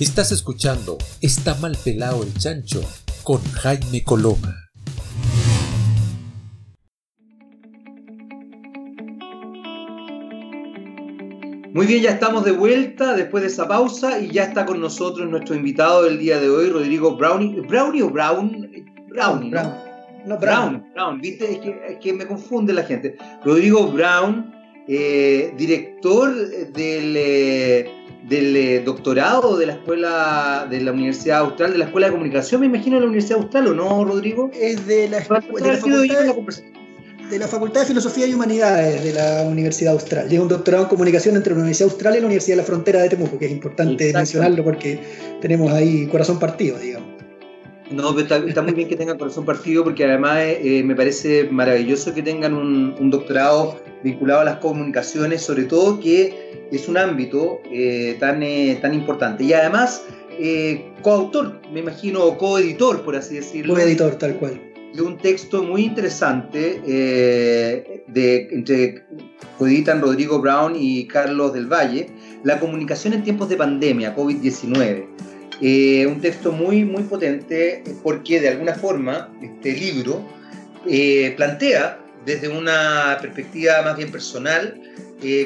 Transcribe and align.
Estás 0.00 0.32
escuchando 0.32 0.96
Está 1.20 1.54
mal 1.56 1.76
pelado 1.84 2.22
el 2.22 2.32
chancho 2.32 2.80
con 3.22 3.42
Jaime 3.52 4.02
Coloma. 4.02 4.56
Muy 11.74 11.84
bien, 11.86 12.02
ya 12.02 12.12
estamos 12.12 12.46
de 12.46 12.52
vuelta 12.52 13.14
después 13.14 13.42
de 13.42 13.48
esa 13.48 13.68
pausa 13.68 14.18
y 14.18 14.30
ya 14.30 14.44
está 14.44 14.64
con 14.64 14.80
nosotros 14.80 15.28
nuestro 15.28 15.54
invitado 15.54 16.04
del 16.04 16.18
día 16.18 16.40
de 16.40 16.48
hoy, 16.48 16.70
Rodrigo 16.70 17.18
Brownie. 17.18 17.60
¿Brownie 17.60 18.00
o 18.00 18.08
Brown? 18.08 18.70
Brownie, 19.06 19.50
¿no? 19.50 19.74
No, 20.24 20.38
Brown. 20.38 20.82
Brown, 20.94 21.20
¿viste? 21.20 21.52
Es 21.52 21.58
que, 21.58 21.78
es 21.90 21.98
que, 21.98 22.14
me 22.14 22.26
confunde 22.26 22.72
la 22.72 22.84
gente. 22.84 23.18
Rodrigo 23.44 23.92
Brown, 23.92 24.50
eh, 24.88 25.52
director 25.58 26.34
del, 26.72 27.14
eh, 27.18 27.99
del 28.28 28.56
eh, 28.56 28.82
doctorado 28.84 29.56
de 29.56 29.66
la 29.66 29.72
escuela 29.74 30.66
de 30.70 30.80
la 30.80 30.92
Universidad 30.92 31.40
Austral, 31.40 31.72
de 31.72 31.78
la 31.78 31.86
Escuela 31.86 32.08
de 32.08 32.12
Comunicación, 32.12 32.60
me 32.60 32.66
imagino, 32.66 32.96
de 32.96 33.00
la 33.00 33.06
Universidad 33.06 33.38
Austral, 33.38 33.68
¿o 33.68 33.74
no, 33.74 34.04
Rodrigo? 34.04 34.50
Es 34.54 34.86
de 34.86 35.08
la, 35.08 35.20
de 35.20 35.28
la 35.28 35.76
facultad 35.76 36.24
de 37.30 37.38
la 37.38 37.46
Facultad 37.46 37.82
de 37.82 37.86
Filosofía 37.86 38.26
y 38.26 38.34
Humanidades 38.34 39.04
de 39.04 39.12
la 39.12 39.42
Universidad 39.42 39.92
Austral. 39.92 40.28
Lleva 40.28 40.42
un 40.42 40.48
doctorado 40.48 40.84
en 40.84 40.88
comunicación 40.90 41.36
entre 41.36 41.52
la 41.52 41.60
Universidad 41.60 41.90
Austral 41.90 42.16
y 42.16 42.20
la 42.20 42.26
Universidad 42.26 42.56
de 42.56 42.62
la 42.62 42.66
Frontera 42.66 43.02
de 43.02 43.08
Temuco, 43.08 43.38
que 43.38 43.46
es 43.46 43.52
importante 43.52 44.12
mencionarlo 44.12 44.64
porque 44.64 44.98
tenemos 45.40 45.72
ahí 45.72 46.06
corazón 46.08 46.40
partido, 46.40 46.76
digamos. 46.78 47.19
No, 47.90 48.14
pero 48.14 48.46
está, 48.46 48.62
muy 48.62 48.72
bien 48.72 48.88
que 48.88 48.96
tengan 48.96 49.18
corazón 49.18 49.44
partido 49.44 49.82
porque 49.82 50.04
además 50.04 50.38
eh, 50.40 50.82
me 50.84 50.94
parece 50.94 51.48
maravilloso 51.50 52.14
que 52.14 52.22
tengan 52.22 52.54
un, 52.54 53.10
doctorado 53.10 53.80
vinculado 54.04 54.40
a 54.40 54.44
las 54.44 54.56
comunicaciones, 54.58 55.42
sobre 55.42 55.64
todo 55.64 55.98
que 55.98 56.68
es 56.70 56.88
un 56.88 56.96
ámbito 56.96 57.60
eh, 57.70 58.16
tan, 58.20 58.42
eh, 58.42 58.78
tan 58.80 58.94
importante. 58.94 59.44
Y 59.44 59.52
además, 59.52 60.04
coautor, 61.02 61.60
me 61.72 61.80
imagino, 61.80 62.38
coeditor, 62.38 63.02
por 63.02 63.16
así 63.16 63.34
decirlo. 63.34 63.74
Coeditor, 63.74 64.14
tal 64.14 64.36
cual 64.36 64.70
de 64.94 65.02
un 65.02 65.18
texto 65.18 65.62
muy 65.62 65.84
interesante 65.84 66.82
eh, 66.86 68.04
de, 68.08 68.48
entre 68.50 69.04
coeditan 69.58 70.00
Rodrigo 70.00 70.40
Brown 70.40 70.74
y 70.76 71.06
Carlos 71.06 71.52
del 71.52 71.66
Valle, 71.66 72.08
La 72.42 72.58
comunicación 72.58 73.12
en 73.12 73.22
tiempos 73.22 73.48
de 73.48 73.56
pandemia, 73.56 74.16
COVID-19. 74.16 75.06
Eh, 75.60 76.06
un 76.06 76.20
texto 76.20 76.52
muy, 76.52 76.84
muy 76.84 77.02
potente 77.02 77.84
porque 78.02 78.40
de 78.40 78.48
alguna 78.48 78.74
forma 78.74 79.30
este 79.42 79.72
libro 79.72 80.26
eh, 80.88 81.34
plantea 81.36 81.98
desde 82.24 82.48
una 82.48 83.18
perspectiva 83.20 83.82
más 83.82 83.96
bien 83.96 84.10
personal 84.10 84.80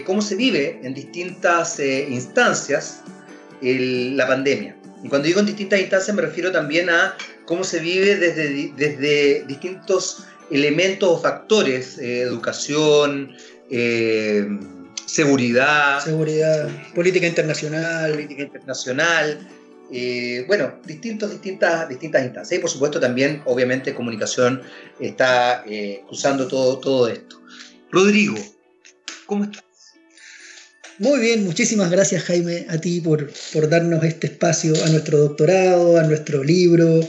cómo 0.06 0.23
se 0.23 0.37
vive 0.37 0.79
en 0.84 0.95
distintas 0.95 1.81
instancias 1.81 3.03
la 3.61 4.25
pandemia. 4.25 4.77
Y 5.03 5.09
cuando 5.09 5.27
digo 5.27 5.41
en 5.41 5.47
distintas 5.47 5.81
instancias 5.81 6.15
me 6.15 6.23
refiero 6.23 6.53
también 6.53 6.89
a 6.91 7.17
cómo 7.45 7.65
se 7.65 7.81
vive 7.81 8.17
desde, 8.17 8.73
desde 8.77 9.45
distintos 9.47 10.25
elementos 10.51 11.09
o 11.09 11.21
factores, 11.21 11.99
eh, 11.99 12.23
educación, 12.23 13.34
eh, 13.71 14.47
seguridad. 15.06 16.01
Seguridad, 16.01 16.69
política 16.95 17.27
internacional. 17.27 18.12
Política 18.12 18.43
internacional. 18.43 19.39
Eh, 19.97 20.45
bueno, 20.48 20.81
distintos, 20.84 21.31
distintas, 21.31 21.89
distintas 21.89 22.25
instancias. 22.25 22.59
Y 22.59 22.61
por 22.61 22.70
supuesto 22.70 22.98
también, 22.98 23.42
obviamente, 23.45 23.95
comunicación 23.95 24.62
está 24.98 25.64
cruzando 26.09 26.48
todo, 26.48 26.78
todo 26.78 27.09
esto. 27.09 27.41
Rodrigo, 27.92 28.34
¿cómo 29.27 29.45
estás? 29.45 29.65
Muy 30.98 31.19
bien, 31.19 31.45
muchísimas 31.45 31.91
gracias 31.91 32.22
Jaime 32.22 32.67
a 32.69 32.78
ti 32.78 33.00
por, 33.00 33.28
por 33.53 33.69
darnos 33.69 34.05
este 34.05 34.28
espacio 34.28 34.72
a 34.84 34.89
nuestro 34.91 35.19
doctorado, 35.19 35.99
a 35.99 36.05
nuestro 36.05 36.44
libro 36.44 37.00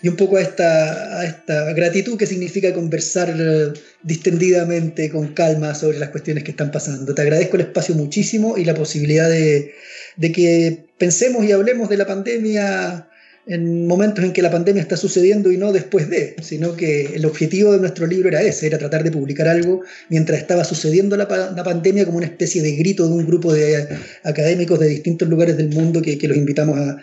y 0.00 0.08
un 0.08 0.14
poco 0.14 0.36
a 0.36 0.42
esta, 0.42 1.24
esta 1.24 1.72
gratitud 1.72 2.16
que 2.16 2.26
significa 2.26 2.72
conversar 2.72 3.34
eh, 3.36 3.72
distendidamente, 4.02 5.10
con 5.10 5.34
calma 5.34 5.74
sobre 5.74 5.98
las 5.98 6.10
cuestiones 6.10 6.44
que 6.44 6.52
están 6.52 6.70
pasando. 6.70 7.14
Te 7.14 7.22
agradezco 7.22 7.56
el 7.56 7.62
espacio 7.62 7.96
muchísimo 7.96 8.56
y 8.56 8.64
la 8.64 8.74
posibilidad 8.74 9.28
de, 9.28 9.74
de 10.16 10.32
que 10.32 10.84
pensemos 11.02 11.44
y 11.44 11.50
hablemos 11.50 11.88
de 11.88 11.96
la 11.96 12.06
pandemia 12.06 13.08
en 13.46 13.88
momentos 13.88 14.24
en 14.24 14.32
que 14.32 14.40
la 14.40 14.50
pandemia 14.50 14.82
está 14.82 14.96
sucediendo 14.96 15.50
y 15.50 15.56
no 15.56 15.72
después 15.72 16.08
de, 16.08 16.36
sino 16.42 16.76
que 16.76 17.06
el 17.14 17.26
objetivo 17.26 17.72
de 17.72 17.80
nuestro 17.80 18.06
libro 18.06 18.28
era 18.28 18.40
ese, 18.42 18.68
era 18.68 18.78
tratar 18.78 19.02
de 19.02 19.10
publicar 19.10 19.48
algo 19.48 19.82
mientras 20.08 20.38
estaba 20.38 20.62
sucediendo 20.62 21.16
la, 21.16 21.26
pandemia 21.26 22.04
como 22.04 22.18
una 22.18 22.26
especie 22.26 22.62
de 22.62 22.72
grito 22.76 23.08
de 23.08 23.14
un 23.14 23.26
grupo 23.26 23.52
de 23.52 23.98
académicos 24.22 24.78
de 24.78 24.86
distintos 24.86 25.28
lugares 25.28 25.56
del 25.56 25.70
mundo 25.70 26.00
que, 26.00 26.16
los 26.22 26.36
invitamos 26.36 26.78
a, 26.78 26.96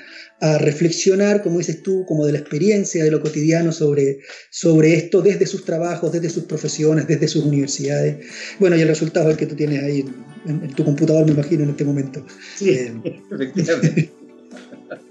reflexionar, 0.60 1.44
como 1.44 1.58
dices 1.58 1.84
tú, 1.84 2.06
como 2.06 2.26
de 2.26 2.32
la 2.32 2.40
experiencia, 2.40 3.04
de 3.04 3.12
lo 3.12 3.20
cotidiano 3.20 3.74
sobre, 3.74 4.20
sobre 4.50 4.96
esto 4.96 5.22
desde 5.22 5.46
sus 5.46 5.66
trabajos, 5.66 6.14
desde 6.14 6.30
sus 6.30 6.46
profesiones, 6.46 7.08
desde 7.08 7.28
sus 7.28 7.44
universidades. 7.44 8.26
Bueno, 8.58 8.78
y 8.78 8.82
el 8.82 8.88
resultado 8.88 9.28
es 9.28 9.34
el 9.34 9.38
que 9.38 9.48
tú 9.48 9.56
tienes 9.56 9.84
ahí 9.84 10.06
en, 10.48 10.70
tu 10.70 10.86
computador, 10.86 11.26
me 11.26 11.34
imagino, 11.34 11.66
en 11.66 11.72
este 11.72 11.84
momento. 11.84 12.26
Sí, 12.56 12.70
eh, 12.70 12.94
efectivamente. 13.32 14.19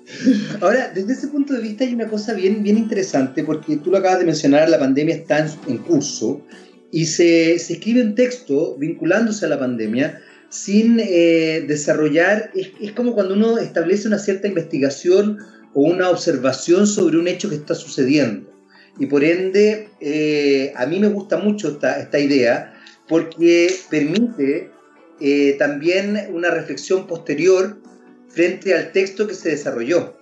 Ahora, 0.60 0.90
desde 0.94 1.12
ese 1.12 1.28
punto 1.28 1.54
de 1.54 1.60
vista 1.60 1.84
hay 1.84 1.94
una 1.94 2.08
cosa 2.08 2.34
bien, 2.34 2.62
bien 2.62 2.78
interesante, 2.78 3.44
porque 3.44 3.76
tú 3.76 3.90
lo 3.90 3.98
acabas 3.98 4.20
de 4.20 4.24
mencionar, 4.24 4.68
la 4.68 4.78
pandemia 4.78 5.14
está 5.14 5.46
en, 5.66 5.78
curso 5.78 6.42
y 6.90 7.06
se, 7.06 7.54
escribe 7.54 8.02
un 8.02 8.14
texto 8.14 8.76
vinculándose 8.78 9.46
a 9.46 9.48
la 9.48 9.58
pandemia 9.58 10.20
sin 10.48 10.98
eh, 11.00 11.64
desarrollar, 11.68 12.50
es, 12.54 12.92
como 12.92 13.14
cuando 13.14 13.34
uno 13.34 13.58
establece 13.58 14.08
una 14.08 14.18
cierta 14.18 14.48
investigación 14.48 15.38
o 15.74 15.82
una 15.82 16.08
observación 16.08 16.86
sobre 16.86 17.18
un 17.18 17.28
hecho 17.28 17.50
que 17.50 17.56
está 17.56 17.74
sucediendo. 17.74 18.50
Y 18.98 19.06
por 19.06 19.22
ende, 19.22 19.90
eh, 20.00 20.72
a 20.74 20.86
mí 20.86 20.98
me 20.98 21.08
gusta 21.08 21.36
mucho 21.36 21.68
esta, 21.68 22.00
esta 22.00 22.18
idea 22.18 22.74
porque 23.06 23.72
permite 23.90 24.70
eh, 25.20 25.56
también 25.58 26.28
una 26.32 26.50
reflexión 26.50 27.06
posterior 27.06 27.78
frente 28.38 28.72
al 28.72 28.92
texto 28.92 29.26
que 29.26 29.34
se 29.34 29.48
desarrolló. 29.48 30.16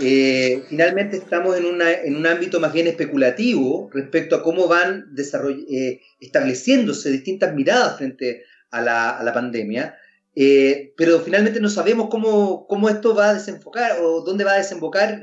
Eh, 0.00 0.64
finalmente 0.68 1.18
estamos 1.18 1.56
en, 1.56 1.64
en, 1.80 2.16
un 2.16 2.26
ámbito 2.26 2.58
más 2.58 2.72
bien 2.72 2.88
especulativo 2.88 3.88
respecto 3.92 4.34
a 4.34 4.42
cómo 4.42 4.66
van 4.66 5.14
eh, 5.16 6.00
estableciéndose 6.18 7.12
distintas 7.12 7.54
miradas 7.54 7.98
frente 7.98 8.42
a 8.72 8.80
la, 8.80 9.10
a 9.10 9.22
la 9.22 9.32
pandemia, 9.32 9.94
eh, 10.34 10.92
pero 10.96 11.20
finalmente 11.20 11.60
no 11.60 11.68
sabemos 11.68 12.08
cómo, 12.10 12.66
cómo, 12.66 12.88
esto 12.88 13.14
va 13.14 13.28
a 13.28 13.34
desenfocar 13.34 14.00
o 14.02 14.22
dónde 14.22 14.42
va 14.42 14.54
a 14.54 14.58
desembocar 14.58 15.22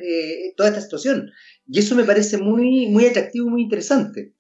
toda 0.56 0.69
esta 0.69 0.79
situación. 0.79 1.29
Y 1.67 1.79
eso 1.79 1.94
me 1.94 2.06
parece 2.06 2.38
muy, 2.38 2.88
muy 2.88 3.06
atractivo 3.06 3.50
muy 3.50 3.63
interesante. 3.63 4.31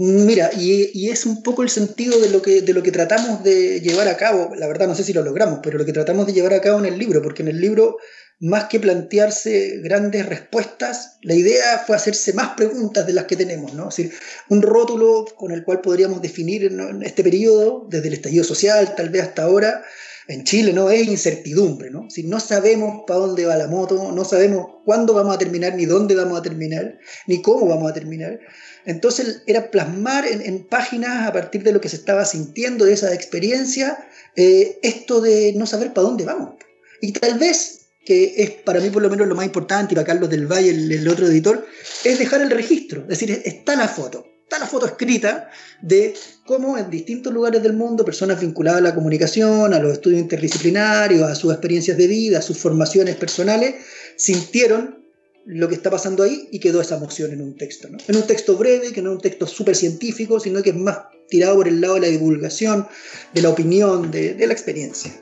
Mira, 0.00 0.52
y, 0.56 1.10
es 1.10 1.26
un 1.26 1.42
poco 1.42 1.64
el 1.64 1.70
sentido 1.70 2.20
de 2.20 2.30
lo, 2.30 2.40
que, 2.40 2.62
de 2.62 2.72
lo 2.72 2.84
que 2.84 2.92
tratamos 2.92 3.42
de 3.42 3.80
llevar 3.80 4.06
a 4.06 4.16
cabo, 4.16 4.54
la 4.54 4.68
verdad 4.68 4.86
no 4.86 4.94
sé 4.94 5.02
si 5.02 5.12
lo 5.12 5.24
logramos, 5.24 5.58
pero 5.60 5.76
lo 5.76 5.84
que 5.84 5.92
tratamos 5.92 6.24
de 6.28 6.34
llevar 6.34 6.54
a 6.54 6.60
cabo 6.60 6.78
en 6.78 6.86
el 6.86 6.96
libro, 6.96 7.20
porque 7.20 7.42
en 7.42 7.48
el 7.48 7.60
libro, 7.60 7.96
más 8.38 8.68
que 8.68 8.78
plantearse 8.78 9.80
grandes 9.82 10.24
respuestas, 10.26 11.18
la 11.22 11.34
idea 11.34 11.82
fue 11.84 11.96
hacerse 11.96 12.32
más 12.32 12.50
preguntas 12.50 13.08
de 13.08 13.12
las 13.12 13.24
que 13.24 13.34
tenemos, 13.34 13.74
¿no? 13.74 13.88
Es 13.88 13.96
decir, 13.96 14.12
un 14.48 14.62
rótulo 14.62 15.24
con 15.36 15.50
el 15.50 15.64
cual 15.64 15.80
podríamos 15.80 16.22
definir 16.22 16.72
este 17.02 17.24
periodo, 17.24 17.88
desde 17.90 18.06
el 18.06 18.14
estallido 18.14 18.44
social, 18.44 18.94
tal 18.94 19.08
vez 19.08 19.22
hasta 19.22 19.42
ahora, 19.42 19.82
en 20.28 20.44
Chile, 20.44 20.74
¿no? 20.74 20.90
Es 20.90 21.08
incertidumbre, 21.08 21.90
¿no? 21.90 22.08
Si 22.10 22.22
no 22.22 22.38
sabemos 22.38 23.04
para 23.06 23.20
dónde 23.20 23.46
va 23.46 23.56
la 23.56 23.66
moto, 23.66 24.12
no 24.12 24.24
sabemos 24.26 24.66
cuándo 24.84 25.14
vamos 25.14 25.34
a 25.34 25.38
terminar, 25.38 25.74
ni 25.74 25.86
dónde 25.86 26.14
vamos 26.14 26.38
a 26.38 26.42
terminar, 26.42 26.98
ni 27.26 27.40
cómo 27.40 27.66
vamos 27.66 27.90
a 27.90 27.94
terminar. 27.94 28.38
Entonces 28.84 29.42
era 29.46 29.70
plasmar 29.70 30.26
en, 30.26 30.66
páginas 30.66 31.26
a 31.26 31.32
partir 31.32 31.62
de 31.62 31.72
lo 31.72 31.80
que 31.80 31.88
se 31.88 31.96
estaba 31.96 32.26
sintiendo, 32.26 32.84
de 32.84 32.92
esa 32.92 33.12
experiencia, 33.14 34.06
eh, 34.36 34.78
esto 34.82 35.22
de 35.22 35.54
no 35.56 35.66
saber 35.66 35.94
para 35.94 36.06
dónde 36.06 36.24
vamos. 36.24 36.56
Y 37.00 37.12
tal 37.12 37.38
vez, 37.38 37.86
que 38.04 38.34
es 38.36 38.50
para 38.50 38.80
mí 38.80 38.90
por 38.90 39.02
lo 39.02 39.08
menos 39.08 39.28
lo 39.28 39.34
más 39.34 39.46
importante, 39.46 39.94
y 39.94 39.96
para 39.96 40.06
Carlos 40.06 40.28
del 40.28 40.46
Valle, 40.46 40.70
el, 40.70 41.08
otro 41.08 41.26
editor, 41.26 41.66
es 42.04 42.18
dejar 42.18 42.42
el 42.42 42.50
registro. 42.50 43.02
Es 43.02 43.20
decir, 43.20 43.40
está 43.46 43.76
la 43.76 43.88
foto, 43.88 44.26
está 44.48 44.58
la 44.58 44.66
foto 44.66 44.86
escrita 44.86 45.50
de 45.82 46.14
cómo 46.46 46.78
en 46.78 46.88
distintos 46.88 47.30
lugares 47.34 47.62
del 47.62 47.74
mundo 47.74 48.02
personas 48.02 48.40
vinculadas 48.40 48.80
a 48.80 48.82
la 48.82 48.94
comunicación, 48.94 49.74
a 49.74 49.78
los 49.78 49.92
estudios 49.92 50.22
interdisciplinarios, 50.22 51.22
a 51.30 51.34
sus 51.34 51.52
experiencias 51.52 51.98
de 51.98 52.06
vida, 52.06 52.38
a 52.38 52.42
sus 52.42 52.56
formaciones 52.56 53.16
personales, 53.16 53.74
sintieron 54.16 55.04
lo 55.44 55.68
que 55.68 55.74
está 55.74 55.90
pasando 55.90 56.22
ahí 56.22 56.48
y 56.50 56.60
quedó 56.60 56.80
esa 56.80 56.98
moción 56.98 57.30
en 57.32 57.42
un 57.42 57.58
texto. 57.58 57.88
En 57.88 58.16
un 58.16 58.26
texto 58.26 58.56
breve, 58.56 58.92
que 58.92 59.02
no 59.02 59.10
es 59.10 59.16
un 59.16 59.20
texto 59.20 59.46
súper 59.46 59.76
científico, 59.76 60.40
sino 60.40 60.62
que 60.62 60.70
es 60.70 60.76
más 60.76 60.98
tirado 61.28 61.56
por 61.56 61.68
el 61.68 61.82
lado 61.82 61.94
de 61.94 62.00
la 62.00 62.06
divulgación, 62.06 62.88
de 63.34 63.42
la 63.42 63.50
opinión, 63.50 64.10
de, 64.10 64.46
la 64.46 64.52
experiencia. 64.54 65.12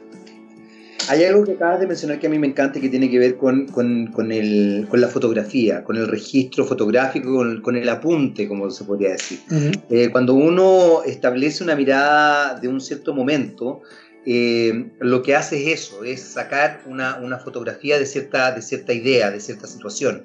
Hay 1.08 1.24
algo 1.24 1.44
que 1.44 1.52
acabas 1.52 1.80
de 1.80 1.86
mencionar 1.86 2.18
que 2.18 2.26
a 2.26 2.30
mí 2.30 2.38
me 2.38 2.46
encanta 2.46 2.78
y 2.78 2.82
que 2.82 2.88
tiene 2.88 3.10
que 3.10 3.18
ver 3.18 3.36
con, 3.36 3.66
la 4.92 5.08
fotografía, 5.08 5.84
con 5.84 5.96
el 5.96 6.08
registro 6.08 6.64
fotográfico, 6.64 7.44
con, 7.62 7.76
el 7.76 7.88
apunte, 7.88 8.48
como 8.48 8.70
se 8.70 8.84
podría 8.84 9.10
decir. 9.10 9.40
Eh, 9.90 10.08
cuando 10.10 10.34
uno 10.34 11.02
establece 11.04 11.62
una 11.62 11.76
mirada 11.76 12.58
de 12.58 12.68
un 12.68 12.80
cierto 12.80 13.14
momento, 13.14 13.82
eh, 14.24 14.90
lo 14.98 15.22
que 15.22 15.36
hace 15.36 15.72
es 15.72 15.80
eso, 15.80 16.02
es 16.02 16.20
sacar 16.20 16.82
una, 16.86 17.16
una, 17.18 17.38
fotografía 17.38 17.96
de 17.96 18.06
cierta, 18.06 18.50
de 18.50 18.60
cierta 18.60 18.92
idea, 18.92 19.30
de 19.30 19.38
cierta 19.38 19.68
situación. 19.68 20.24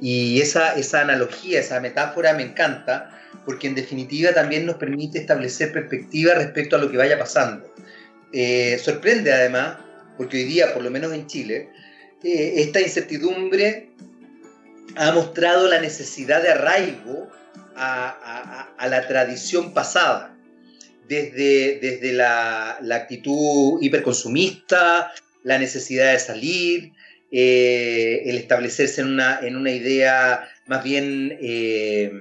Y 0.00 0.40
esa, 0.40 0.74
esa 0.74 1.02
analogía, 1.02 1.60
esa 1.60 1.80
metáfora 1.80 2.34
me 2.34 2.42
encanta, 2.42 3.16
porque 3.44 3.68
en 3.68 3.76
definitiva 3.76 4.32
también 4.32 4.66
nos 4.66 4.76
permite 4.76 5.18
establecer 5.18 5.72
perspectiva 5.72 6.34
respecto 6.34 6.74
a 6.74 6.80
lo 6.80 6.90
que 6.90 6.96
vaya 6.96 7.18
pasando. 7.18 7.72
Eh, 8.32 8.78
sorprende 8.82 9.32
además, 9.32 9.76
porque 10.16 10.38
hoy 10.38 10.44
día, 10.44 10.72
por 10.72 10.82
lo 10.82 10.90
menos 10.90 11.12
en 11.12 11.26
Chile, 11.26 11.70
eh, 12.22 12.54
esta 12.56 12.80
incertidumbre 12.80 13.90
ha 14.96 15.12
mostrado 15.12 15.68
la 15.68 15.80
necesidad 15.80 16.42
de 16.42 16.50
arraigo 16.50 17.30
a, 17.74 18.72
la 18.88 19.06
tradición 19.06 19.74
pasada, 19.74 20.34
desde, 21.08 21.78
desde 21.80 22.12
la, 22.12 22.78
la, 22.80 22.96
actitud 22.96 23.78
hiperconsumista, 23.80 25.12
la 25.42 25.58
necesidad 25.58 26.12
de 26.12 26.18
salir, 26.18 26.92
eh, 27.30 28.22
el 28.24 28.36
establecerse 28.36 29.00
en 29.00 29.08
una, 29.08 29.40
en 29.42 29.56
una 29.56 29.70
idea 29.70 30.48
más 30.66 30.82
bien, 30.82 31.36
eh, 31.40 32.12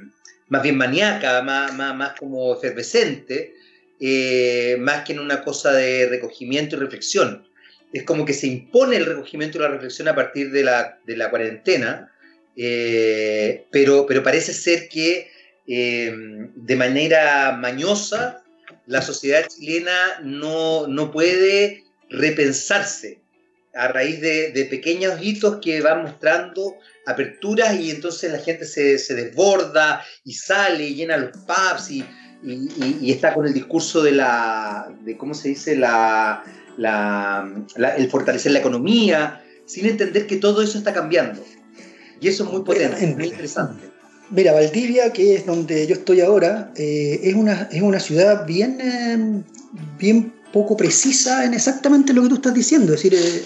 más 0.48 0.64
bien 0.64 0.78
maníaca, 0.78 1.42
más, 1.42 1.74
más, 1.74 1.96
más 1.96 2.20
como 2.20 2.54
efervescente, 2.56 3.54
eh, 4.00 4.78
más 4.80 5.06
que 5.06 5.14
en 5.14 5.20
una 5.20 5.44
cosa 5.44 5.72
de 5.74 6.08
recogimiento 6.08 6.76
y 6.76 6.80
reflexión. 6.80 7.48
Es 7.94 8.04
como 8.04 8.26
que 8.26 8.34
se 8.34 8.48
impone 8.48 8.98
el 8.98 9.06
recogimiento 9.06 9.58
y 9.58 9.62
la 9.62 9.70
reflexión 9.70 10.08
a 10.08 10.16
partir 10.16 10.52
de 10.52 10.64
la, 10.64 11.00
de 11.06 11.18
la 11.18 11.30
cuarentena, 11.30 12.12
pero, 12.56 14.06
pero 14.06 14.24
parece 14.24 14.54
ser 14.54 14.90
que 14.90 15.30
de 15.66 16.76
manera 16.76 17.58
mañosa 17.58 18.44
la 18.86 19.02
sociedad 19.02 19.48
chilena 19.48 20.20
no, 20.24 20.88
no 20.88 21.12
puede 21.12 21.84
repensarse 22.10 23.20
a 23.74 23.90
raíz 23.90 24.22
de, 24.22 24.68
pequeños 24.70 25.20
hitos 25.22 25.60
que 25.62 25.82
van 25.82 26.04
mostrando 26.04 26.78
aperturas 27.06 27.78
y 27.80 27.92
entonces 27.92 28.32
la 28.32 28.40
gente 28.40 28.66
se, 28.66 29.16
desborda 29.16 30.04
y 30.24 30.34
sale 30.34 30.86
y 30.86 30.96
llena 30.96 31.18
los 31.18 31.32
pubs 31.32 31.92
y, 31.92 32.06
está 33.10 33.34
con 33.34 33.48
el 33.48 33.54
discurso 33.54 34.04
de 34.04 34.12
la, 34.12 34.94
de 35.02 35.18
cómo 35.18 35.34
se 35.34 35.50
dice, 35.50 35.76
la, 35.76 36.44
el 36.78 38.10
fortalecer 38.10 38.52
la 38.52 38.60
economía, 38.60 39.44
sin 39.66 39.86
entender 39.86 40.28
que 40.28 40.38
todo 40.38 40.62
eso 40.62 40.78
está 40.78 40.94
cambiando. 40.94 41.44
Y 42.22 42.28
eso 42.28 42.44
es 42.46 42.52
muy 42.52 42.62
potente, 42.64 43.06
muy 43.08 43.28
interesante. 43.28 43.90
Mira, 44.32 44.54
Valdivia, 44.54 45.14
que 45.14 45.36
es 45.36 45.46
donde 45.46 45.86
yo 45.86 45.94
estoy 45.94 46.22
ahora, 46.22 46.72
eh, 46.76 47.20
es, 47.24 47.36
una, 47.36 47.70
es 47.72 47.82
una 47.82 48.00
ciudad 48.00 48.46
bien, 48.46 48.80
eh, 48.82 49.44
bien 50.00 50.34
poco 50.52 50.76
precisa 50.76 51.46
en 51.46 51.54
exactamente 51.54 52.14
lo 52.14 52.24
que 52.24 52.30
tú 52.30 52.36
estás 52.36 52.54
diciendo. 52.54 52.94
Es 52.94 53.04
decir, 53.04 53.14
eh, 53.14 53.44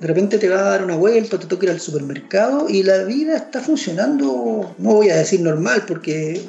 de 0.00 0.06
repente 0.06 0.38
te 0.38 0.48
va 0.48 0.58
a 0.58 0.70
dar 0.70 0.84
una 0.84 0.96
vuelta, 0.96 1.38
te 1.38 1.46
toca 1.46 1.66
ir 1.66 1.70
al 1.70 1.80
supermercado 1.80 2.68
y 2.68 2.82
la 2.82 3.04
vida 3.04 3.36
está 3.36 3.60
funcionando, 3.60 4.74
no 4.78 4.94
voy 4.94 5.10
a 5.10 5.16
decir 5.16 5.40
normal, 5.40 5.84
porque 5.86 6.40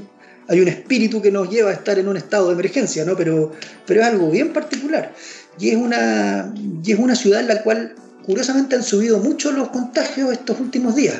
hay 0.47 0.59
un 0.59 0.68
espíritu 0.68 1.21
que 1.21 1.31
nos 1.31 1.50
lleva 1.50 1.69
a 1.69 1.74
estar 1.74 2.00
en 2.00 2.07
un 2.07 2.18
estado 2.18 2.47
de 2.47 2.53
emergencia, 2.53 3.06
¿no? 3.06 3.15
Pero, 3.15 3.51
pero 3.85 4.01
es 4.01 4.07
algo 4.07 4.31
bien 4.31 4.53
particular. 4.53 5.13
Y 5.59 5.69
es, 5.69 5.75
una, 5.75 6.54
y 6.83 6.92
es 6.92 7.00
una 7.00 7.15
ciudad 7.15 7.42
en 7.42 7.48
la 7.48 7.63
cual 7.63 7.95
curiosamente 8.25 8.75
han 8.75 8.83
subido 8.83 9.19
mucho 9.19 9.51
los 9.51 9.69
contagios 9.69 10.31
estos 10.31 10.59
últimos 10.59 10.95
días. 10.95 11.18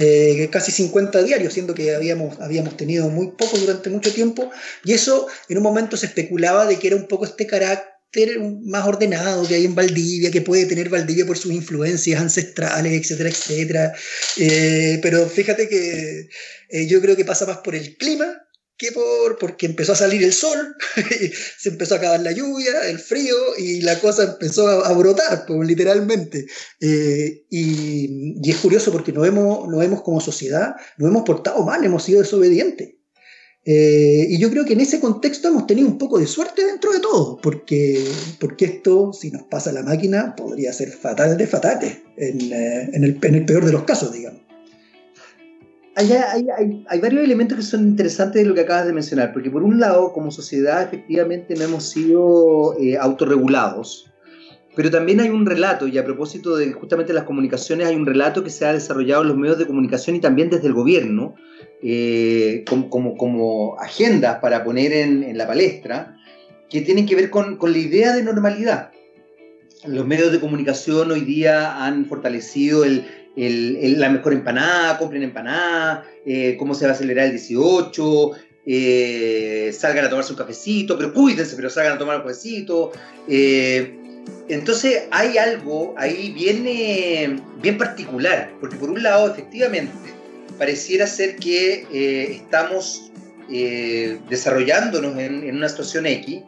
Eh, 0.00 0.48
casi 0.50 0.70
50 0.70 1.22
diarios, 1.22 1.52
siendo 1.52 1.74
que 1.74 1.94
habíamos, 1.94 2.38
habíamos 2.40 2.76
tenido 2.76 3.08
muy 3.08 3.32
poco 3.32 3.58
durante 3.58 3.90
mucho 3.90 4.12
tiempo, 4.12 4.50
y 4.84 4.92
eso 4.92 5.26
en 5.48 5.56
un 5.58 5.62
momento 5.62 5.96
se 5.96 6.06
especulaba 6.06 6.66
de 6.66 6.78
que 6.78 6.86
era 6.88 6.96
un 6.96 7.08
poco 7.08 7.24
este 7.24 7.46
carácter 7.46 8.40
más 8.62 8.86
ordenado 8.86 9.46
que 9.46 9.56
hay 9.56 9.64
en 9.64 9.74
Valdivia, 9.74 10.30
que 10.30 10.40
puede 10.40 10.66
tener 10.66 10.88
Valdivia 10.88 11.26
por 11.26 11.36
sus 11.36 11.52
influencias 11.52 12.20
ancestrales, 12.20 12.92
etcétera, 12.92 13.28
etcétera. 13.28 13.92
Eh, 14.38 14.98
pero 15.02 15.26
fíjate 15.28 15.68
que 15.68 16.28
eh, 16.70 16.86
yo 16.86 17.00
creo 17.00 17.16
que 17.16 17.24
pasa 17.24 17.44
más 17.46 17.58
por 17.58 17.74
el 17.74 17.96
clima 17.96 18.47
que 18.78 18.92
por 18.92 19.38
porque 19.38 19.66
empezó 19.66 19.92
a 19.92 19.96
salir 19.96 20.22
el 20.22 20.32
sol, 20.32 20.76
se 21.58 21.68
empezó 21.68 21.94
a 21.94 21.98
acabar 21.98 22.20
la 22.20 22.32
lluvia, 22.32 22.88
el 22.88 22.98
frío 22.98 23.36
y 23.58 23.80
la 23.80 23.98
cosa 23.98 24.24
empezó 24.24 24.68
a, 24.68 24.92
brotar, 24.92 25.44
pues, 25.46 25.66
literalmente. 25.66 26.46
Eh, 26.80 27.44
y, 27.50 28.38
y, 28.42 28.50
es 28.50 28.56
curioso 28.58 28.92
porque 28.92 29.12
nos 29.12 29.26
hemos, 29.26 29.68
nos 29.68 29.84
hemos 29.84 30.02
como 30.02 30.20
sociedad, 30.20 30.76
nos 30.96 31.10
hemos 31.10 31.24
portado 31.24 31.64
mal, 31.64 31.84
hemos 31.84 32.04
sido 32.04 32.20
desobedientes. 32.20 32.98
Eh, 33.70 34.26
y 34.30 34.38
yo 34.38 34.48
creo 34.48 34.64
que 34.64 34.72
en 34.72 34.80
ese 34.80 34.98
contexto 34.98 35.48
hemos 35.48 35.66
tenido 35.66 35.88
un 35.88 35.98
poco 35.98 36.18
de 36.18 36.26
suerte 36.26 36.64
dentro 36.64 36.90
de 36.90 37.00
todo, 37.00 37.38
porque, 37.42 38.02
porque 38.40 38.64
esto, 38.64 39.12
si 39.12 39.30
nos 39.30 39.42
pasa 39.42 39.72
la 39.72 39.82
máquina, 39.82 40.34
podría 40.34 40.72
ser 40.72 40.90
fatal 40.90 41.36
de 41.36 41.46
fatales, 41.46 41.98
en, 42.16 42.50
eh, 42.50 42.90
en, 42.94 43.04
el, 43.04 43.18
en 43.20 43.34
el, 43.34 43.44
peor 43.44 43.66
de 43.66 43.72
los 43.72 43.84
casos, 43.84 44.10
digamos. 44.10 44.47
Hay, 45.98 46.12
hay, 46.12 46.46
hay, 46.56 46.84
hay, 46.88 47.00
varios 47.00 47.24
elementos 47.24 47.56
que 47.56 47.64
son 47.64 47.80
interesantes 47.80 48.40
de 48.40 48.48
lo 48.48 48.54
que 48.54 48.60
acabas 48.60 48.86
de 48.86 48.92
mencionar, 48.92 49.32
porque 49.32 49.50
por 49.50 49.64
un 49.64 49.80
lado, 49.80 50.12
como 50.12 50.30
sociedad, 50.30 50.80
efectivamente 50.84 51.56
no 51.56 51.64
hemos 51.64 51.88
sido 51.90 52.78
eh, 52.78 52.96
autorregulados, 52.96 54.08
pero 54.76 54.92
también 54.92 55.18
hay 55.18 55.30
un 55.30 55.44
relato, 55.44 55.88
y 55.88 55.98
a 55.98 56.04
propósito 56.04 56.56
de 56.56 56.70
justamente 56.70 57.12
las 57.12 57.24
comunicaciones, 57.24 57.88
hay 57.88 57.96
un 57.96 58.06
relato 58.06 58.44
que 58.44 58.50
se 58.50 58.64
ha 58.64 58.72
desarrollado 58.72 59.22
en 59.22 59.28
los 59.30 59.36
medios 59.36 59.58
de 59.58 59.66
comunicación 59.66 60.14
y 60.14 60.20
también 60.20 60.50
desde 60.50 60.68
el 60.68 60.72
gobierno, 60.72 61.34
eh, 61.82 62.62
como, 62.68 63.16
como, 63.16 63.76
agendas 63.80 64.38
para 64.38 64.62
poner 64.62 64.92
en, 64.92 65.36
la 65.36 65.48
palestra 65.48 66.16
que 66.70 66.80
tienen 66.80 67.06
que 67.06 67.16
ver 67.16 67.28
con, 67.28 67.58
la 67.60 67.78
idea 67.78 68.14
de 68.14 68.22
normalidad. 68.22 68.92
Los 69.84 70.06
medios 70.06 70.30
de 70.30 70.38
comunicación 70.38 71.10
hoy 71.10 71.22
día 71.22 71.84
han 71.84 72.06
fortalecido 72.06 72.84
el, 72.84 73.04
la 73.38 74.10
mejor 74.10 74.32
empanada, 74.32 74.98
compren 74.98 75.22
empanada, 75.22 76.04
eh, 76.26 76.56
cómo 76.58 76.74
se 76.74 76.84
va 76.84 76.92
a 76.92 76.94
acelerar 76.94 77.26
el 77.26 77.32
18, 77.32 78.32
eh, 78.66 79.74
salgan 79.76 80.04
a 80.04 80.10
tomarse 80.10 80.32
un 80.32 80.38
cafecito, 80.38 80.98
pero 80.98 81.12
cuídense, 81.14 81.56
pero 81.56 81.70
salgan 81.70 81.94
a 81.94 81.98
tomar 81.98 82.16
un 82.16 82.22
cafecito. 82.22 82.92
entonces 84.48 85.04
hay 85.10 85.38
algo 85.38 85.94
ahí 85.96 86.32
bien, 86.32 87.42
bien 87.62 87.78
particular, 87.78 88.52
porque 88.60 88.76
por 88.76 88.90
un 88.90 89.02
lado, 89.02 89.30
efectivamente, 89.30 90.18
pareciera 90.58 91.06
ser 91.06 91.36
que 91.36 91.86
eh, 91.92 92.32
estamos 92.32 93.10
eh, 93.50 94.18
desarrollándonos 94.28 95.16
en, 95.18 95.56
una 95.56 95.68
situación 95.68 96.06
X, 96.06 96.40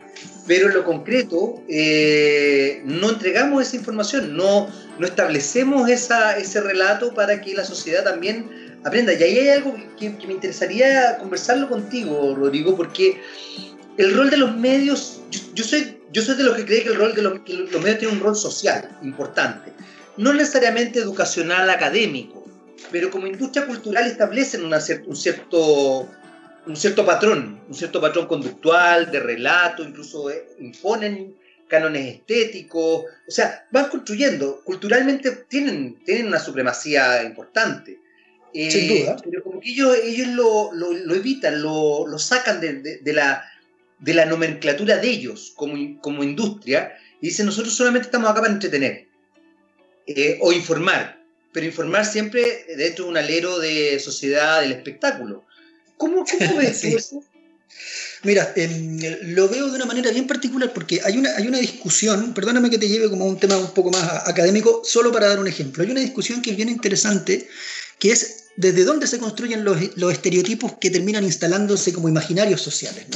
pero 0.47 0.69
en 0.69 0.75
lo 0.75 0.85
concreto 0.85 1.63
eh, 1.69 2.83
no 2.85 3.11
entregamos 3.11 3.63
esa 3.63 3.77
información, 3.77 4.37
no, 4.37 4.69
no 5.01 5.07
establecemos 5.07 5.89
ese 5.89 6.61
relato 6.61 7.13
para 7.15 7.41
que 7.41 7.55
la 7.55 7.65
sociedad 7.65 8.05
también 8.05 8.79
aprenda. 8.85 9.13
Y 9.13 9.23
ahí 9.23 9.39
hay 9.39 9.49
algo 9.49 9.75
que, 9.99 10.11
me 10.27 10.35
interesaría 10.35 11.19
conversarlo 11.19 11.69
contigo, 11.69 12.35
Rodrigo, 12.37 12.77
porque 12.77 13.21
el 13.97 14.15
rol 14.15 14.31
de 14.31 14.37
los 14.37 14.55
medios, 14.57 15.21
yo, 15.55 15.65
soy, 15.65 15.99
de 16.13 16.45
los 16.45 16.57
que 16.57 16.65
cree 16.65 16.83
que 16.83 16.91
el 16.91 16.97
rol 16.97 17.15
de 17.15 17.23
los 17.23 17.41
medios 17.45 17.99
tiene 17.99 18.15
un 18.15 18.21
rol 18.21 18.37
social 18.37 18.97
importante, 19.03 19.73
no 20.17 20.33
necesariamente 20.33 21.01
educacional 21.01 21.69
académico 21.71 22.41
pero 22.91 23.11
como 23.11 23.27
industria 23.27 23.67
cultural 23.67 24.07
establecen 24.07 24.65
un, 24.65 25.17
cierto, 25.17 26.09
un 26.67 26.77
cierto 26.77 27.05
patrón, 27.05 27.61
un 27.69 27.75
cierto 27.75 28.01
patrón 28.01 28.27
conductual, 28.27 29.11
de 29.11 29.21
relato, 29.21 29.83
incluso 29.83 30.31
eh, 30.31 30.47
imponen 30.59 31.35
cánones 31.71 32.17
estéticos, 32.17 33.05
o 33.27 33.31
sea, 33.31 33.67
van 33.71 33.89
construyendo, 33.89 34.63
culturalmente 34.65 35.31
tienen, 35.49 36.03
tienen 36.05 36.27
una 36.27 36.39
supremacía 36.39 37.23
importante. 37.23 37.99
Eh, 38.53 38.71
Sin 38.71 38.89
duda. 38.89 39.17
Pero 39.25 39.43
como 39.43 39.61
que 39.61 39.71
ellos, 39.71 39.97
ellos 40.03 40.29
lo, 40.29 40.73
lo, 40.73 41.15
evitan, 41.15 41.63
lo, 41.63 42.07
lo 42.07 42.19
sacan 42.19 42.61
de, 42.61 42.99
de, 43.01 43.13
la, 43.13 43.45
de 43.99 44.15
la 44.15 44.27
nomenclatura 44.27 44.99
de 44.99 45.09
ellos 45.09 45.53
como, 45.55 46.01
como 46.01 46.25
industria 46.25 46.99
y 47.21 47.29
dicen 47.29 47.47
nosotros 47.47 47.75
solamente 47.75 48.07
estamos 48.07 48.29
acá 48.29 48.41
para 48.41 48.53
entretener 48.53 49.07
eh, 50.07 50.39
o 50.41 50.53
informar 50.53 51.21
pero 51.53 51.67
informar 51.67 52.05
siempre 52.05 52.65
dentro 52.77 53.05
de 53.05 53.11
un 53.11 53.17
alero 53.17 53.59
de 53.59 53.99
sociedad 53.99 54.61
del 54.61 54.73
espectáculo. 54.73 55.45
¿Cómo, 55.97 56.25
cómo 56.25 56.57
ves 56.59 56.85
eso? 56.85 57.25
Mira, 58.23 58.53
em, 58.55 58.99
lo 59.35 59.49
veo 59.49 59.69
de 59.69 59.77
una 59.77 59.87
manera 59.87 60.11
bien 60.11 60.27
particular 60.27 60.73
porque 60.75 61.01
hay 61.03 61.17
una, 61.17 61.35
hay 61.37 61.47
una 61.47 61.59
discusión, 61.59 62.35
perdóname 62.35 62.69
que 62.69 62.77
te 62.77 62.87
lleve 62.87 63.09
como 63.09 63.25
a 63.25 63.29
un 63.29 63.39
tema 63.39 63.57
un 63.57 63.73
poco 63.73 63.91
más 63.91 64.29
académico, 64.29 64.83
solo 64.85 65.11
para 65.11 65.29
dar 65.29 65.41
un 65.41 65.49
ejemplo. 65.49 65.83
Hay 65.83 65.91
una 65.91 66.01
discusión 66.01 66.43
que 66.43 66.51
es 66.51 66.57
bien 66.57 66.69
interesante, 66.69 67.49
que 67.99 68.13
es 68.13 68.45
desde 68.57 68.85
dónde 68.85 69.07
se 69.07 69.19
construyen 69.19 69.65
los, 69.65 69.79
los 69.97 70.13
estereotipos 70.13 70.75
que 70.79 70.91
terminan 70.91 71.25
instalándose 71.25 71.95
como 71.95 72.11
imaginarios 72.11 72.61
sociales. 72.61 73.07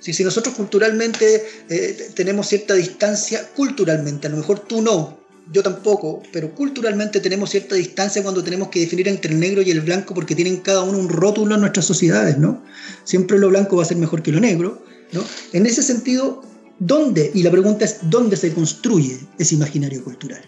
si 0.00 0.24
nosotros 0.24 0.54
culturalmente 0.54 1.46
eh, 1.68 2.10
tenemos 2.14 2.48
cierta 2.48 2.74
distancia, 2.74 3.48
culturalmente, 3.54 4.26
a 4.26 4.30
lo 4.30 4.38
mejor 4.38 4.60
tú 4.60 4.82
no, 4.82 5.17
yo 5.52 5.62
tampoco, 5.62 6.22
pero 6.32 6.54
culturalmente 6.54 7.20
tenemos 7.20 7.50
cierta 7.50 7.74
distancia 7.74 8.22
cuando 8.22 8.42
tenemos 8.44 8.68
que 8.68 8.80
definir 8.80 9.08
entre 9.08 9.32
el 9.32 9.40
negro 9.40 9.62
y 9.62 9.70
el 9.70 9.80
blanco 9.80 10.14
porque 10.14 10.34
tienen 10.34 10.58
cada 10.58 10.82
uno 10.82 10.98
un 10.98 11.08
rótulo 11.08 11.54
en 11.54 11.60
nuestras 11.60 11.86
sociedades, 11.86 12.38
¿no? 12.38 12.62
Siempre 13.04 13.38
lo 13.38 13.48
blanco 13.48 13.76
va 13.76 13.82
a 13.82 13.86
ser 13.86 13.96
mejor 13.96 14.22
que 14.22 14.32
lo 14.32 14.40
negro, 14.40 14.82
¿no? 15.12 15.22
En 15.52 15.66
ese 15.66 15.82
sentido, 15.82 16.42
¿Dónde? 16.78 17.32
Y 17.34 17.42
la 17.42 17.50
pregunta 17.50 17.84
es, 17.84 17.98
¿dónde 18.02 18.36
se 18.36 18.52
construye 18.52 19.18
ese 19.38 19.56
imaginario 19.56 20.04
cultural? 20.04 20.42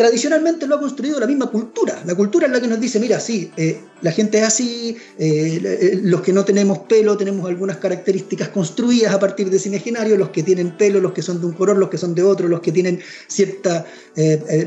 Tradicionalmente 0.00 0.66
lo 0.66 0.76
ha 0.76 0.80
construido 0.80 1.20
la 1.20 1.26
misma 1.26 1.50
cultura. 1.50 2.02
La 2.06 2.14
cultura 2.14 2.46
es 2.46 2.52
la 2.52 2.58
que 2.58 2.68
nos 2.68 2.80
dice, 2.80 2.98
mira, 2.98 3.20
sí, 3.20 3.52
eh, 3.58 3.82
la 4.00 4.10
gente 4.12 4.38
es 4.38 4.44
así, 4.44 4.96
eh, 5.18 5.60
eh, 5.62 6.00
los 6.02 6.22
que 6.22 6.32
no 6.32 6.42
tenemos 6.42 6.78
pelo 6.88 7.18
tenemos 7.18 7.46
algunas 7.46 7.76
características 7.76 8.48
construidas 8.48 9.12
a 9.12 9.20
partir 9.20 9.50
de 9.50 9.58
ese 9.58 9.68
imaginario, 9.68 10.16
los 10.16 10.30
que 10.30 10.42
tienen 10.42 10.74
pelo, 10.78 11.02
los 11.02 11.12
que 11.12 11.20
son 11.20 11.38
de 11.38 11.48
un 11.48 11.52
color, 11.52 11.76
los 11.76 11.90
que 11.90 11.98
son 11.98 12.14
de 12.14 12.22
otro, 12.22 12.48
los 12.48 12.60
que 12.60 12.72
tienen 12.72 12.98
ciertas 13.26 13.84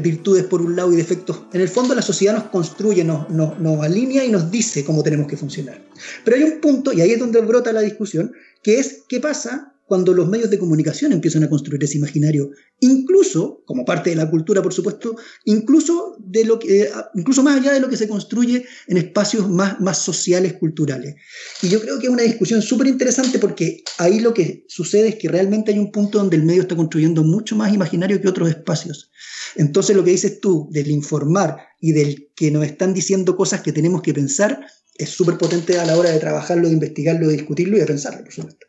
virtudes 0.02 0.44
por 0.44 0.62
un 0.62 0.76
lado 0.76 0.94
y 0.94 0.98
defectos. 0.98 1.46
En 1.52 1.62
el 1.62 1.68
fondo 1.68 1.96
la 1.96 2.04
sociedad 2.04 2.36
nos 2.36 2.50
construye, 2.52 3.04
nos, 3.04 3.28
nos 3.32 3.84
alinea 3.84 4.24
y 4.24 4.30
nos 4.30 4.52
dice 4.52 4.86
cómo 4.86 5.02
tenemos 5.02 5.26
que 5.26 5.36
funcionar. 5.36 5.84
Pero 6.24 6.38
hay 6.38 6.44
un 6.44 6.62
punto, 6.62 6.94
y 6.94 7.02
ahí 7.02 7.10
es 7.10 7.20
donde 7.20 7.42
brota 7.42 7.74
la 7.74 7.82
discusión, 7.82 8.34
que 8.62 8.78
es 8.78 9.02
qué 9.10 9.20
pasa 9.20 9.73
cuando 9.86 10.14
los 10.14 10.28
medios 10.28 10.50
de 10.50 10.60
comunicación 10.60 11.12
empiezan 11.12 11.44
a 11.44 11.50
construir 11.50 11.84
ese 11.84 11.98
imaginario, 11.98 12.52
incluso, 12.80 13.64
como 13.66 13.86
parte 13.86 14.10
de 14.10 14.16
la 14.16 14.30
cultura, 14.30 14.62
por 14.62 14.74
supuesto, 14.74 15.16
incluso, 15.46 16.16
de 16.20 16.46
lo 16.46 16.60
que, 16.60 16.84
eh, 16.84 16.90
incluso 17.16 17.44
más 17.44 17.60
allá 17.60 17.74
de 17.74 17.80
lo 17.80 17.90
que 17.90 17.98
se 17.98 18.08
construye 18.08 18.66
en 18.88 18.98
espacios 18.98 19.50
más, 19.50 19.80
más 19.82 20.00
sociales, 20.00 20.54
culturales. 20.54 21.16
Y 21.62 21.70
yo 21.70 21.82
creo 21.82 22.00
que 22.00 22.08
es 22.08 22.14
una 22.14 22.24
discusión 22.24 22.62
súper 22.62 22.88
interesante 22.88 23.40
porque 23.40 23.84
ahí 23.98 24.20
lo 24.20 24.34
que 24.34 24.66
sucede 24.68 25.10
es 25.10 25.16
que 25.16 25.30
realmente 25.30 25.72
hay 25.72 25.80
un 25.80 25.92
punto 25.92 26.18
donde 26.18 26.38
el 26.38 26.44
medio 26.44 26.62
está 26.62 26.76
construyendo 26.76 27.24
mucho 27.24 27.56
más 27.56 27.74
imaginario 27.74 28.22
que 28.22 28.28
otros 28.28 28.50
espacios. 28.50 29.12
Entonces 29.56 29.96
lo 29.96 30.04
que 30.04 30.12
dices 30.12 30.40
tú 30.40 30.70
del 30.72 30.90
informar 30.90 31.58
y 31.80 31.92
del 31.92 32.32
que 32.36 32.52
nos 32.52 32.66
están 32.66 32.94
diciendo 32.94 33.36
cosas 33.36 33.62
que 33.62 33.74
tenemos 33.74 34.02
que 34.02 34.14
pensar 34.14 34.66
es 34.96 35.10
súper 35.10 35.38
potente 35.38 35.80
a 35.80 35.86
la 35.86 35.98
hora 35.98 36.12
de 36.12 36.20
trabajarlo, 36.20 36.68
de 36.68 36.74
investigarlo, 36.74 37.28
de 37.28 37.34
discutirlo 37.34 37.78
y 37.78 37.80
de 37.80 37.86
pensarlo, 37.86 38.24
por 38.24 38.34
supuesto. 38.34 38.68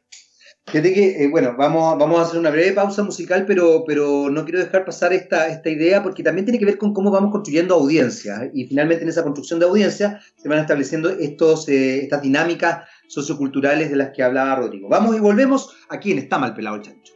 Fíjate 0.67 0.95
que, 0.95 1.25
eh, 1.25 1.29
bueno, 1.29 1.55
vamos, 1.59 1.99
vamos 1.99 2.19
a 2.19 2.23
hacer 2.23 2.41
una 2.41 2.51
breve 2.51 2.73
pausa 2.73 3.03
musical, 3.03 3.45
pero, 3.47 3.85
pero 3.87 4.31
no 4.31 4.45
quiero 4.45 4.61
dejar 4.61 4.85
pasar 4.85 5.13
esta, 5.13 5.47
esta 5.49 5.69
idea 5.69 6.03
porque 6.03 6.23
también 6.23 6.47
tiene 6.47 6.59
que 6.59 6.65
ver 6.65 6.79
con 6.79 6.95
cómo 6.95 7.11
vamos 7.11 7.31
construyendo 7.33 7.75
audiencias. 7.75 8.49
Y 8.55 8.67
finalmente 8.67 9.03
en 9.03 9.11
esa 9.11 9.23
construcción 9.23 9.61
de 9.61 9.67
audiencia 9.67 10.21
se 10.37 10.49
van 10.49 10.59
estableciendo 10.59 11.11
estos, 11.11 11.69
eh, 11.69 12.03
estas 12.03 12.23
dinámicas 12.23 12.89
socioculturales 13.09 13.91
de 13.91 13.97
las 13.97 14.11
que 14.11 14.23
hablaba 14.23 14.57
Rodrigo. 14.57 14.89
Vamos 14.89 15.17
y 15.17 15.21
volvemos 15.21 15.77
aquí 15.91 16.13
en 16.13 16.19
Está 16.19 16.39
Mal 16.39 16.55
Pelado 16.55 16.77
el 16.77 16.83
Chancho. 16.83 17.15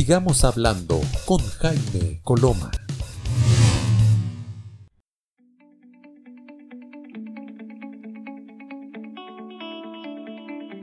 Sigamos 0.00 0.44
hablando 0.44 0.98
con 1.26 1.40
Jaime 1.40 2.22
Coloma. 2.24 2.70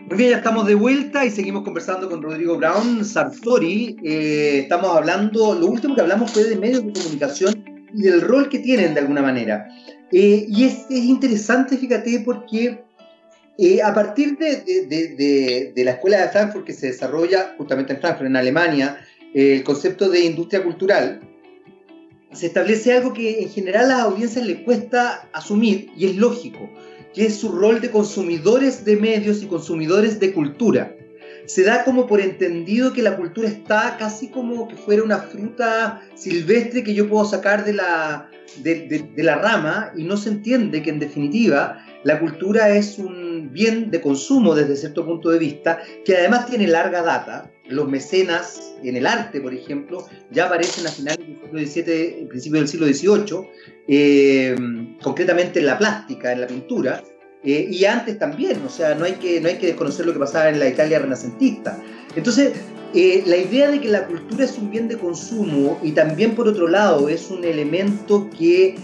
Muy 0.06 0.18
bien, 0.18 0.30
ya 0.30 0.38
estamos 0.38 0.68
de 0.68 0.76
vuelta 0.76 1.26
y 1.26 1.32
seguimos 1.32 1.64
conversando 1.64 2.08
con 2.08 2.22
Rodrigo 2.22 2.58
Brown 2.58 3.04
Sartori. 3.04 3.98
Eh, 4.04 4.60
estamos 4.60 4.96
hablando, 4.96 5.56
lo 5.56 5.66
último 5.66 5.96
que 5.96 6.02
hablamos 6.02 6.30
fue 6.30 6.44
de 6.44 6.56
medios 6.56 6.86
de 6.86 6.94
comunicación 6.94 7.88
y 7.96 8.04
del 8.04 8.22
rol 8.22 8.50
que 8.50 8.60
tienen 8.60 8.94
de 8.94 9.00
alguna 9.00 9.24
manera. 9.24 9.68
Eh, 10.12 10.46
y 10.48 10.66
es, 10.66 10.86
es, 10.92 11.06
interesante, 11.06 11.76
fíjate, 11.76 12.20
porque 12.20 12.84
eh, 13.60 13.82
a 13.82 13.92
partir 13.92 14.38
de, 14.38 15.74
la 15.84 15.92
Escuela 15.92 16.22
de 16.22 16.30
Frankfurt, 16.30 16.66
que 16.66 16.74
se 16.74 16.88
desarrolla 16.88 17.56
justamente 17.58 17.94
en 17.94 18.00
Frankfurt, 18.00 18.28
en 18.28 18.36
Alemania, 18.36 19.00
el 19.38 19.64
concepto 19.64 20.10
de 20.10 20.22
industria 20.22 20.64
cultural, 20.64 21.22
se 22.32 22.48
establece 22.48 22.92
algo 22.94 23.14
que 23.14 23.44
en 23.44 23.50
general 23.50 23.86
a 23.86 23.98
las 23.98 24.00
audiencias 24.02 24.44
le 24.44 24.64
cuesta 24.64 25.30
asumir, 25.32 25.92
y 25.96 26.08
es 26.08 26.16
lógico, 26.16 26.68
que 27.14 27.28
es 27.28 27.36
su 27.36 27.52
rol 27.52 27.80
de 27.80 27.92
consumidores 27.92 28.84
de 28.84 28.98
medios 28.98 29.44
y 29.44 29.46
consumidores 29.46 30.20
de 30.20 30.34
cultura. 30.34 30.96
Se 31.46 31.64
da 31.64 31.84
como 31.84 32.08
por 32.08 32.20
entendido 32.20 32.94
que 32.94 33.04
la 33.04 33.16
cultura 33.16 33.48
está 33.48 33.96
casi 33.98 34.30
como 34.30 34.68
que 34.68 34.76
fuera 34.76 35.04
una 35.04 35.20
fruta 35.20 36.02
silvestre 36.16 36.84
que 36.84 36.96
yo 36.96 37.08
puedo 37.08 37.24
sacar 37.24 37.64
de 37.64 37.74
la, 37.74 38.32
de 38.64 39.24
la 39.24 39.36
rama 39.36 39.92
y 39.96 40.04
no 40.04 40.18
se 40.18 40.30
entiende 40.30 40.82
que 40.82 40.90
en 40.90 41.00
definitiva 41.00 41.86
la 42.04 42.20
cultura 42.20 42.70
es 42.76 42.98
un 42.98 43.27
bien 43.58 43.90
de 43.90 44.00
consumo 44.02 44.54
desde 44.54 44.76
cierto 44.76 45.04
punto 45.04 45.32
de 45.32 45.40
vista, 45.40 45.80
que 46.06 46.16
además 46.16 46.46
tiene 46.46 46.68
larga 46.68 47.02
data. 47.02 47.52
Los 47.68 47.90
mecenas 47.90 48.76
en 48.84 48.96
el 48.96 49.08
arte, 49.08 49.42
por 49.42 49.54
ejemplo, 49.54 50.06
ya 50.32 50.46
aparecen 50.46 50.86
a 50.86 50.92
finales 50.92 51.18
del 51.52 51.68
siglo 51.68 51.86
XVII, 51.86 52.28
principios 52.30 52.62
del 52.62 52.68
siglo 52.68 52.86
XVIII, 53.26 53.50
eh, 53.88 54.56
concretamente 55.02 55.60
en 55.60 55.66
la 55.66 55.78
plástica, 55.78 56.32
en 56.32 56.42
la 56.42 56.48
pintura, 56.48 57.04
eh, 57.44 57.68
y 57.70 57.84
antes 57.86 58.20
también, 58.20 58.62
o 58.66 58.70
sea, 58.70 58.94
no 58.94 59.06
hay, 59.06 59.14
que, 59.14 59.42
no 59.42 59.48
hay 59.48 59.58
que 59.58 59.68
desconocer 59.68 60.06
lo 60.06 60.14
que 60.14 60.20
pasaba 60.20 60.50
en 60.50 60.60
la 60.60 60.68
Italia 60.68 61.00
renacentista. 61.00 61.82
Entonces, 62.16 62.54
eh, 62.94 63.24
la 63.26 63.38
idea 63.38 63.72
de 63.72 63.82
que 63.82 63.90
la 63.90 64.06
cultura 64.06 64.46
es 64.46 64.58
un 64.58 64.70
bien 64.70 64.88
de 64.88 64.98
consumo 64.98 65.80
y 65.84 65.92
también 65.92 66.36
por 66.36 66.48
otro 66.48 66.68
lado 66.68 67.10
es 67.10 67.30
un 67.32 67.44
elemento 67.44 68.30
que 68.38 68.76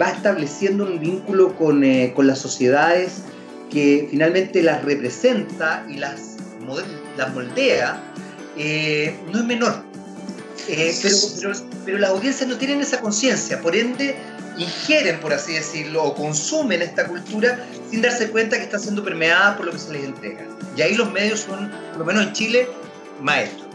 va 0.00 0.10
estableciendo 0.10 0.84
un 0.84 1.00
vínculo 1.00 1.56
con, 1.56 1.82
con, 2.14 2.28
las 2.28 2.38
sociedades 2.38 3.24
que 3.70 4.08
finalmente 4.10 4.62
las 4.62 4.84
representa 4.84 5.84
y 5.88 5.96
las, 5.96 6.36
moldea, 7.34 8.00
eh, 8.56 9.16
no 9.32 9.38
es 9.38 9.44
menor. 9.44 9.82
Pero, 10.66 10.92
pero, 11.40 11.52
pero, 11.84 11.98
las 11.98 12.10
audiencias 12.10 12.48
no 12.48 12.56
tienen 12.58 12.80
esa 12.80 13.00
conciencia, 13.00 13.60
por 13.60 13.74
ende 13.74 14.16
ingieren, 14.58 15.20
por 15.20 15.32
así 15.32 15.52
decirlo, 15.52 16.02
o 16.04 16.14
consumen 16.14 16.82
esta 16.82 17.06
cultura 17.06 17.64
sin 17.90 18.02
darse 18.02 18.28
cuenta 18.28 18.56
que 18.56 18.64
está 18.64 18.78
siendo 18.78 19.02
permeada 19.04 19.56
por 19.56 19.66
lo 19.66 19.72
que 19.72 19.78
se 19.78 19.92
les 19.92 20.04
entrega. 20.04 20.44
Y 20.76 20.82
ahí 20.82 20.94
los 20.94 21.10
medios 21.12 21.40
son, 21.40 21.70
por 21.90 21.98
lo 21.98 22.04
menos 22.04 22.26
en 22.26 22.32
Chile, 22.32 22.68
maestros. 23.20 23.66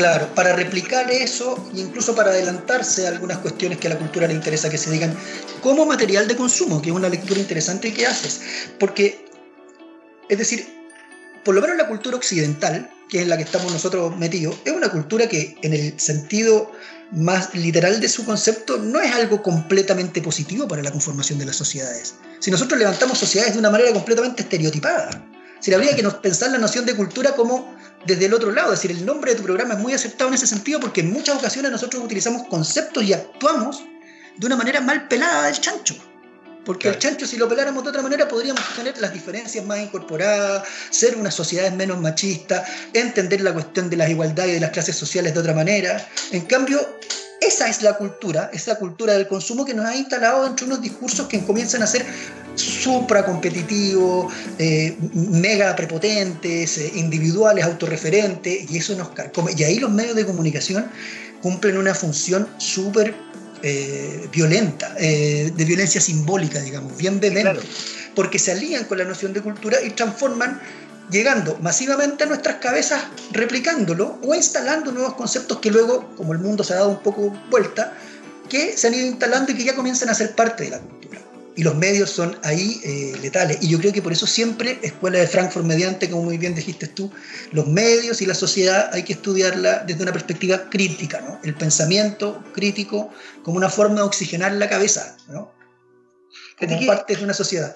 Claro, 0.00 0.34
para 0.34 0.56
replicar 0.56 1.10
eso 1.10 1.62
e 1.76 1.80
incluso 1.80 2.14
para 2.14 2.30
adelantarse 2.30 3.06
a 3.06 3.10
algunas 3.10 3.36
cuestiones 3.36 3.76
que 3.76 3.86
a 3.86 3.90
la 3.90 3.98
cultura 3.98 4.26
le 4.26 4.32
interesa 4.32 4.70
que 4.70 4.78
se 4.78 4.90
digan 4.90 5.14
como 5.60 5.84
material 5.84 6.26
de 6.26 6.36
consumo, 6.36 6.80
que 6.80 6.88
es 6.88 6.96
una 6.96 7.10
lectura 7.10 7.38
interesante 7.38 7.92
que 7.92 8.06
haces. 8.06 8.40
Porque, 8.78 9.26
es 10.30 10.38
decir, 10.38 10.66
por 11.44 11.54
lo 11.54 11.60
menos 11.60 11.76
la 11.76 11.86
cultura 11.86 12.16
occidental, 12.16 12.90
que 13.10 13.18
es 13.18 13.24
en 13.24 13.28
la 13.28 13.36
que 13.36 13.42
estamos 13.42 13.70
nosotros 13.70 14.16
metidos, 14.16 14.56
es 14.64 14.72
una 14.72 14.88
cultura 14.88 15.28
que 15.28 15.58
en 15.60 15.74
el 15.74 16.00
sentido 16.00 16.72
más 17.12 17.54
literal 17.54 18.00
de 18.00 18.08
su 18.08 18.24
concepto 18.24 18.78
no 18.78 19.02
es 19.02 19.14
algo 19.14 19.42
completamente 19.42 20.22
positivo 20.22 20.66
para 20.66 20.82
la 20.82 20.92
conformación 20.92 21.38
de 21.38 21.44
las 21.44 21.56
sociedades. 21.56 22.14
Si 22.38 22.50
nosotros 22.50 22.78
levantamos 22.78 23.18
sociedades 23.18 23.52
de 23.52 23.58
una 23.58 23.68
manera 23.68 23.92
completamente 23.92 24.44
estereotipada, 24.44 25.10
si 25.60 25.74
habría 25.74 25.94
que 25.94 26.02
pensar 26.22 26.52
la 26.52 26.58
noción 26.58 26.86
de 26.86 26.96
cultura 26.96 27.32
como 27.32 27.78
desde 28.04 28.26
el 28.26 28.34
otro 28.34 28.50
lado. 28.52 28.72
Es 28.72 28.82
decir, 28.82 28.96
el 28.96 29.04
nombre 29.04 29.32
de 29.32 29.38
tu 29.38 29.42
programa 29.42 29.74
es 29.74 29.80
muy 29.80 29.92
aceptado 29.92 30.28
en 30.28 30.34
ese 30.34 30.46
sentido 30.46 30.80
porque 30.80 31.00
en 31.00 31.12
muchas 31.12 31.36
ocasiones 31.36 31.70
nosotros 31.70 32.02
utilizamos 32.02 32.46
conceptos 32.48 33.02
y 33.04 33.12
actuamos 33.12 33.82
de 34.36 34.46
una 34.46 34.56
manera 34.56 34.80
mal 34.80 35.08
pelada 35.08 35.46
del 35.46 35.60
chancho. 35.60 35.96
Porque 36.64 36.88
el 36.88 36.98
chancho, 36.98 37.26
si 37.26 37.36
lo 37.36 37.48
peláramos 37.48 37.82
de 37.82 37.90
otra 37.90 38.02
manera, 38.02 38.28
podríamos 38.28 38.62
tener 38.76 38.96
las 39.00 39.12
diferencias 39.12 39.64
más 39.64 39.78
incorporadas, 39.78 40.68
ser 40.90 41.16
unas 41.16 41.34
sociedades 41.34 41.72
menos 41.72 41.98
machistas, 42.00 42.68
entender 42.92 43.40
la 43.40 43.52
cuestión 43.52 43.88
de 43.88 43.96
las 43.96 44.10
igualdades 44.10 44.52
y 44.52 44.54
de 44.54 44.60
las 44.60 44.70
clases 44.70 44.94
sociales 44.94 45.32
de 45.32 45.40
otra 45.40 45.54
manera. 45.54 46.06
En 46.32 46.42
cambio, 46.42 46.78
esa 47.40 47.68
es 47.68 47.82
la 47.82 47.94
cultura, 47.94 48.50
esa 48.52 48.76
cultura 48.76 49.14
del 49.14 49.26
consumo 49.26 49.64
que 49.64 49.74
nos 49.74 49.86
ha 49.86 49.96
instalado 49.96 50.46
entre 50.46 50.66
unos 50.66 50.82
discursos 50.82 51.26
que 51.26 51.42
comienzan 51.44 51.82
a 51.82 51.86
ser 51.86 52.04
supra 52.54 53.24
competitivos, 53.24 54.32
eh, 54.58 54.96
mega 55.14 55.74
prepotentes, 55.74 56.78
eh, 56.78 56.92
individuales, 56.96 57.64
autorreferentes, 57.64 58.70
y 58.70 58.76
eso 58.76 58.94
nos 58.94 59.10
carcome. 59.10 59.52
Y 59.56 59.64
ahí 59.64 59.78
los 59.78 59.90
medios 59.90 60.16
de 60.16 60.26
comunicación 60.26 60.90
cumplen 61.40 61.78
una 61.78 61.94
función 61.94 62.46
súper 62.58 63.14
eh, 63.62 64.28
violenta, 64.32 64.94
de 64.94 65.64
violencia 65.66 66.00
simbólica, 66.00 66.60
digamos, 66.60 66.96
bien 66.96 67.20
violenta, 67.20 67.56
porque 68.14 68.38
se 68.38 68.52
alían 68.52 68.84
con 68.84 68.98
la 68.98 69.04
noción 69.04 69.32
de 69.32 69.40
cultura 69.40 69.78
y 69.82 69.90
transforman 69.90 70.60
llegando 71.10 71.58
masivamente 71.60 72.24
a 72.24 72.26
nuestras 72.26 72.56
cabezas, 72.56 73.02
replicándolo 73.32 74.18
o 74.22 74.34
instalando 74.34 74.92
nuevos 74.92 75.14
conceptos 75.14 75.58
que 75.58 75.70
luego, 75.70 76.14
como 76.16 76.32
el 76.32 76.38
mundo 76.38 76.64
se 76.64 76.72
ha 76.72 76.76
dado 76.76 76.90
un 76.90 77.02
poco 77.02 77.30
vuelta, 77.50 77.92
que 78.48 78.76
se 78.76 78.88
han 78.88 78.94
ido 78.94 79.06
instalando 79.06 79.52
y 79.52 79.54
que 79.56 79.64
ya 79.64 79.74
comienzan 79.74 80.08
a 80.08 80.14
ser 80.14 80.34
parte 80.34 80.64
de 80.64 80.70
la 80.70 80.78
cultura. 80.78 81.20
Y 81.56 81.62
los 81.62 81.74
medios 81.74 82.10
son 82.10 82.38
ahí 82.42 82.80
eh, 82.84 83.18
letales. 83.20 83.58
Y 83.60 83.68
yo 83.68 83.78
creo 83.78 83.92
que 83.92 84.02
por 84.02 84.12
eso 84.12 84.26
siempre, 84.26 84.78
Escuela 84.82 85.18
de 85.18 85.26
Frankfurt 85.26 85.66
mediante, 85.66 86.08
como 86.08 86.24
muy 86.24 86.38
bien 86.38 86.54
dijiste 86.54 86.86
tú, 86.86 87.10
los 87.52 87.66
medios 87.66 88.22
y 88.22 88.26
la 88.26 88.34
sociedad 88.34 88.90
hay 88.92 89.02
que 89.02 89.14
estudiarla 89.14 89.84
desde 89.86 90.02
una 90.02 90.12
perspectiva 90.12 90.70
crítica, 90.70 91.20
¿no? 91.20 91.38
El 91.42 91.54
pensamiento 91.54 92.42
crítico 92.54 93.10
como 93.42 93.56
una 93.56 93.68
forma 93.68 93.96
de 93.96 94.02
oxigenar 94.02 94.52
la 94.52 94.68
cabeza, 94.68 95.16
¿no? 95.28 95.52
Como 96.58 96.86
parte 96.86 97.16
de 97.16 97.24
una 97.24 97.34
sociedad. 97.34 97.74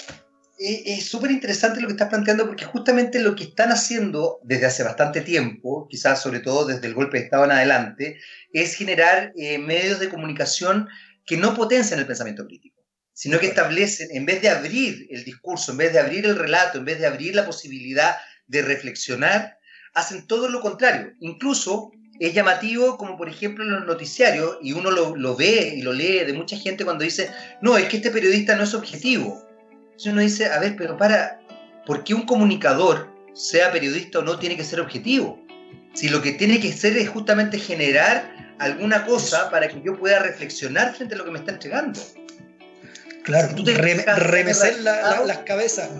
Es 0.58 1.06
súper 1.06 1.30
interesante 1.30 1.80
lo 1.80 1.88
que 1.88 1.94
estás 1.94 2.08
planteando 2.08 2.46
porque 2.46 2.64
justamente 2.64 3.18
lo 3.18 3.34
que 3.34 3.44
están 3.44 3.72
haciendo 3.72 4.40
desde 4.44 4.66
hace 4.66 4.82
bastante 4.82 5.20
tiempo, 5.20 5.88
quizás 5.88 6.22
sobre 6.22 6.40
todo 6.40 6.66
desde 6.66 6.86
el 6.86 6.94
golpe 6.94 7.18
de 7.18 7.24
Estado 7.24 7.44
en 7.44 7.52
adelante, 7.52 8.18
es 8.52 8.76
generar 8.76 9.32
eh, 9.36 9.58
medios 9.58 9.98
de 9.98 10.08
comunicación 10.08 10.88
que 11.26 11.36
no 11.36 11.54
potencian 11.54 11.98
el 11.98 12.06
pensamiento 12.06 12.46
crítico, 12.46 12.84
sino 13.12 13.38
que 13.40 13.48
establecen, 13.48 14.08
en 14.12 14.26
vez 14.26 14.42
de 14.42 14.50
abrir 14.50 15.08
el 15.10 15.24
discurso, 15.24 15.72
en 15.72 15.78
vez 15.78 15.92
de 15.92 15.98
abrir 15.98 16.24
el 16.26 16.36
relato, 16.36 16.78
en 16.78 16.84
vez 16.84 17.00
de 17.00 17.06
abrir 17.06 17.34
la 17.34 17.46
posibilidad 17.46 18.16
de 18.46 18.62
reflexionar, 18.62 19.58
hacen 19.92 20.26
todo 20.26 20.48
lo 20.48 20.60
contrario. 20.60 21.14
Incluso 21.20 21.90
es 22.20 22.32
llamativo 22.32 22.96
como 22.96 23.16
por 23.16 23.28
ejemplo 23.28 23.64
en 23.64 23.72
los 23.72 23.86
noticiarios, 23.86 24.58
y 24.62 24.72
uno 24.72 24.92
lo, 24.92 25.16
lo 25.16 25.34
ve 25.34 25.74
y 25.76 25.82
lo 25.82 25.92
lee 25.92 26.24
de 26.24 26.32
mucha 26.32 26.56
gente 26.56 26.84
cuando 26.84 27.02
dice, 27.02 27.28
no, 27.60 27.76
es 27.76 27.88
que 27.88 27.96
este 27.96 28.12
periodista 28.12 28.54
no 28.54 28.62
es 28.62 28.74
objetivo 28.74 29.43
entonces 29.94 30.12
uno 30.12 30.22
dice, 30.22 30.46
a 30.46 30.58
ver, 30.58 30.74
pero 30.76 30.96
para, 30.96 31.40
¿por 31.86 32.02
qué 32.02 32.14
un 32.14 32.26
comunicador, 32.26 33.08
sea 33.32 33.70
periodista 33.70 34.18
o 34.18 34.22
no, 34.22 34.40
tiene 34.40 34.56
que 34.56 34.64
ser 34.64 34.80
objetivo? 34.80 35.40
Si 35.92 36.08
lo 36.08 36.20
que 36.20 36.32
tiene 36.32 36.58
que 36.58 36.72
ser 36.72 36.96
es 36.96 37.08
justamente 37.08 37.60
generar 37.60 38.56
alguna 38.58 39.06
cosa 39.06 39.50
para 39.50 39.68
que 39.68 39.80
yo 39.82 39.96
pueda 39.96 40.18
reflexionar 40.18 40.96
frente 40.96 41.14
a 41.14 41.18
lo 41.18 41.24
que 41.24 41.30
me 41.30 41.38
está 41.38 41.52
entregando. 41.52 42.00
Claro, 43.22 43.54
tú 43.54 43.62
te 43.62 43.74
remecer 43.74 44.80
las 44.80 45.38
cabezas. 45.46 45.90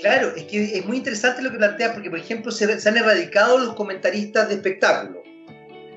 Claro, 0.00 0.32
es 0.36 0.44
que 0.44 0.78
es 0.78 0.86
muy 0.86 0.98
interesante 0.98 1.42
lo 1.42 1.50
que 1.50 1.58
planteas, 1.58 1.94
porque 1.94 2.10
por 2.10 2.20
ejemplo 2.20 2.52
se, 2.52 2.78
se 2.78 2.88
han 2.88 2.96
erradicado 2.96 3.58
los 3.58 3.74
comentaristas 3.74 4.48
de 4.48 4.54
espectáculo, 4.54 5.24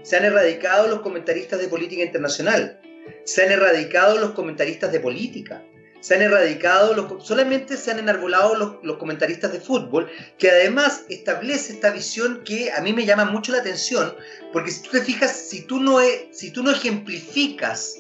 se 0.02 0.18
han 0.18 0.26
erradicado 0.26 0.88
los 0.88 1.02
comentaristas 1.02 1.60
de 1.60 1.68
política 1.68 2.02
internacional, 2.02 2.80
se 3.26 3.46
han 3.46 3.52
erradicado 3.52 4.18
los 4.18 4.32
comentaristas 4.32 4.92
de 4.92 5.00
política, 5.00 5.62
se 6.02 6.16
han 6.16 6.22
erradicado, 6.22 6.94
los, 6.94 7.26
solamente 7.26 7.78
se 7.78 7.92
han 7.92 8.00
enarbolado 8.00 8.56
los, 8.82 8.98
comentaristas 8.98 9.52
de 9.52 9.60
fútbol, 9.60 10.10
que 10.38 10.50
además 10.50 11.04
establece 11.10 11.74
esta 11.74 11.92
visión 11.92 12.42
que 12.44 12.72
a 12.72 12.82
mí 12.82 12.94
me 12.94 13.06
llama 13.06 13.26
mucho 13.26 13.52
la 13.52 13.60
atención, 13.60 14.16
porque 14.54 14.72
si 14.72 14.82
tú 14.82 14.92
te 14.92 15.02
fijas, 15.02 15.32
si 15.32 15.62
tú 15.64 15.80
no, 15.80 16.00
si 16.32 16.52
tú 16.52 16.64
no 16.64 16.72
ejemplificas 16.72 17.98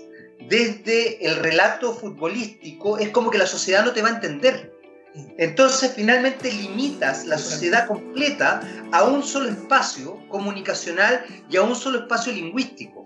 desde 0.47 1.25
el 1.25 1.35
relato 1.37 1.93
futbolístico, 1.93 2.97
es 2.97 3.09
como 3.09 3.29
que 3.29 3.37
la 3.37 3.45
sociedad 3.45 3.83
no 3.83 3.91
te 3.91 4.01
va 4.01 4.09
a 4.09 4.13
entender. 4.13 4.73
Entonces 5.37 5.91
finalmente 5.95 6.51
limitas 6.51 7.25
la 7.25 7.37
sociedad 7.37 7.87
completa 7.87 8.61
a 8.91 9.03
un 9.03 9.23
solo 9.23 9.49
espacio 9.49 10.21
comunicacional 10.29 11.25
y 11.49 11.57
a 11.57 11.63
un 11.63 11.75
solo 11.75 11.99
espacio 11.99 12.31
lingüístico. 12.31 13.05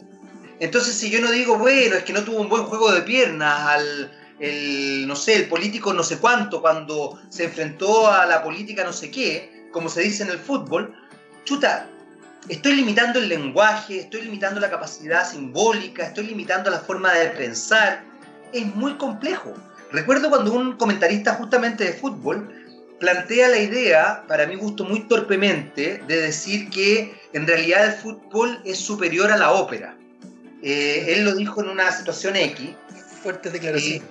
Entonces 0.60 0.96
si 0.96 1.10
yo 1.10 1.22
no 1.22 1.32
digo, 1.32 1.58
bueno, 1.58 1.96
es 1.96 2.04
que 2.04 2.14
no 2.14 2.24
tuvo 2.24 2.42
un 2.42 2.50
buen 2.50 2.64
juego 2.64 2.92
de 2.92 3.02
piernas 3.02 3.68
al, 3.68 4.12
el, 4.40 5.08
no 5.08 5.16
sé, 5.16 5.36
el 5.36 5.48
político 5.48 5.94
no 5.94 6.04
sé 6.04 6.18
cuánto, 6.18 6.62
cuando 6.62 7.20
se 7.30 7.46
enfrentó 7.46 8.12
a 8.12 8.26
la 8.26 8.44
política 8.44 8.84
no 8.84 8.94
sé 8.94 9.12
qué, 9.12 9.68
como 9.72 9.90
se 9.90 10.02
dice 10.02 10.24
en 10.24 10.30
el 10.30 10.40
fútbol, 10.40 10.94
chuta, 11.46 11.88
estoy 12.48 12.76
limitando 12.76 13.20
el 13.20 13.30
lenguaje, 13.30 14.00
estoy 14.00 14.22
limitando 14.22 14.60
la 14.60 14.70
capacidad 14.70 15.30
simbólica, 15.30 16.06
estoy 16.06 16.28
limitando 16.28 16.70
la 16.70 16.80
forma 16.80 17.14
de 17.14 17.30
pensar. 17.30 18.04
Es 18.52 18.66
muy 18.76 18.94
complejo. 18.96 19.54
Recuerdo 19.92 20.30
cuando 20.30 20.54
un 20.54 20.74
comentarista 20.78 21.34
justamente 21.36 21.86
de 21.86 21.94
fútbol 21.94 22.50
plantea 23.00 23.50
la 23.50 23.58
idea, 23.58 24.24
para 24.28 24.46
mi 24.46 24.56
gusto 24.56 24.86
muy 24.86 25.02
torpemente, 25.08 26.04
de 26.08 26.22
decir 26.22 26.70
que 26.70 27.14
en 27.34 27.48
realidad 27.48 27.86
el 27.86 27.94
fútbol 27.94 28.62
es 28.64 28.78
superior 28.78 29.32
a 29.32 29.38
la 29.38 29.52
ópera. 29.52 29.98
Eh, 30.62 31.06
él 31.10 31.26
lo 31.26 31.36
dijo 31.36 31.62
en 31.62 31.70
una 31.70 31.92
situación 31.92 32.36
X. 32.36 32.70
Fuerte 33.22 33.50
declaración 33.50 34.04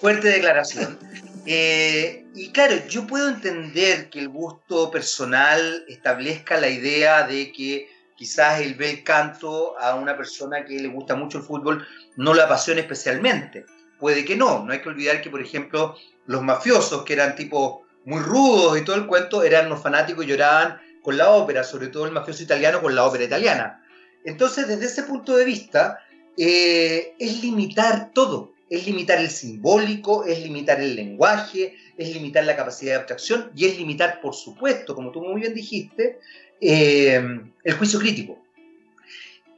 fuerte 0.00 0.28
declaración. 0.28 0.98
Eh, 1.46 2.26
y 2.34 2.50
claro, 2.50 2.74
yo 2.88 3.06
puedo 3.06 3.28
entender 3.28 4.10
que 4.10 4.20
el 4.20 4.28
gusto 4.28 4.90
personal 4.90 5.84
establezca 5.88 6.60
la 6.60 6.68
idea 6.68 7.26
de 7.26 7.52
que 7.52 7.88
quizás 8.16 8.60
el 8.60 8.74
bel 8.74 9.02
canto 9.02 9.78
a 9.78 9.94
una 9.94 10.16
persona 10.16 10.64
que 10.64 10.78
le 10.78 10.88
gusta 10.88 11.14
mucho 11.14 11.38
el 11.38 11.44
fútbol 11.44 11.86
no 12.16 12.34
lo 12.34 12.42
apasiona 12.42 12.80
especialmente. 12.80 13.64
Puede 13.98 14.24
que 14.24 14.36
no. 14.36 14.64
No 14.64 14.72
hay 14.72 14.80
que 14.80 14.88
olvidar 14.88 15.22
que, 15.22 15.30
por 15.30 15.40
ejemplo, 15.40 15.96
los 16.26 16.42
mafiosos, 16.42 17.04
que 17.04 17.14
eran 17.14 17.34
tipos 17.34 17.80
muy 18.04 18.20
rudos 18.20 18.78
y 18.78 18.84
todo 18.84 18.96
el 18.96 19.06
cuento, 19.06 19.42
eran 19.42 19.68
los 19.68 19.82
fanáticos 19.82 20.24
y 20.24 20.28
lloraban 20.28 20.80
con 21.02 21.16
la 21.16 21.30
ópera, 21.30 21.64
sobre 21.64 21.88
todo 21.88 22.06
el 22.06 22.12
mafioso 22.12 22.42
italiano 22.42 22.82
con 22.82 22.94
la 22.94 23.04
ópera 23.04 23.24
italiana. 23.24 23.82
Entonces, 24.24 24.68
desde 24.68 24.86
ese 24.86 25.04
punto 25.04 25.36
de 25.36 25.44
vista, 25.44 26.00
eh, 26.36 27.14
es 27.18 27.42
limitar 27.42 28.10
todo 28.12 28.52
es 28.70 28.86
limitar 28.86 29.18
el 29.18 29.30
simbólico, 29.30 30.24
es 30.24 30.42
limitar 30.42 30.80
el 30.80 30.94
lenguaje, 30.94 31.76
es 31.96 32.12
limitar 32.12 32.44
la 32.44 32.56
capacidad 32.56 32.92
de 32.92 32.98
abstracción 32.98 33.50
y 33.54 33.66
es 33.66 33.78
limitar, 33.78 34.20
por 34.20 34.34
supuesto, 34.34 34.94
como 34.94 35.10
tú 35.10 35.22
muy 35.22 35.40
bien 35.40 35.54
dijiste, 35.54 36.18
eh, 36.60 37.22
el 37.64 37.74
juicio 37.74 37.98
crítico. 37.98 38.42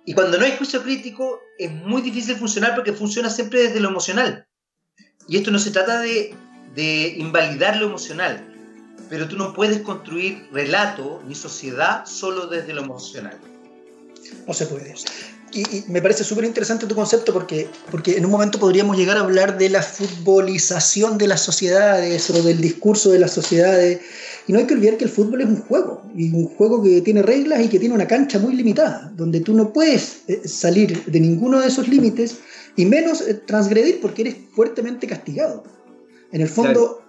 Y 0.04 0.14
cuando 0.14 0.38
no 0.38 0.44
hay 0.44 0.56
juicio 0.56 0.82
crítico 0.82 1.40
es 1.58 1.70
muy 1.70 2.02
difícil 2.02 2.36
funcionar 2.36 2.74
porque 2.74 2.92
funciona 2.92 3.30
siempre 3.30 3.62
desde 3.62 3.80
lo 3.80 3.88
emocional. 3.88 4.46
Y 5.28 5.36
esto 5.36 5.50
no 5.50 5.58
se 5.58 5.70
trata 5.70 6.00
de, 6.00 6.34
de 6.74 7.14
invalidar 7.18 7.76
lo 7.76 7.86
emocional, 7.86 8.46
pero 9.08 9.28
tú 9.28 9.36
no 9.36 9.52
puedes 9.52 9.80
construir 9.80 10.48
relato 10.52 11.22
ni 11.26 11.34
sociedad 11.34 12.06
solo 12.06 12.46
desde 12.46 12.72
lo 12.72 12.82
emocional. 12.82 13.38
No 14.46 14.54
se 14.54 14.66
puede 14.66 14.94
y, 15.52 15.84
me 15.88 16.00
parece 16.00 16.24
súper 16.24 16.44
interesante 16.44 16.86
tu 16.86 16.94
concepto 16.94 17.32
porque, 17.32 17.68
porque 17.90 18.16
en 18.16 18.24
un 18.24 18.30
momento 18.30 18.58
podríamos 18.58 18.96
llegar 18.96 19.16
a 19.16 19.20
hablar 19.20 19.58
de 19.58 19.68
la 19.68 19.82
futbolización 19.82 21.18
de 21.18 21.26
las 21.28 21.40
sociedades 21.40 22.30
o 22.30 22.42
del 22.42 22.60
discurso 22.60 23.10
de 23.10 23.18
las 23.18 23.32
sociedades. 23.32 24.00
Y 24.46 24.52
no 24.52 24.58
hay 24.58 24.66
que 24.66 24.74
olvidar 24.74 24.96
que 24.96 25.04
el 25.04 25.10
fútbol 25.10 25.42
es 25.42 25.48
un 25.48 25.60
juego, 25.62 26.02
y 26.14 26.32
un 26.32 26.46
juego 26.46 26.82
que 26.82 27.00
tiene 27.02 27.22
reglas 27.22 27.62
y 27.62 27.68
que 27.68 27.78
tiene 27.78 27.94
una 27.94 28.06
cancha 28.06 28.38
muy 28.38 28.54
limitada, 28.54 29.12
donde 29.16 29.40
tú 29.40 29.54
no 29.54 29.72
puedes 29.72 30.22
eh, 30.28 30.40
salir 30.46 31.04
de 31.04 31.20
ninguno 31.20 31.60
de 31.60 31.68
esos 31.68 31.88
límites 31.88 32.38
y 32.76 32.86
menos 32.86 33.20
eh, 33.20 33.34
transgredir 33.34 34.00
porque 34.00 34.22
eres 34.22 34.36
fuertemente 34.52 35.06
castigado. 35.06 35.64
En 36.32 36.40
el 36.40 36.48
fondo, 36.48 37.02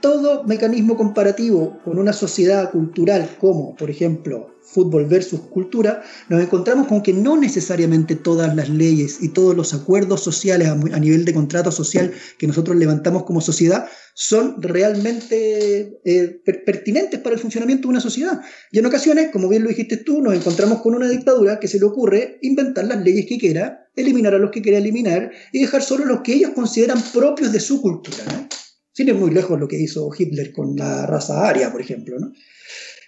todo 0.00 0.44
mecanismo 0.44 0.96
comparativo 0.96 1.78
con 1.84 1.98
una 1.98 2.12
sociedad 2.12 2.70
cultural 2.70 3.28
como, 3.40 3.74
por 3.74 3.90
ejemplo, 3.90 4.55
fútbol 4.66 5.06
versus 5.06 5.40
cultura, 5.40 6.02
nos 6.28 6.42
encontramos 6.42 6.86
con 6.88 7.02
que 7.02 7.12
no 7.12 7.36
necesariamente 7.36 8.16
todas 8.16 8.54
las 8.54 8.68
leyes 8.68 9.18
y 9.22 9.28
todos 9.30 9.56
los 9.56 9.72
acuerdos 9.72 10.22
sociales 10.22 10.68
a, 10.68 10.74
nivel 10.98 11.24
de 11.24 11.32
contrato 11.32 11.70
social 11.70 12.12
que 12.36 12.46
nosotros 12.46 12.76
levantamos 12.76 13.24
como 13.24 13.40
sociedad 13.40 13.88
son 14.14 14.60
realmente 14.60 16.00
eh, 16.04 16.40
pertinentes 16.64 17.20
para 17.20 17.34
el 17.34 17.40
funcionamiento 17.40 17.82
de 17.82 17.90
una 17.90 18.00
sociedad. 18.00 18.40
Y 18.72 18.78
en 18.78 18.86
ocasiones, 18.86 19.30
como 19.30 19.48
bien 19.48 19.62
lo 19.62 19.68
dijiste 19.68 19.98
tú, 19.98 20.20
nos 20.20 20.34
encontramos 20.34 20.80
con 20.80 20.94
una 20.94 21.08
dictadura 21.08 21.60
que 21.60 21.68
se 21.68 21.78
le 21.78 21.84
ocurre 21.84 22.38
inventar 22.42 22.86
las 22.86 23.02
leyes 23.04 23.26
que 23.26 23.38
quiera, 23.38 23.88
eliminar 23.94 24.34
a 24.34 24.38
los 24.38 24.50
que 24.50 24.62
quiera 24.62 24.78
eliminar 24.78 25.30
y 25.52 25.60
dejar 25.60 25.82
solo 25.82 26.04
los 26.04 26.22
que 26.22 26.34
ellos 26.34 26.52
consideran 26.54 27.00
propios 27.12 27.52
de 27.52 27.60
su 27.60 27.80
cultura. 27.80 28.48
Sin 28.92 29.08
ir 29.08 29.14
muy 29.14 29.30
lejos 29.30 29.60
lo 29.60 29.68
que 29.68 29.78
hizo 29.78 30.10
Hitler 30.16 30.52
con 30.52 30.74
la 30.74 31.06
raza 31.06 31.46
aria, 31.46 31.70
por 31.70 31.82
ejemplo. 31.82 32.18
¿no? 32.18 32.32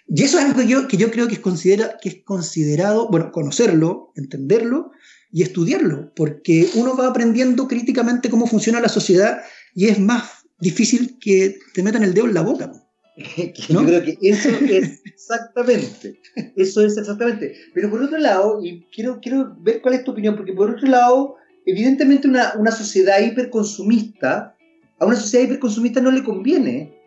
Y 0.09 0.23
eso 0.23 0.38
es 0.38 0.44
algo 0.47 0.61
que 0.61 0.66
yo, 0.66 0.88
que 0.88 0.97
yo 0.97 1.11
creo 1.11 1.29
que 1.29 1.35
es, 1.35 1.40
considera, 1.40 1.99
que 2.01 2.09
es 2.09 2.16
considerado, 2.25 3.09
bueno, 3.11 3.31
conocerlo, 3.31 4.12
entenderlo 4.16 4.92
y 5.31 5.42
estudiarlo, 5.42 6.12
porque 6.16 6.68
uno 6.75 6.97
va 6.97 7.09
aprendiendo 7.09 7.68
críticamente 7.68 8.31
cómo 8.31 8.47
funciona 8.47 8.81
la 8.81 8.88
sociedad 8.88 9.42
y 9.75 9.88
es 9.88 10.01
más 10.01 10.47
difícil 10.59 11.18
que 11.21 11.59
te 11.75 11.83
metan 11.83 12.03
el 12.03 12.14
dedo 12.14 12.27
en 12.27 12.35
la 12.35 12.40
boca. 12.40 12.73
Yo 13.68 13.85
creo 13.85 14.03
que 14.03 14.16
eso 14.23 14.49
es 14.49 15.03
exactamente, 15.05 16.18
eso 16.57 16.81
es 16.81 16.97
exactamente. 16.97 17.55
Pero 17.75 17.90
por 17.90 18.03
otro 18.03 18.16
lado, 18.16 18.61
y 18.64 18.87
quiero, 18.94 19.21
quiero 19.21 19.57
ver 19.61 19.83
cuál 19.83 19.94
es 19.94 20.05
tu 20.05 20.12
opinión, 20.12 20.37
porque 20.37 20.55
por 20.55 20.71
otro 20.71 20.88
lado, 20.88 21.37
evidentemente 21.66 22.29
una, 22.29 22.55
una 22.57 22.71
sociedad 22.71 23.21
hiperconsumista 23.21 24.55
a 25.01 25.07
una 25.07 25.16
sociedad 25.16 25.44
hiperconsumista 25.44 26.01
no 26.01 26.11
le 26.11 26.25
conviene 26.25 26.97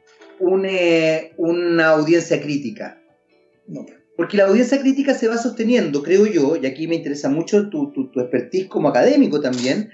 una 0.41 1.88
audiencia 1.88 2.41
crítica. 2.41 3.01
No. 3.67 3.86
Porque 4.17 4.38
la 4.38 4.45
audiencia 4.45 4.80
crítica 4.80 5.13
se 5.13 5.27
va 5.27 5.38
sosteniendo, 5.38 6.04
creo 6.04 6.27
yo, 6.27 6.56
y 6.56 6.65
aquí 6.65 6.88
me 6.88 6.95
interesa 6.95 7.30
mucho 7.30 7.69
tu, 7.69 7.91
tu, 7.91 8.19
expertise 8.19 8.67
como 8.67 8.89
académico 8.89 9.41
también, 9.41 9.89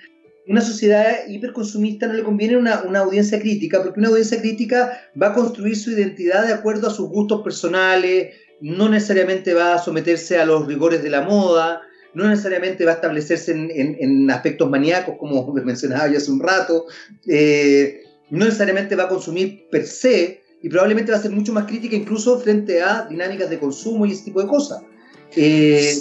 una 0.47 0.61
sociedad 0.61 1.27
hiperconsumista 1.27 2.07
no 2.07 2.13
le 2.13 2.23
conviene 2.23 2.57
una, 2.57 2.81
una, 2.83 2.99
audiencia 2.99 3.39
crítica, 3.39 3.83
porque 3.83 3.99
una 3.99 4.09
audiencia 4.09 4.41
crítica 4.41 4.99
va 5.21 5.27
a 5.27 5.33
construir 5.33 5.77
su 5.77 5.91
identidad 5.91 6.45
de 6.45 6.53
acuerdo 6.53 6.87
a 6.87 6.93
sus 6.93 7.09
gustos 7.09 7.41
personales, 7.41 8.33
no 8.59 8.89
necesariamente 8.89 9.53
va 9.53 9.75
a 9.75 9.79
someterse 9.79 10.37
a 10.39 10.45
los 10.45 10.67
rigores 10.67 11.03
de 11.03 11.09
la 11.09 11.21
moda, 11.21 11.81
no 12.13 12.27
necesariamente 12.27 12.83
va 12.83 12.91
a 12.91 12.95
establecerse 12.95 13.51
en, 13.51 14.31
aspectos 14.31 14.69
maníacos, 14.69 15.15
como 15.17 15.53
mencionaba 15.63 16.07
yo 16.07 16.17
hace 16.17 16.31
un 16.31 16.39
rato, 16.39 16.85
eh, 17.27 18.01
no 18.29 18.45
necesariamente 18.45 18.95
va 18.95 19.03
a 19.03 19.09
consumir 19.09 19.67
per 19.69 19.85
se, 19.85 20.41
y 20.61 20.69
probablemente 20.69 21.11
va 21.11 21.17
a 21.17 21.21
ser 21.21 21.31
mucho 21.31 21.53
más 21.53 21.65
crítica 21.65 21.95
incluso 21.95 22.39
frente 22.39 22.81
a 22.81 23.05
dinámicas 23.09 23.49
de 23.49 23.59
consumo 23.59 24.05
y 24.05 24.11
ese 24.11 24.25
tipo 24.25 24.41
de 24.41 24.47
cosas. 24.47 24.81
Eh, 25.35 25.95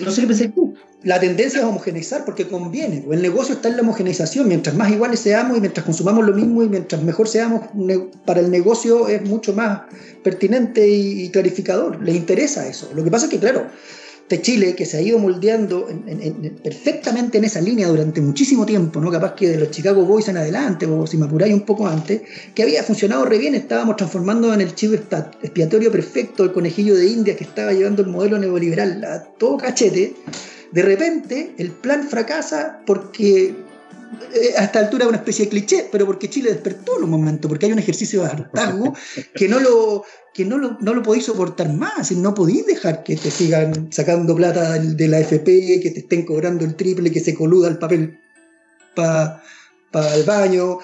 no 0.00 0.10
sé 0.10 0.20
qué 0.22 0.26
pensáis 0.26 0.54
tú. 0.54 0.74
la 1.02 1.20
tendencia 1.20 1.60
es 1.60 1.64
homogeneizar 1.64 2.24
porque 2.24 2.46
conviene. 2.46 3.04
El 3.10 3.22
negocio 3.22 3.56
está 3.56 3.68
en 3.68 3.76
la 3.76 3.82
homogeneización. 3.82 4.48
Mientras 4.48 4.74
más 4.76 4.90
iguales 4.90 5.20
seamos 5.20 5.58
y 5.58 5.60
mientras 5.60 5.84
consumamos 5.84 6.24
lo 6.24 6.32
mismo 6.32 6.62
y 6.62 6.68
mientras 6.68 7.02
mejor 7.02 7.28
seamos, 7.28 7.62
para 8.24 8.40
el 8.40 8.50
negocio 8.50 9.08
es 9.08 9.22
mucho 9.28 9.52
más 9.52 9.82
pertinente 10.22 10.86
y 10.86 11.28
clarificador. 11.30 12.02
Le 12.02 12.12
interesa 12.12 12.66
eso. 12.66 12.90
Lo 12.94 13.04
que 13.04 13.10
pasa 13.10 13.26
es 13.26 13.30
que, 13.30 13.38
claro, 13.38 13.66
de 14.28 14.40
Chile, 14.40 14.74
que 14.74 14.86
se 14.86 14.96
ha 14.96 15.00
ido 15.02 15.18
moldeando 15.18 15.86
perfectamente 16.62 17.38
en 17.38 17.44
esa 17.44 17.60
línea 17.60 17.88
durante 17.88 18.20
muchísimo 18.20 18.64
tiempo, 18.64 19.00
¿no? 19.00 19.10
capaz 19.10 19.34
que 19.34 19.48
de 19.48 19.58
los 19.58 19.70
Chicago 19.70 20.04
Boys 20.04 20.28
en 20.28 20.38
adelante, 20.38 20.86
o 20.86 21.06
si 21.06 21.16
me 21.16 21.26
apuráis 21.26 21.52
un 21.52 21.62
poco 21.62 21.86
antes, 21.86 22.22
que 22.54 22.62
había 22.62 22.82
funcionado 22.82 23.24
re 23.24 23.38
bien, 23.38 23.54
estábamos 23.54 23.96
transformando 23.96 24.52
en 24.54 24.60
el 24.60 24.74
chivo 24.74 24.94
expiatorio 24.94 25.92
perfecto, 25.92 26.44
el 26.44 26.52
conejillo 26.52 26.96
de 26.96 27.06
India 27.06 27.36
que 27.36 27.44
estaba 27.44 27.72
llevando 27.72 28.02
el 28.02 28.08
modelo 28.08 28.38
neoliberal 28.38 29.04
a 29.04 29.22
todo 29.38 29.58
cachete 29.58 30.14
de 30.74 30.82
repente 30.82 31.54
el 31.58 31.70
plan 31.70 32.08
fracasa 32.08 32.80
porque 32.84 33.54
eh, 34.34 34.54
a 34.56 34.64
esta 34.64 34.80
altura 34.80 35.06
una 35.06 35.18
especie 35.18 35.44
de 35.44 35.50
cliché, 35.50 35.88
pero 35.90 36.06
porque 36.06 36.28
Chile 36.30 36.50
despertó 36.50 36.98
en 36.98 37.04
un 37.04 37.10
momento, 37.10 37.48
porque 37.48 37.66
hay 37.66 37.72
un 37.72 37.78
ejercicio 37.78 38.22
de 38.22 38.28
hartazgo 38.28 38.94
que 39.34 39.48
no 39.48 39.60
lo, 39.60 40.04
que 40.32 40.44
no 40.44 40.58
lo, 40.58 40.76
no 40.80 40.94
lo 40.94 41.02
podéis 41.02 41.26
soportar 41.26 41.72
más, 41.72 42.10
y 42.10 42.16
no 42.16 42.34
podéis 42.34 42.66
dejar 42.66 43.02
que 43.04 43.16
te 43.16 43.30
sigan 43.30 43.92
sacando 43.92 44.34
plata 44.34 44.78
de 44.78 45.08
la 45.08 45.20
FP, 45.20 45.80
que 45.82 45.90
te 45.90 46.00
estén 46.00 46.24
cobrando 46.24 46.64
el 46.64 46.74
triple, 46.74 47.10
que 47.10 47.20
se 47.20 47.34
coluda 47.34 47.68
el 47.68 47.78
papel 47.78 48.18
para 48.94 49.42
el 50.14 50.24
baño. 50.24 50.78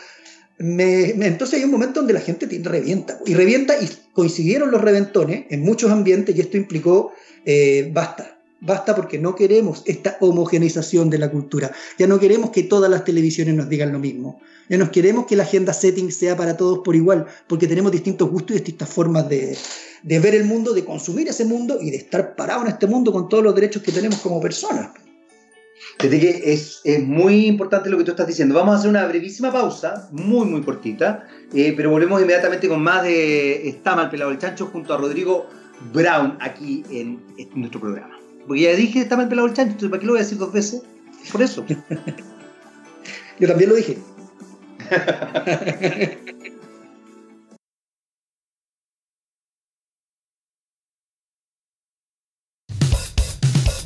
entonces 0.59 1.59
hay 1.59 1.64
un 1.64 1.71
momento 1.71 2.01
donde 2.01 2.14
la 2.14 2.21
gente 2.21 2.47
revienta, 2.62 3.19
y 3.25 3.35
revienta, 3.35 3.75
y 3.81 3.88
coincidieron 4.12 4.71
los 4.71 4.81
reventones 4.81 5.47
en 5.51 5.62
muchos 5.62 5.90
ambientes, 5.90 6.35
y 6.37 6.40
esto 6.40 6.57
implicó, 6.57 7.12
eh, 7.45 7.90
basta, 7.93 8.39
Basta 8.61 8.94
porque 8.94 9.18
no 9.18 9.35
queremos 9.35 9.83
esta 9.87 10.18
homogeneización 10.20 11.09
de 11.09 11.16
la 11.16 11.31
cultura. 11.31 11.73
Ya 11.99 12.07
no 12.07 12.20
queremos 12.20 12.51
que 12.51 12.64
todas 12.64 12.90
las 12.90 13.05
televisiones 13.05 13.55
nos 13.55 13.70
digan 13.70 13.90
lo 13.90 13.99
mismo. 13.99 14.38
Ya 14.68 14.77
no 14.77 14.90
queremos 14.90 15.27
que 15.27 15.35
la 15.35 15.44
agenda 15.44 15.73
setting 15.73 16.12
sea 16.12 16.37
para 16.37 16.57
todos 16.57 16.81
por 16.81 16.94
igual, 16.94 17.27
porque 17.46 17.66
tenemos 17.66 17.90
distintos 17.90 18.31
gustos 18.31 18.53
y 18.53 18.55
distintas 18.59 18.90
formas 18.90 19.29
de, 19.31 19.57
ver 20.03 20.35
el 20.35 20.44
mundo, 20.44 20.75
de 20.75 20.85
consumir 20.85 21.29
ese 21.29 21.46
mundo 21.46 21.79
y 21.81 21.90
de 21.90 21.96
estar 21.96 22.37
parado 22.37 22.62
en 22.62 22.68
este 22.68 22.87
mundo 22.87 23.12
con 23.12 23.31
todos 23.31 23.42
los 23.42 23.55
derechos 23.55 23.83
que 23.83 23.92
tenemos 23.92 24.18
como 24.20 24.40
personas. 24.40 24.90
Desde 25.99 26.20
que 26.20 26.53
es, 26.53 26.83
muy 27.01 27.46
importante 27.46 27.88
lo 27.88 27.96
que 27.96 28.05
tú 28.05 28.11
estás 28.11 28.27
diciendo. 28.27 28.55
Vamos 28.55 28.75
a 28.75 28.79
hacer 28.79 28.90
una 28.90 29.07
brevísima 29.07 29.51
pausa, 29.51 30.09
muy, 30.12 30.46
muy 30.46 30.61
cortita, 30.61 31.27
eh, 31.55 31.73
pero 31.75 31.90
volvemos 31.90 32.20
inmediatamente 32.20 32.68
con 32.68 32.83
más 32.83 33.03
de 33.05 33.68
Está 33.68 33.96
mal 33.96 34.11
pelado 34.11 34.31
el 34.31 34.38
chancho 34.38 34.66
junto 34.66 34.92
a 34.92 34.99
Rodrigo 34.99 35.46
Brown 35.92 36.37
aquí 36.40 36.85
en 36.90 37.20
nuestro 37.55 37.81
programa. 37.81 38.19
Porque 38.51 38.63
ya 38.63 38.75
dije, 38.75 38.99
está 39.03 39.17
mal 39.17 39.29
pelado 39.29 39.47
el 39.47 39.55
chancho, 39.55 39.75
entonces 39.75 39.91
¿para 39.91 40.01
qué 40.01 40.07
lo 40.07 40.15
voy 40.15 40.21
a 40.21 40.25
decir 40.25 40.37
dos 40.37 40.53
veces? 40.53 40.83
Por 41.31 41.41
eso. 41.41 41.65
Yo 43.39 43.47
también 43.47 43.71
lo 43.71 43.77
dije. 43.77 43.97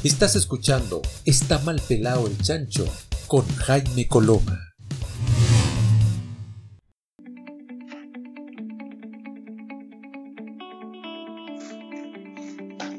Estás 0.03 0.35
escuchando 0.35 1.03
Está 1.27 1.59
mal 1.59 1.83
pelado 1.87 2.27
el 2.27 2.39
chancho 2.39 2.87
con 3.27 3.47
Jaime 3.47 4.09
Coloma. 4.09 4.74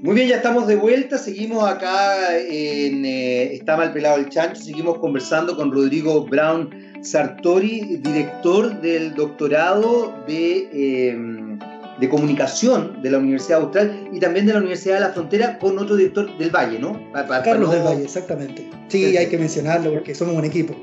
Muy 0.05 0.13
bien, 0.13 0.27
ya 0.27 0.35
estamos 0.35 0.67
de 0.67 0.75
vuelta, 0.75 1.17
seguimos 1.17 1.67
acá 1.67 2.37
en 2.37 3.03
eh, 3.05 3.55
Está 3.55 3.75
mal 3.75 3.91
pelado 3.91 4.17
el 4.17 4.29
chancho, 4.29 4.61
seguimos 4.61 4.99
conversando 4.99 5.55
con 5.55 5.71
Rodrigo 5.71 6.23
Brown 6.27 6.69
Sartori, 7.01 7.97
director 8.03 8.81
del 8.81 9.15
doctorado 9.15 10.13
de, 10.27 11.09
em, 11.09 11.57
de 11.99 12.07
comunicación 12.07 13.01
de 13.01 13.09
la 13.09 13.17
Universidad 13.17 13.61
Austral 13.61 14.07
y 14.13 14.19
también 14.19 14.45
de 14.45 14.53
la 14.53 14.59
Universidad 14.59 14.93
de 14.93 15.01
la 15.01 15.09
Frontera 15.09 15.57
con 15.57 15.79
otro 15.79 15.95
director 15.95 16.37
del 16.37 16.51
Valle, 16.51 16.77
¿no? 16.77 17.01
Carlos 17.43 17.71
del 17.71 17.81
Valle, 17.81 18.03
exactamente. 18.03 18.69
Sí, 18.89 19.17
hay 19.17 19.25
que 19.25 19.39
mencionarlo 19.39 19.91
porque 19.91 20.13
somos 20.13 20.35
un 20.35 20.45
equipo. 20.45 20.75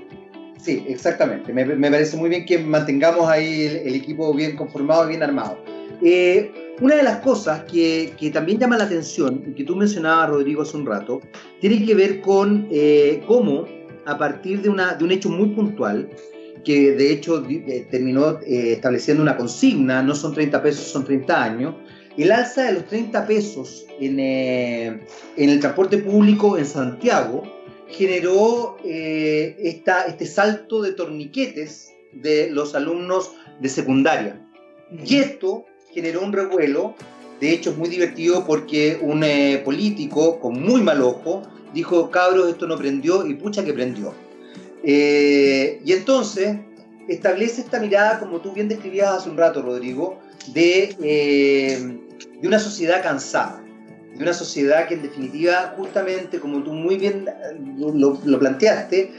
Sí, 0.60 0.84
exactamente. 0.88 1.52
Me, 1.52 1.64
parece 1.92 2.16
muy 2.16 2.28
bien 2.28 2.44
que 2.44 2.58
mantengamos 2.58 3.28
ahí 3.28 3.82
el, 3.84 3.94
equipo 3.94 4.34
bien 4.34 4.56
conformado 4.56 5.04
y 5.04 5.10
bien 5.10 5.22
armado. 5.22 5.58
Eh, 6.02 6.71
una 6.82 6.96
de 6.96 7.04
las 7.04 7.18
cosas 7.18 7.62
que, 7.70 8.12
también 8.32 8.58
llama 8.58 8.76
la 8.76 8.84
atención, 8.84 9.44
y 9.46 9.54
que 9.54 9.62
tú 9.62 9.76
mencionabas, 9.76 10.30
Rodrigo, 10.30 10.62
hace 10.62 10.76
un 10.76 10.84
rato, 10.84 11.20
tiene 11.60 11.86
que 11.86 11.94
ver 11.94 12.20
con 12.20 12.66
eh, 12.72 13.22
cómo, 13.28 13.66
a 14.04 14.18
partir 14.18 14.62
de, 14.62 14.68
una, 14.68 14.94
de 14.94 15.04
un 15.04 15.12
hecho 15.12 15.28
muy 15.28 15.50
puntual, 15.50 16.10
que 16.64 16.90
de 16.92 17.12
hecho 17.12 17.44
eh, 17.48 17.86
terminó 17.88 18.40
eh, 18.40 18.72
estableciendo 18.72 19.22
una 19.22 19.36
consigna, 19.36 20.02
no 20.02 20.16
son 20.16 20.34
30 20.34 20.60
pesos, 20.60 20.84
son 20.86 21.04
30 21.04 21.44
años, 21.44 21.74
el 22.18 22.32
alza 22.32 22.64
de 22.64 22.72
los 22.72 22.86
30 22.86 23.28
pesos 23.28 23.86
en, 24.00 24.18
en 24.18 25.00
el 25.36 25.60
transporte 25.60 25.98
público 25.98 26.58
en 26.58 26.66
Santiago 26.66 27.44
generó 27.88 28.76
esta, 28.84 30.04
este 30.06 30.26
salto 30.26 30.82
de 30.82 30.92
torniquetes 30.92 31.90
de 32.12 32.50
los 32.50 32.74
alumnos 32.74 33.32
de 33.60 33.68
secundaria. 33.70 34.46
Y 35.06 35.16
esto 35.16 35.64
generó 35.92 36.22
un 36.22 36.32
revuelo. 36.32 36.94
De 37.40 37.52
hecho, 37.52 37.70
es 37.70 37.76
muy 37.76 37.88
divertido 37.88 38.44
porque 38.46 38.98
un 39.00 39.24
eh, 39.24 39.60
político 39.64 40.38
con 40.40 40.62
muy 40.62 40.80
mal 40.80 41.02
ojo 41.02 41.42
dijo, 41.74 42.10
cabros, 42.10 42.48
esto 42.48 42.66
no 42.66 42.76
prendió 42.76 43.26
y 43.26 43.34
pucha 43.34 43.64
que 43.64 43.72
prendió. 43.72 44.14
Eh, 44.84 45.80
y 45.84 45.92
entonces 45.92 46.56
establece 47.08 47.62
esta 47.62 47.80
mirada, 47.80 48.20
como 48.20 48.40
tú 48.40 48.52
bien 48.52 48.68
describías 48.68 49.10
hace 49.10 49.30
un 49.30 49.36
rato, 49.36 49.62
Rodrigo, 49.62 50.18
de, 50.52 50.94
eh, 51.02 51.98
de 52.40 52.48
una 52.48 52.58
sociedad 52.58 53.02
cansada, 53.02 53.62
de 54.14 54.22
una 54.22 54.34
sociedad 54.34 54.86
que 54.86 54.94
en 54.94 55.02
definitiva, 55.02 55.74
justamente 55.76 56.38
como 56.38 56.62
tú 56.62 56.72
muy 56.72 56.96
bien 56.96 57.26
lo, 57.76 58.20
lo 58.24 58.38
planteaste, 58.38 59.10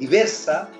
diversa, 0.00 0.70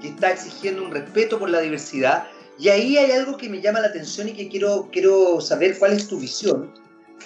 que 0.00 0.08
está 0.08 0.30
exigiendo 0.30 0.84
un 0.84 0.90
respeto 0.90 1.38
por 1.38 1.50
la 1.50 1.60
diversidad 1.60 2.28
y 2.58 2.68
ahí 2.68 2.96
hay 2.96 3.10
algo 3.10 3.36
que 3.36 3.48
me 3.48 3.60
llama 3.60 3.80
la 3.80 3.88
atención 3.88 4.28
y 4.28 4.32
que 4.32 4.48
quiero, 4.48 4.88
quiero 4.90 5.40
saber 5.40 5.78
cuál 5.78 5.92
es 5.92 6.08
tu 6.08 6.18
visión, 6.18 6.72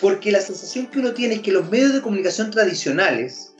porque 0.00 0.32
la 0.32 0.40
sensación 0.40 0.86
que 0.88 0.98
uno 0.98 1.14
tiene 1.14 1.36
es 1.36 1.40
que 1.40 1.52
los 1.52 1.70
medios 1.70 1.92
de 1.92 2.02
comunicación 2.02 2.50
tradicionales, 2.50 3.54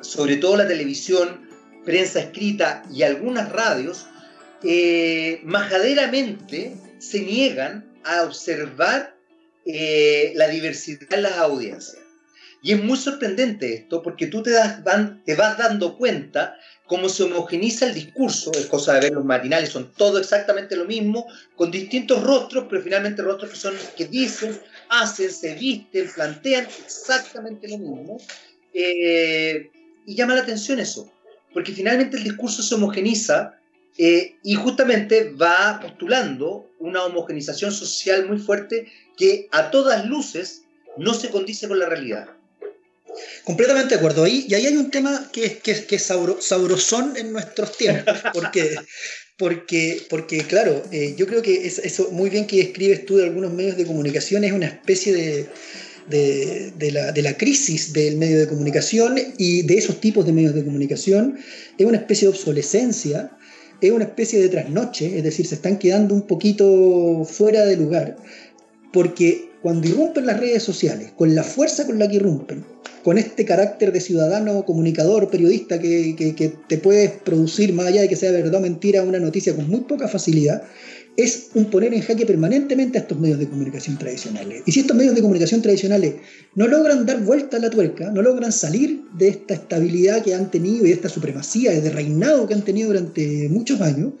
sobre 0.00 0.36
todo 0.36 0.56
la 0.56 0.68
televisión, 0.68 1.48
prensa 1.84 2.20
escrita 2.20 2.82
y 2.92 3.02
algunas 3.02 3.50
radios, 3.50 4.06
eh, 4.62 5.40
majaderamente 5.44 6.76
se 6.98 7.20
niegan 7.20 7.90
a 8.04 8.22
observar 8.22 9.16
eh, 9.64 10.32
la 10.36 10.48
diversidad 10.48 11.12
en 11.12 11.22
las 11.22 11.38
audiencias. 11.38 11.98
Y 12.62 12.72
es 12.72 12.82
muy 12.82 12.98
sorprendente 12.98 13.72
esto 13.72 14.02
porque 14.02 14.26
tú 14.26 14.42
te, 14.42 14.50
das, 14.50 14.80
te 15.24 15.34
vas 15.34 15.56
dando 15.56 15.96
cuenta 15.96 16.56
cómo 16.90 17.08
se 17.08 17.22
homogeniza 17.22 17.86
el 17.86 17.94
discurso, 17.94 18.50
es 18.50 18.66
cosa 18.66 18.94
de 18.94 19.02
ver 19.02 19.12
los 19.12 19.24
matinales, 19.24 19.68
son 19.68 19.92
todo 19.92 20.18
exactamente 20.18 20.74
lo 20.74 20.86
mismo, 20.86 21.24
con 21.54 21.70
distintos 21.70 22.20
rostros, 22.20 22.66
pero 22.68 22.82
finalmente 22.82 23.22
rostros 23.22 23.52
que 23.52 23.56
son 23.56 23.74
que 23.96 24.06
dicen, 24.06 24.58
hacen, 24.88 25.30
se 25.30 25.54
visten, 25.54 26.10
plantean 26.12 26.66
exactamente 26.84 27.68
lo 27.68 27.78
mismo. 27.78 28.18
Eh, 28.74 29.70
y 30.04 30.16
llama 30.16 30.34
la 30.34 30.40
atención 30.40 30.80
eso, 30.80 31.08
porque 31.54 31.70
finalmente 31.70 32.16
el 32.16 32.24
discurso 32.24 32.60
se 32.60 32.74
homogeniza 32.74 33.54
eh, 33.96 34.34
y 34.42 34.56
justamente 34.56 35.30
va 35.30 35.78
postulando 35.80 36.72
una 36.80 37.04
homogenización 37.04 37.70
social 37.70 38.26
muy 38.26 38.38
fuerte 38.38 38.90
que 39.16 39.46
a 39.52 39.70
todas 39.70 40.06
luces 40.06 40.64
no 40.96 41.14
se 41.14 41.30
condice 41.30 41.68
con 41.68 41.78
la 41.78 41.86
realidad. 41.86 42.30
Completamente 43.44 43.94
de 43.94 43.98
acuerdo. 43.98 44.26
Y 44.26 44.52
ahí 44.54 44.66
hay 44.66 44.76
un 44.76 44.90
tema 44.90 45.30
que, 45.32 45.58
que, 45.58 45.84
que 45.84 45.96
es 45.96 46.02
sabrosón 46.02 47.16
en 47.16 47.32
nuestros 47.32 47.76
tiempos, 47.76 48.16
porque, 48.32 48.76
porque, 49.36 50.02
porque 50.08 50.38
claro, 50.38 50.82
eh, 50.92 51.14
yo 51.16 51.26
creo 51.26 51.42
que 51.42 51.66
eso 51.66 52.10
muy 52.12 52.30
bien 52.30 52.46
que 52.46 52.60
escribes 52.60 53.06
tú 53.06 53.16
de 53.16 53.24
algunos 53.24 53.52
medios 53.52 53.76
de 53.76 53.86
comunicación 53.86 54.44
es 54.44 54.52
una 54.52 54.66
especie 54.66 55.12
de, 55.12 55.48
de, 56.10 57.22
la, 57.22 57.36
crisis 57.36 57.92
del 57.92 58.16
medio 58.16 58.38
de 58.38 58.48
comunicación 58.48 59.16
y 59.38 59.62
de 59.62 59.74
esos 59.78 60.00
tipos 60.00 60.26
de 60.26 60.32
medios 60.32 60.54
de 60.54 60.64
comunicación, 60.64 61.38
es 61.78 61.86
una 61.86 61.98
especie 61.98 62.26
de 62.26 62.34
obsolescencia, 62.34 63.30
es 63.80 63.90
una 63.90 64.04
especie 64.04 64.40
de 64.40 64.48
trasnoche, 64.48 65.16
es 65.16 65.24
decir, 65.24 65.46
se 65.46 65.54
están 65.54 65.78
quedando 65.78 66.14
un 66.14 66.26
poquito 66.26 67.24
fuera 67.24 67.64
de 67.64 67.76
lugar, 67.76 68.16
porque 68.92 69.50
cuando 69.62 69.88
irrumpen 69.88 70.26
las 70.26 70.40
redes 70.40 70.62
sociales, 70.62 71.12
con 71.16 71.34
la 71.34 71.44
fuerza 71.44 71.86
con 71.86 71.98
la 71.98 72.08
que 72.08 72.16
irrumpen, 72.16 72.64
con 73.02 73.18
este 73.18 73.44
carácter 73.44 73.92
de 73.92 74.00
ciudadano, 74.00 74.64
comunicador, 74.64 75.30
periodista 75.30 75.78
que, 75.78 76.54
te 76.68 76.78
puedes 76.78 77.10
producir, 77.10 77.72
más 77.72 77.86
allá 77.86 78.02
de 78.02 78.08
que 78.08 78.16
sea 78.16 78.30
verdad 78.32 78.56
o 78.56 78.60
mentira, 78.60 79.02
una 79.02 79.18
noticia 79.18 79.54
con 79.54 79.68
muy 79.68 79.80
poca 79.80 80.08
facilidad, 80.08 80.62
es 81.16 81.50
un 81.54 81.70
poner 81.70 81.92
en 81.92 82.02
jaque 82.02 82.24
permanentemente 82.24 82.98
a 82.98 83.02
estos 83.02 83.18
medios 83.18 83.38
de 83.38 83.48
comunicación 83.48 83.98
tradicionales. 83.98 84.62
Y 84.66 84.72
si 84.72 84.80
estos 84.80 84.96
medios 84.96 85.14
de 85.14 85.22
comunicación 85.22 85.60
tradicionales 85.60 86.14
no 86.54 86.66
logran 86.68 87.04
dar 87.04 87.22
vuelta 87.22 87.56
a 87.56 87.60
la 87.60 87.70
tuerca, 87.70 88.10
no 88.10 88.22
logran 88.22 88.52
salir 88.52 89.02
de 89.18 89.28
esta 89.28 89.54
estabilidad 89.54 90.22
que 90.22 90.34
han 90.34 90.50
tenido 90.50 90.84
y 90.84 90.88
de 90.88 90.94
esta 90.94 91.08
supremacía, 91.08 91.78
de 91.78 91.90
reinado 91.90 92.46
que 92.46 92.54
han 92.54 92.64
tenido 92.64 92.88
durante 92.88 93.48
muchos 93.48 93.80
años, 93.80 94.14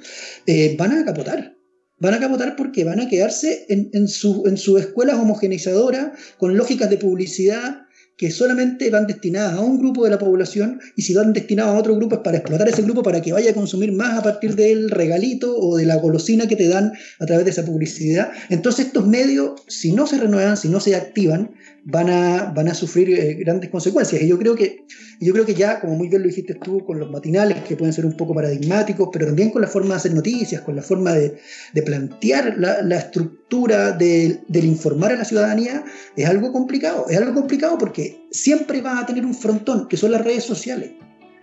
eh, 0.46 0.74
van 0.78 0.92
a 0.92 1.04
capotar. 1.04 1.56
Van 1.98 2.14
a 2.14 2.20
capotar 2.20 2.56
porque 2.56 2.82
van 2.82 2.98
a 3.00 3.08
quedarse 3.08 3.66
en, 3.68 3.90
en 3.92 4.08
sus 4.08 4.80
escuelas 4.80 5.16
homogeneizadoras, 5.16 6.12
con 6.38 6.56
lógicas 6.56 6.88
de 6.88 6.96
publicidad 6.96 7.82
que 8.20 8.30
solamente 8.30 8.90
van 8.90 9.06
destinadas 9.06 9.54
a 9.54 9.60
un 9.62 9.78
grupo 9.78 10.04
de 10.04 10.10
la 10.10 10.18
población 10.18 10.78
y 10.94 11.00
si 11.00 11.14
van 11.14 11.32
destinadas 11.32 11.74
a 11.74 11.78
otro 11.78 11.96
grupo 11.96 12.16
es 12.16 12.20
para 12.20 12.36
explotar 12.36 12.68
ese 12.68 12.82
grupo 12.82 13.02
para 13.02 13.22
que 13.22 13.32
vaya 13.32 13.52
a 13.52 13.54
consumir 13.54 13.92
más 13.92 14.18
a 14.18 14.22
partir 14.22 14.56
del 14.56 14.90
regalito 14.90 15.56
o 15.56 15.78
de 15.78 15.86
la 15.86 15.96
golosina 15.96 16.46
que 16.46 16.54
te 16.54 16.68
dan 16.68 16.92
a 17.18 17.24
través 17.24 17.46
de 17.46 17.52
esa 17.52 17.64
publicidad. 17.64 18.30
Entonces 18.50 18.88
estos 18.88 19.06
medios, 19.06 19.62
si 19.68 19.92
no 19.92 20.06
se 20.06 20.18
renuevan, 20.18 20.58
si 20.58 20.68
no 20.68 20.80
se 20.80 20.94
activan, 20.96 21.52
van 21.84 22.10
a, 22.10 22.52
van 22.54 22.68
a 22.68 22.74
sufrir 22.74 23.10
eh, 23.10 23.34
grandes 23.34 23.70
consecuencias. 23.70 24.22
Y 24.22 24.28
yo 24.28 24.38
creo, 24.38 24.54
que, 24.54 24.84
yo 25.20 25.32
creo 25.32 25.46
que 25.46 25.54
ya, 25.54 25.80
como 25.80 25.96
muy 25.96 26.08
bien 26.08 26.22
lo 26.22 26.28
dijiste 26.28 26.54
tú, 26.54 26.84
con 26.84 26.98
los 26.98 27.10
matinales, 27.10 27.62
que 27.62 27.76
pueden 27.76 27.92
ser 27.92 28.06
un 28.06 28.16
poco 28.16 28.34
paradigmáticos, 28.34 29.08
pero 29.12 29.26
también 29.26 29.50
con 29.50 29.62
la 29.62 29.68
forma 29.68 29.90
de 29.90 29.94
hacer 29.96 30.14
noticias, 30.14 30.62
con 30.62 30.76
la 30.76 30.82
forma 30.82 31.12
de, 31.12 31.38
de 31.72 31.82
plantear 31.82 32.56
la, 32.58 32.82
la 32.82 32.96
estructura 32.96 33.92
del 33.92 34.40
informar 34.50 35.12
a 35.12 35.16
la 35.16 35.24
ciudadanía, 35.24 35.84
es 36.16 36.28
algo 36.28 36.52
complicado. 36.52 37.06
Es 37.08 37.18
algo 37.18 37.34
complicado 37.34 37.78
porque 37.78 38.26
siempre 38.30 38.80
va 38.80 39.00
a 39.00 39.06
tener 39.06 39.24
un 39.24 39.34
frontón, 39.34 39.88
que 39.88 39.96
son 39.96 40.12
las 40.12 40.24
redes 40.24 40.44
sociales. 40.44 40.92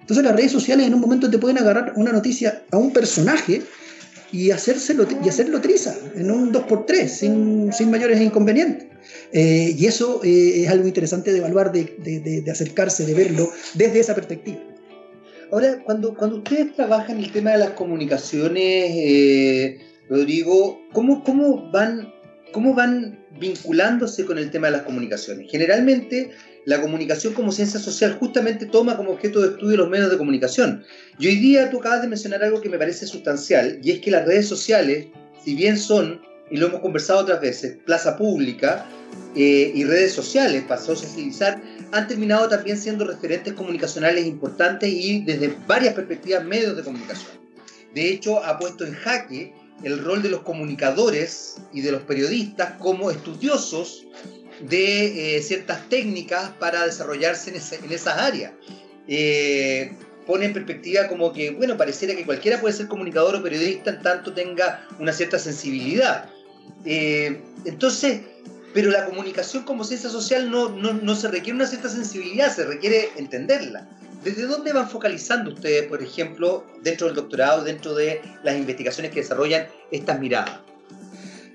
Entonces 0.01 0.23
las 0.23 0.35
redes 0.35 0.53
sociales 0.53 0.87
en 0.87 0.93
un 0.93 1.01
momento 1.01 1.29
te 1.29 1.37
pueden 1.37 1.57
agarrar 1.57 1.93
una 1.97 2.13
noticia 2.13 2.63
a 2.71 2.77
un 2.77 2.93
personaje 2.93 3.61
y, 4.31 4.51
hacérselo, 4.51 5.05
y 5.23 5.27
hacerlo 5.27 5.59
triza, 5.61 5.95
en 6.15 6.31
un 6.31 6.53
2x3, 6.53 7.07
sin, 7.07 7.73
sin 7.73 7.91
mayores 7.91 8.21
inconvenientes. 8.21 8.87
Eh, 9.33 9.75
y 9.77 9.85
eso 9.85 10.21
eh, 10.23 10.63
es 10.63 10.69
algo 10.69 10.87
interesante 10.87 11.31
de 11.31 11.39
evaluar, 11.39 11.71
de, 11.71 11.83
de, 12.43 12.51
acercarse, 12.51 13.05
de 13.05 13.13
verlo 13.13 13.51
desde 13.73 13.99
esa 13.99 14.15
perspectiva. 14.15 14.59
Ahora, 15.51 15.81
cuando, 15.83 16.13
cuando 16.13 16.37
ustedes 16.37 16.75
trabajan 16.75 17.19
el 17.19 17.31
tema 17.31 17.51
de 17.51 17.59
las 17.59 17.69
comunicaciones, 17.71 18.91
eh, 18.95 19.79
Rodrigo, 20.09 20.81
¿cómo, 20.91 21.23
cómo, 21.23 21.71
van, 21.71 22.13
¿cómo 22.51 22.73
van 22.73 23.25
vinculándose 23.39 24.25
con 24.25 24.37
el 24.37 24.51
tema 24.51 24.67
de 24.67 24.73
las 24.73 24.81
comunicaciones? 24.83 25.49
Generalmente 25.49 26.31
la 26.65 26.81
comunicación 26.81 27.33
como 27.33 27.53
ciencia 27.53 27.79
social 27.79 28.17
justamente 28.19 28.65
toma 28.65 28.97
como 28.97 29.11
objeto 29.11 29.41
de 29.41 29.49
estudio 29.51 29.77
los 29.77 29.89
medios 29.89 30.11
de 30.11 30.17
comunicación. 30.17 30.83
Y 31.17 31.27
hoy 31.27 31.37
día 31.37 31.69
tú 31.69 31.79
acabas 31.79 32.01
de 32.01 32.09
mencionar 32.09 32.43
algo 32.43 32.59
que 32.59 32.67
me 32.67 32.77
parece 32.77 33.07
sustancial, 33.07 33.79
y 33.81 33.91
es 33.91 33.99
que 33.99 34.11
las 34.11 34.25
redes 34.25 34.47
sociales, 34.47 35.07
si 35.45 35.55
bien 35.55 35.77
son, 35.77 36.21
y 36.51 36.57
lo 36.57 36.67
hemos 36.67 36.81
conversado 36.81 37.21
otras 37.21 37.39
veces, 37.39 37.77
plaza 37.85 38.17
pública 38.17 38.85
eh, 39.35 39.71
y 39.73 39.83
redes 39.83 40.13
sociales 40.13 40.63
para 40.67 40.81
socializar, 40.81 41.61
han 41.91 42.07
terminado 42.07 42.49
también 42.49 42.77
siendo 42.77 43.05
referentes 43.05 43.53
comunicacionales 43.53 44.25
importantes 44.25 44.89
y 44.89 45.21
desde 45.23 45.55
varias 45.67 45.93
perspectivas 45.93 46.43
medios 46.43 46.75
de 46.75 46.83
comunicación. 46.83 47.31
De 47.93 48.09
hecho, 48.09 48.43
ha 48.43 48.57
puesto 48.57 48.85
en 48.85 48.93
jaque 48.93 49.53
el 49.83 50.03
rol 50.03 50.23
de 50.23 50.29
los 50.29 50.41
comunicadores 50.41 51.57
y 51.71 51.81
de 51.81 51.91
los 51.91 52.01
periodistas 52.03 52.73
como 52.79 53.11
estudiosos 53.11 54.07
de 54.61 55.37
eh, 55.37 55.41
ciertas 55.41 55.87
técnicas 55.89 56.51
para 56.59 56.85
desarrollarse 56.85 57.51
en, 57.51 57.91
esas 57.91 58.17
áreas. 58.17 58.53
Eh, 59.07 59.91
pone 60.25 60.45
en 60.45 60.53
perspectiva 60.53 61.07
como 61.07 61.31
que, 61.31 61.51
bueno, 61.51 61.77
pareciera 61.77 62.15
que 62.15 62.25
cualquiera 62.25 62.59
puede 62.59 62.73
ser 62.73 62.87
comunicador 62.87 63.35
o 63.35 63.43
periodista 63.43 63.91
en 63.91 64.01
tanto 64.01 64.33
tenga 64.33 64.85
una 64.99 65.13
cierta 65.13 65.39
sensibilidad. 65.39 66.29
Eh, 66.85 67.41
entonces, 67.65 68.21
pero 68.77 68.91
la 68.91 69.05
comunicación 69.05 69.63
como 69.63 69.83
ciencia 69.83 70.07
social 70.07 70.51
no, 70.51 70.69
no, 70.69 70.93
no, 70.93 71.15
se 71.15 71.29
requiere 71.29 71.55
una 71.55 71.65
cierta 71.65 71.89
sensibilidad, 71.89 72.55
se 72.55 72.63
requiere 72.63 73.09
entenderla. 73.15 73.89
¿Desde 74.23 74.45
dónde 74.45 74.71
van 74.71 74.87
focalizando 74.87 75.51
ustedes, 75.51 75.87
por 75.87 76.03
ejemplo, 76.03 76.63
dentro 76.83 77.07
del 77.07 77.15
doctorado, 77.15 77.63
dentro 77.63 77.95
de 77.95 78.21
las 78.43 78.55
investigaciones 78.55 79.11
que 79.11 79.21
desarrollan 79.21 79.65
estas 79.89 80.19
miradas? 80.19 80.59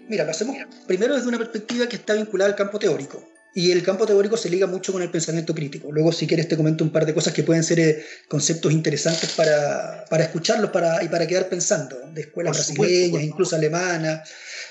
Mira, 0.09 0.25
lo 0.25 0.33
hacemos 0.33 0.57
primero 0.89 1.15
desde 1.15 1.29
una 1.29 1.39
perspectiva 1.39 1.87
que 1.87 1.95
está 1.95 2.15
vinculada 2.15 2.51
al 2.51 2.57
campo 2.57 2.81
teórico. 2.81 3.23
Y 3.55 3.71
el 3.71 3.83
campo 3.83 4.07
teórico 4.07 4.37
se 4.37 4.49
liga 4.49 4.67
mucho 4.67 4.93
con 4.93 5.03
el 5.03 5.11
pensamiento 5.11 5.55
crítico. 5.55 5.93
Luego, 5.93 6.11
si 6.11 6.27
quieres, 6.27 6.49
te 6.49 6.57
comento 6.57 6.85
un 6.85 6.91
par 6.91 7.05
de 7.05 7.13
cosas 7.13 7.35
que 7.35 7.43
pueden 7.43 7.63
ser 7.63 7.81
eh, 7.81 8.05
conceptos 8.27 8.73
interesantes 8.73 9.31
para, 9.33 10.07
para 10.09 10.25
escucharlos 10.25 10.71
para, 10.71 11.05
y 11.05 11.09
para 11.09 11.27
quedar 11.27 11.49
pensando, 11.49 11.99
de 12.15 12.23
escuelas 12.23 12.57
brasileñas, 12.57 13.23
incluso 13.23 13.55
alemanas. 13.55 14.29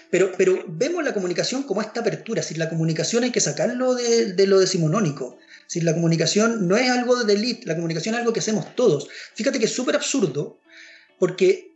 Pero, 0.10 0.32
pero 0.36 0.64
vemos 0.68 1.04
la 1.04 1.14
comunicación 1.14 1.64
como 1.64 1.82
esta 1.82 2.00
apertura. 2.00 2.42
Si 2.42 2.56
la 2.56 2.70
comunicación 2.70 3.24
hay 3.24 3.32
que 3.32 3.40
sacarlo 3.40 3.94
de, 3.94 4.34
de 4.34 4.48
lo 4.48 4.60
decimonónico. 4.60 5.38
Si 5.68 5.80
la 5.80 5.94
comunicación 5.94 6.68
no 6.68 6.76
es 6.76 6.90
algo 6.90 7.24
de 7.24 7.34
élite, 7.34 7.68
la 7.68 7.76
comunicación 7.76 8.16
es 8.16 8.20
algo 8.20 8.34
que 8.34 8.40
hacemos 8.40 8.76
todos. 8.76 9.08
Fíjate 9.36 9.60
que 9.60 9.66
es 9.66 9.72
súper 9.72 9.96
absurdo 9.96 10.60
porque 11.20 11.72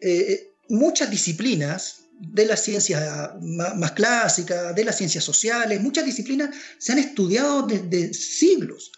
eh, 0.00 0.26
eh, 0.28 0.50
muchas 0.68 1.10
disciplinas 1.10 2.00
de 2.18 2.46
las 2.46 2.62
ciencias 2.62 3.32
más, 3.40 3.92
clásicas, 3.92 4.74
de 4.74 4.84
las 4.84 4.96
ciencias 4.96 5.24
sociales, 5.24 5.80
muchas 5.80 6.04
disciplinas 6.04 6.50
se 6.78 6.92
han 6.92 6.98
estudiado 6.98 7.62
desde 7.62 8.12
siglos. 8.12 8.92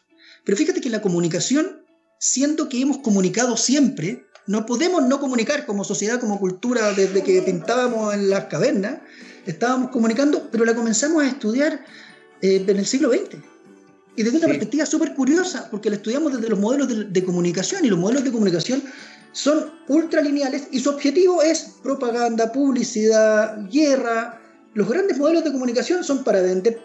Pero 0.44 0.56
fíjate 0.56 0.80
que 0.80 0.90
la 0.90 1.02
comunicación, 1.02 1.84
siendo 2.18 2.68
que 2.68 2.80
hemos 2.80 2.98
comunicado 2.98 3.56
siempre, 3.56 4.24
no 4.46 4.66
podemos 4.66 5.02
no 5.06 5.20
comunicar 5.20 5.66
como 5.66 5.84
sociedad, 5.84 6.18
como 6.18 6.40
cultura, 6.40 6.92
desde 6.92 7.22
que 7.22 7.42
pintábamos 7.42 8.14
en 8.14 8.30
las 8.30 8.46
cavernas, 8.46 9.00
estábamos 9.46 9.90
comunicando, 9.90 10.48
pero 10.50 10.64
la 10.64 10.74
comenzamos 10.74 11.22
a 11.22 11.28
estudiar 11.28 11.84
eh, 12.40 12.64
en 12.66 12.76
el 12.76 12.86
siglo 12.86 13.10
XX. 13.10 13.36
Y 14.16 14.22
desde 14.22 14.38
una 14.38 14.48
perspectiva 14.48 14.86
súper 14.86 15.14
curiosa, 15.14 15.68
porque 15.70 15.88
la 15.88 15.96
estudiamos 15.96 16.32
desde 16.32 16.48
los 16.48 16.58
modelos 16.58 17.12
de, 17.12 17.24
comunicación, 17.24 17.84
y 17.84 17.88
los 17.88 17.98
modelos 17.98 18.24
de 18.24 18.32
comunicación 18.32 18.82
son 19.32 19.70
ultralineales 19.88 20.68
y 20.70 20.80
su 20.80 20.90
objetivo 20.90 21.42
es 21.42 21.76
propaganda, 21.82 22.52
publicidad, 22.52 23.58
guerra. 23.70 24.40
Los 24.74 24.88
grandes 24.88 25.18
modelos 25.18 25.44
de 25.44 25.52
comunicación 25.52 26.04
son 26.04 26.24
para 26.24 26.42
vender 26.42 26.80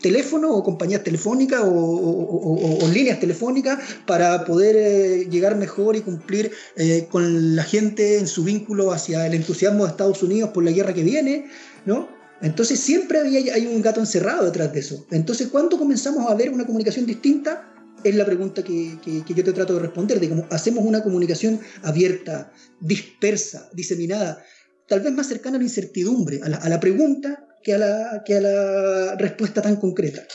teléfono 0.00 0.50
o 0.50 0.62
compañías 0.62 1.02
telefónicas 1.02 1.62
o, 1.64 2.78
líneas 2.92 3.18
telefónicas 3.18 3.78
para 4.06 4.44
poder 4.44 4.76
eh, 4.76 5.28
llegar 5.28 5.56
mejor 5.56 5.96
y 5.96 6.02
cumplir 6.02 6.52
eh, 6.76 7.08
con 7.10 7.56
la 7.56 7.64
gente 7.64 8.18
en 8.18 8.28
su 8.28 8.44
vínculo 8.44 8.92
hacia 8.92 9.26
el 9.26 9.34
entusiasmo 9.34 9.84
de 9.84 9.90
Estados 9.90 10.22
Unidos 10.22 10.50
por 10.50 10.62
la 10.62 10.70
guerra 10.70 10.94
que 10.94 11.02
viene, 11.02 11.46
¿no? 11.84 12.08
Entonces 12.42 12.78
siempre 12.78 13.20
hay 13.20 13.66
un 13.66 13.80
gato 13.80 14.00
encerrado 14.00 14.44
detrás 14.44 14.72
de 14.72 14.80
eso. 14.80 15.06
Entonces, 15.10 15.48
¿cuándo 15.48 15.78
comenzamos 15.78 16.30
a 16.30 16.34
ver 16.34 16.50
una 16.50 16.66
comunicación 16.66 17.06
distinta? 17.06 17.73
Es 18.04 18.14
la 18.14 18.26
pregunta 18.26 18.62
que, 18.62 18.98
yo 19.04 19.44
te 19.44 19.52
trato 19.52 19.74
de 19.74 19.80
responder, 19.80 20.20
de 20.20 20.28
cómo 20.28 20.46
hacemos 20.50 20.84
una 20.84 21.02
comunicación 21.02 21.60
abierta, 21.82 22.52
dispersa, 22.80 23.70
diseminada, 23.72 24.44
tal 24.86 25.00
vez 25.00 25.12
más 25.12 25.26
cercana 25.26 25.56
a 25.56 25.58
la 25.58 25.64
incertidumbre, 25.64 26.40
a 26.42 26.68
la, 26.68 26.80
pregunta 26.80 27.46
que 27.62 27.74
a 27.74 27.78
la, 27.78 28.22
que 28.24 28.36
a 28.36 28.40
la 28.40 29.16
respuesta 29.16 29.62
tan 29.62 29.76
concreta. 29.76 30.26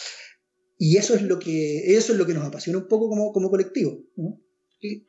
Y 0.77 0.97
eso 0.97 1.13
es 1.13 1.21
lo 1.21 1.39
que, 1.39 1.95
eso 1.95 2.13
es 2.13 2.17
lo 2.17 2.25
que 2.25 2.33
nos 2.33 2.45
apasiona 2.45 2.79
un 2.79 2.87
poco 2.87 3.09
como, 3.09 3.31
como 3.31 3.49
colectivo. 3.49 3.99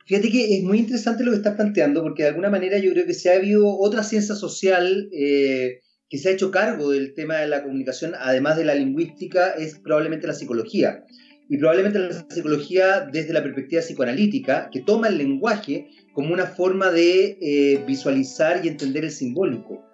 Fíjate 0.05 0.29
que 0.29 0.57
es 0.57 0.63
muy 0.63 0.79
interesante 0.79 1.23
lo 1.23 1.31
que 1.31 1.37
estás 1.37 1.55
planteando, 1.55 2.03
porque 2.03 2.23
de 2.23 2.29
alguna 2.29 2.49
manera 2.49 2.77
yo 2.77 2.91
creo 2.91 3.05
que 3.05 3.13
se 3.13 3.31
ha 3.31 3.37
habido 3.37 3.65
otra 3.79 4.03
ciencia 4.03 4.35
social 4.35 5.09
eh, 5.13 5.79
que 6.09 6.17
se 6.17 6.27
ha 6.27 6.33
hecho 6.33 6.51
cargo 6.51 6.91
del 6.91 7.13
tema 7.13 7.37
de 7.37 7.47
la 7.47 7.63
comunicación, 7.63 8.13
además 8.19 8.57
de 8.57 8.65
la 8.65 8.75
lingüística, 8.75 9.51
es 9.51 9.79
probablemente 9.79 10.27
la 10.27 10.33
psicología 10.33 11.05
y 11.51 11.57
probablemente 11.57 11.99
la 11.99 12.25
psicología 12.29 13.01
desde 13.11 13.33
la 13.33 13.43
perspectiva 13.43 13.81
psicoanalítica, 13.81 14.69
que 14.71 14.79
toma 14.79 15.09
el 15.09 15.17
lenguaje 15.17 15.89
como 16.13 16.33
una 16.33 16.45
forma 16.45 16.91
de 16.91 17.37
eh, 17.41 17.83
visualizar 17.85 18.65
y 18.65 18.69
entender 18.69 19.03
el 19.03 19.11
simbólico. 19.11 19.85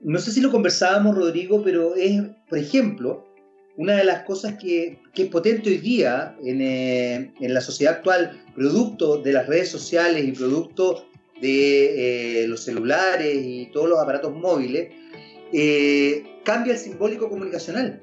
No 0.00 0.18
sé 0.18 0.32
si 0.32 0.40
lo 0.40 0.50
conversábamos, 0.50 1.14
Rodrigo, 1.14 1.62
pero 1.62 1.96
es, 1.96 2.22
por 2.48 2.56
ejemplo, 2.56 3.28
una 3.76 3.94
de 3.96 4.04
las 4.04 4.22
cosas 4.22 4.54
que, 4.58 5.00
es 5.14 5.26
potente 5.26 5.68
hoy 5.68 5.76
día 5.76 6.34
eh, 6.42 7.30
en, 7.38 7.52
la 7.52 7.60
sociedad 7.60 7.96
actual, 7.96 8.42
producto 8.54 9.18
de 9.18 9.34
las 9.34 9.46
redes 9.46 9.68
sociales 9.68 10.24
y 10.26 10.32
producto 10.32 11.08
de 11.42 12.44
eh, 12.44 12.48
los 12.48 12.64
celulares 12.64 13.36
y 13.36 13.66
todos 13.70 13.86
los 13.86 13.98
aparatos 13.98 14.34
móviles, 14.34 14.94
cambia 16.42 16.72
el 16.72 16.78
simbólico 16.78 17.28
comunicacional. 17.28 18.00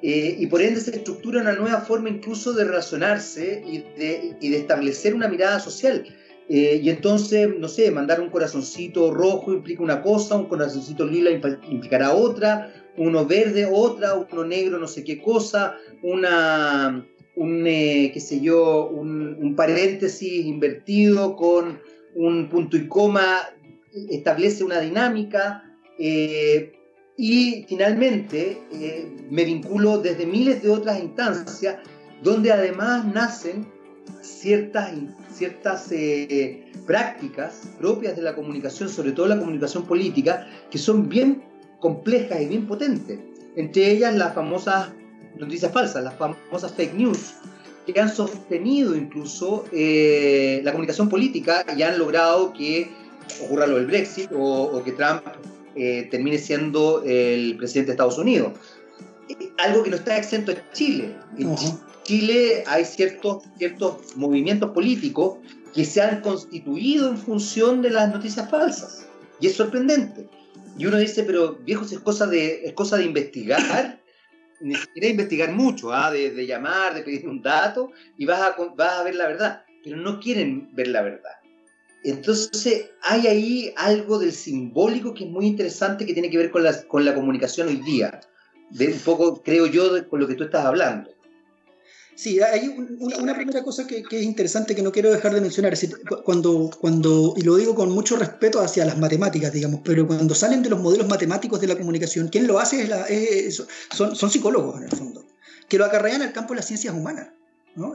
Eh, 0.00 0.36
y 0.38 0.46
por 0.46 0.62
ende 0.62 0.80
se 0.80 0.94
estructura 0.94 1.40
una 1.40 1.54
nueva 1.54 1.80
forma 1.80 2.08
incluso 2.08 2.52
de 2.52 2.64
relacionarse 2.64 3.62
y 3.66 3.78
de, 3.98 4.36
y 4.40 4.48
de 4.50 4.56
establecer 4.58 5.14
una 5.14 5.28
mirada 5.28 5.58
social. 5.58 6.04
Eh, 6.48 6.80
y 6.82 6.88
entonces, 6.88 7.48
no 7.58 7.68
sé, 7.68 7.90
mandar 7.90 8.20
un 8.20 8.30
corazoncito 8.30 9.12
rojo 9.12 9.52
implica 9.52 9.82
una 9.82 10.00
cosa, 10.00 10.36
un 10.36 10.46
corazoncito 10.46 11.04
lila 11.04 11.30
implicará 11.30 12.14
otra, 12.14 12.72
uno 12.96 13.26
verde 13.26 13.68
otra, 13.70 14.14
uno 14.14 14.44
negro 14.44 14.78
no 14.78 14.86
sé 14.86 15.04
qué 15.04 15.20
cosa, 15.20 15.76
una, 16.02 17.06
un, 17.36 17.66
eh, 17.66 18.10
qué 18.14 18.20
sé 18.20 18.40
yo, 18.40 18.88
un, 18.88 19.54
paréntesis 19.56 20.46
invertido 20.46 21.36
con 21.36 21.80
un 22.14 22.48
punto 22.48 22.76
y 22.76 22.86
coma 22.88 23.50
establece 24.08 24.64
una 24.64 24.80
dinámica 24.80 25.64
y 27.18 27.66
finalmente 27.68 28.62
eh, 28.72 29.26
me 29.28 29.44
vinculo 29.44 29.98
desde 29.98 30.24
miles 30.24 30.62
de 30.62 30.70
otras 30.70 31.00
instancias 31.00 31.78
donde 32.22 32.52
además 32.52 33.04
nacen 33.04 33.66
ciertas, 34.22 34.92
ciertas 35.32 35.90
eh, 35.90 36.72
prácticas 36.86 37.68
propias 37.78 38.14
de 38.14 38.22
la 38.22 38.36
comunicación, 38.36 38.88
sobre 38.88 39.12
todo 39.12 39.26
la 39.26 39.38
comunicación 39.38 39.84
política, 39.84 40.46
que 40.70 40.78
son 40.78 41.08
bien 41.08 41.42
complejas 41.80 42.40
y 42.40 42.46
bien 42.46 42.66
potentes. 42.68 43.18
Entre 43.56 43.90
ellas 43.90 44.14
las 44.14 44.34
famosas 44.34 44.90
noticias 45.36 45.72
falsas, 45.72 46.04
las 46.04 46.14
famosas 46.14 46.72
fake 46.72 46.94
news, 46.94 47.34
que 47.84 48.00
han 48.00 48.14
sostenido 48.14 48.94
incluso 48.94 49.64
eh, 49.72 50.60
la 50.62 50.70
comunicación 50.70 51.08
política 51.08 51.64
y 51.76 51.82
han 51.82 51.98
logrado 51.98 52.52
que 52.52 52.90
ocurra 53.42 53.66
lo 53.66 53.76
del 53.76 53.86
Brexit 53.86 54.30
o, 54.32 54.82
que 54.84 54.92
Trump 54.92 55.22
eh, 55.78 56.08
termine 56.10 56.38
siendo 56.38 57.02
el 57.04 57.56
presidente 57.56 57.88
de 57.88 57.92
Estados 57.92 58.18
Unidos. 58.18 58.52
Algo 59.58 59.82
que 59.82 59.90
no 59.90 59.96
está 59.96 60.16
exento 60.16 60.52
es 60.52 60.58
Chile. 60.72 61.14
En 61.38 61.54
Chile 62.02 62.64
hay 62.66 62.84
ciertos, 62.84 63.44
ciertos 63.58 64.16
movimientos 64.16 64.70
políticos 64.70 65.38
que 65.74 65.84
se 65.84 66.00
han 66.00 66.20
constituido 66.22 67.10
en 67.10 67.18
función 67.18 67.82
de 67.82 67.90
las 67.90 68.12
noticias 68.12 68.50
falsas. 68.50 69.06
Y 69.40 69.46
es 69.46 69.54
sorprendente. 69.54 70.28
Y 70.78 70.86
uno 70.86 70.96
dice, 70.96 71.22
pero 71.24 71.56
viejos, 71.56 71.92
es 71.92 72.00
cosa 72.00 72.26
de, 72.26 72.64
es 72.64 72.72
cosa 72.72 72.96
de 72.96 73.04
investigar 73.04 74.00
ni 74.60 74.74
siquiera 74.74 75.08
investigar 75.08 75.52
mucho, 75.52 75.92
¿ah? 75.92 76.10
de, 76.10 76.46
llamar, 76.46 76.94
de 76.94 77.02
pedir 77.02 77.28
un 77.28 77.42
dato 77.42 77.92
y 78.16 78.26
vas 78.26 78.40
a, 78.40 78.56
vas 78.74 78.92
a 78.94 79.02
ver 79.04 79.14
la 79.14 79.26
verdad, 79.26 79.64
pero 79.84 79.96
no 79.96 80.18
quieren 80.20 80.74
ver 80.74 80.88
la 80.88 81.02
verdad. 81.02 81.37
Entonces 82.04 82.90
hay 83.02 83.26
ahí 83.26 83.74
algo 83.76 84.18
del 84.18 84.32
simbólico 84.32 85.14
que 85.14 85.24
es 85.24 85.30
muy 85.30 85.46
interesante 85.46 86.06
que 86.06 86.12
tiene 86.12 86.30
que 86.30 86.38
ver 86.38 86.50
con 86.50 86.62
la, 86.62 86.82
con 86.84 87.04
la 87.04 87.14
comunicación 87.14 87.68
hoy 87.68 87.76
día, 87.76 88.20
de 88.70 88.88
un 88.88 88.98
poco, 89.00 89.42
creo 89.42 89.66
yo, 89.66 90.08
con 90.08 90.20
lo 90.20 90.28
que 90.28 90.34
tú 90.34 90.44
estás 90.44 90.64
hablando. 90.64 91.10
Sí, 92.18 92.40
hay 92.40 92.74
una, 92.98 93.32
primera 93.32 93.62
cosa 93.62 93.86
que, 93.86 94.02
es 94.10 94.22
interesante 94.24 94.74
que 94.74 94.82
no 94.82 94.90
quiero 94.90 95.12
dejar 95.12 95.32
de 95.32 95.40
mencionar. 95.40 95.72
Es 95.72 95.88
cuando, 96.24 96.68
cuando, 96.80 97.34
y 97.36 97.42
lo 97.42 97.54
digo 97.54 97.76
con 97.76 97.92
mucho 97.92 98.16
respeto 98.16 98.60
hacia 98.60 98.84
las 98.84 98.98
matemáticas, 98.98 99.52
digamos, 99.52 99.82
pero 99.84 100.04
cuando 100.04 100.34
salen 100.34 100.60
de 100.64 100.68
los 100.68 100.80
modelos 100.80 101.06
matemáticos 101.06 101.60
de 101.60 101.68
la 101.68 101.78
comunicación, 101.78 102.26
quien 102.26 102.48
lo 102.48 102.58
hace 102.58 102.90
es 103.08 103.62
son, 103.92 104.16
son 104.16 104.30
psicólogos 104.30 104.78
en 104.78 104.84
el 104.84 104.90
fondo, 104.90 105.24
que 105.68 105.78
lo 105.78 105.84
acarrean 105.84 106.22
al 106.22 106.32
campo 106.32 106.54
de 106.54 106.56
las 106.56 106.66
ciencias 106.66 106.92
humanas. 106.92 107.28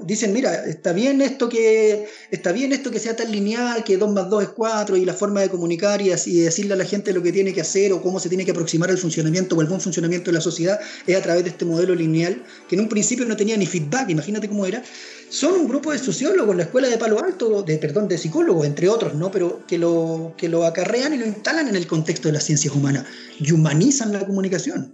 Dicen, 0.06 0.32
mira, 0.32 0.66
está 0.66 0.94
bien 0.94 1.22
esto 1.22 1.50
que 1.50 2.08
está 2.32 2.54
bien 2.54 2.72
esto 2.72 2.90
que 2.90 3.00
sea 3.00 3.18
tan 3.18 3.30
lineal, 3.30 3.84
que 3.84 3.98
2 3.98 4.14
más 4.14 4.30
2 4.30 4.44
es 4.44 4.50
4 4.50 4.96
y 4.96 5.04
la 5.04 5.14
forma 5.14 5.42
de 5.42 5.50
comunicar 5.50 6.02
y 6.02 6.08
decirle 6.08 6.74
a 6.74 6.78
la 6.78 6.86
gente 6.86 7.12
lo 7.12 7.22
que 7.22 7.34
tiene 7.34 7.54
que 7.54 7.60
hacer 7.60 7.92
o 7.92 8.02
cómo 8.02 8.18
se 8.22 8.30
tiene 8.30 8.46
que 8.46 8.52
aproximar 8.52 8.90
al 8.90 8.98
funcionamiento 8.98 9.58
o 9.58 9.62
el 9.62 9.68
buen 9.68 9.82
funcionamiento 9.82 10.32
de 10.32 10.36
la 10.36 10.42
sociedad 10.42 10.80
es 11.06 11.18
a 11.18 11.22
través 11.22 11.44
de 11.44 11.50
este 11.50 11.66
modelo 11.66 11.96
lineal 11.96 12.44
que 12.70 12.76
en 12.76 12.82
un 12.82 12.88
principio 12.88 13.26
no 13.26 13.36
tenía 13.36 13.58
ni 13.58 13.66
feedback, 13.66 14.10
imagínate 14.10 14.48
cómo 14.48 14.66
era. 14.66 14.82
Son 15.30 15.54
un 15.54 15.68
grupo 15.68 15.92
de 15.92 16.00
sociólogos 16.00 16.56
la 16.56 16.64
escuela 16.64 16.88
de 16.88 16.98
Palo 16.98 17.22
Alto, 17.22 17.64
de 17.64 17.78
perdón, 17.78 18.08
de 18.08 18.18
psicólogos, 18.18 18.66
entre 18.66 18.88
otros, 18.88 19.16
¿no? 19.16 19.32
Pero 19.32 19.66
que 19.68 19.78
lo 19.78 20.34
que 20.38 20.48
lo 20.48 20.66
acarrean 20.66 21.14
y 21.14 21.18
lo 21.18 21.26
instalan 21.26 21.68
en 21.68 21.76
el 21.76 21.88
contexto 21.88 22.30
de 22.30 22.34
las 22.34 22.44
ciencias 22.44 22.74
humanas 22.74 23.06
y 23.38 23.52
humanizan 23.52 24.14
la 24.14 24.26
comunicación, 24.26 24.94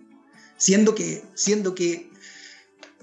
siendo 0.57 0.95
que 0.95 1.21
siendo 1.35 1.75
que 1.75 2.08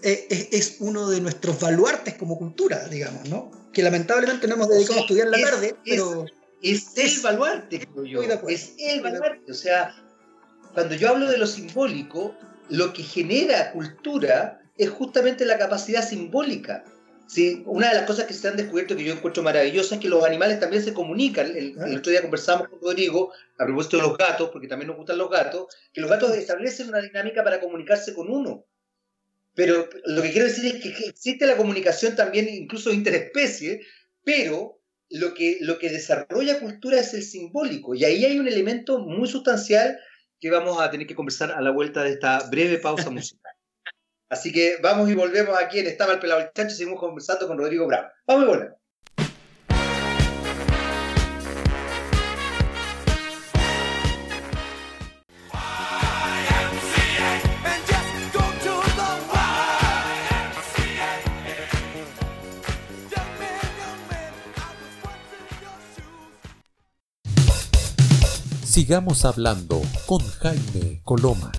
es, 0.06 0.76
uno 0.80 1.08
de 1.08 1.20
nuestros 1.20 1.60
baluartes 1.60 2.14
como 2.14 2.38
cultura, 2.38 2.86
digamos, 2.88 3.28
¿no? 3.28 3.50
Que 3.72 3.82
lamentablemente 3.82 4.46
no 4.46 4.54
hemos 4.54 4.68
dedicado 4.68 5.00
a 5.00 5.02
estudiar 5.02 5.28
la 5.28 5.40
tarde, 5.40 5.76
pero... 5.84 6.26
Es, 6.62 6.96
el 6.96 7.22
baluarte, 7.22 7.86
creo 7.86 8.04
yo. 8.04 8.22
Es 8.48 8.74
el 8.78 9.02
baluarte. 9.02 9.50
O 9.50 9.54
sea, 9.54 9.94
cuando 10.74 10.94
yo 10.94 11.10
hablo 11.10 11.28
de 11.28 11.38
lo 11.38 11.46
simbólico, 11.46 12.34
lo 12.70 12.92
que 12.92 13.02
genera 13.02 13.72
cultura 13.72 14.62
es 14.76 14.90
justamente 14.90 15.44
la 15.44 15.58
capacidad 15.58 16.06
simbólica. 16.06 16.84
¿sí? 17.26 17.62
Una 17.66 17.90
de 17.90 17.96
las 17.96 18.06
cosas 18.06 18.24
que 18.24 18.34
se 18.34 18.48
han 18.48 18.56
descubierto 18.56 18.96
que 18.96 19.04
yo 19.04 19.12
encuentro 19.12 19.42
maravillosa 19.42 19.96
es 19.96 20.00
que 20.00 20.08
los 20.08 20.24
animales 20.24 20.58
también 20.58 20.82
se 20.82 20.94
comunican. 20.94 21.46
El, 21.46 21.78
el, 21.78 21.98
otro 21.98 22.10
día 22.10 22.22
conversamos 22.22 22.68
con 22.68 22.80
Rodrigo 22.80 23.32
a 23.58 23.64
propósito 23.64 23.98
de 23.98 24.04
los 24.04 24.16
gatos, 24.16 24.50
porque 24.50 24.68
también 24.68 24.88
nos 24.88 24.96
gustan 24.96 25.18
los 25.18 25.30
gatos, 25.30 25.66
que 25.92 26.00
los 26.00 26.10
gatos 26.10 26.34
establecen 26.34 26.88
una 26.88 27.00
dinámica 27.00 27.44
para 27.44 27.60
comunicarse 27.60 28.14
con 28.14 28.30
uno. 28.30 28.64
Pero 29.56 29.88
lo 30.04 30.22
que 30.22 30.30
quiero 30.30 30.46
decir 30.46 30.66
es 30.66 30.82
que 30.82 30.90
existe 31.06 31.46
la 31.46 31.56
comunicación 31.56 32.14
también, 32.14 32.46
incluso 32.46 32.92
interespecie, 32.92 33.80
pero 34.22 34.78
lo 35.08 35.32
que, 35.32 35.56
lo 35.62 35.78
que 35.78 35.88
desarrolla 35.88 36.60
cultura 36.60 37.00
es 37.00 37.14
el 37.14 37.22
simbólico. 37.22 37.94
Y 37.94 38.04
ahí 38.04 38.26
hay 38.26 38.38
un 38.38 38.48
elemento 38.48 38.98
muy 38.98 39.26
sustancial 39.26 39.98
que 40.38 40.50
vamos 40.50 40.78
a 40.78 40.90
tener 40.90 41.06
que 41.06 41.14
conversar 41.14 41.52
a 41.52 41.62
la 41.62 41.70
vuelta 41.70 42.02
de 42.02 42.10
esta 42.10 42.48
breve 42.50 42.78
pausa 42.78 43.08
musical. 43.10 43.52
Así 44.28 44.52
que 44.52 44.76
vamos 44.82 45.08
y 45.08 45.14
volvemos 45.14 45.56
aquí 45.58 45.78
en 45.78 45.86
Estaba 45.86 46.12
el 46.12 46.18
Pelado 46.18 46.42
el 46.42 46.50
Chancho 46.52 46.74
y 46.74 46.76
seguimos 46.76 47.00
conversando 47.00 47.48
con 47.48 47.56
Rodrigo 47.56 47.86
Bravo. 47.86 48.08
Vamos 48.26 48.44
y 48.44 48.48
volvemos. 48.48 48.85
Sigamos 68.76 69.24
hablando 69.24 69.80
con 70.04 70.18
Jaime 70.18 71.00
Coloma. 71.02 71.50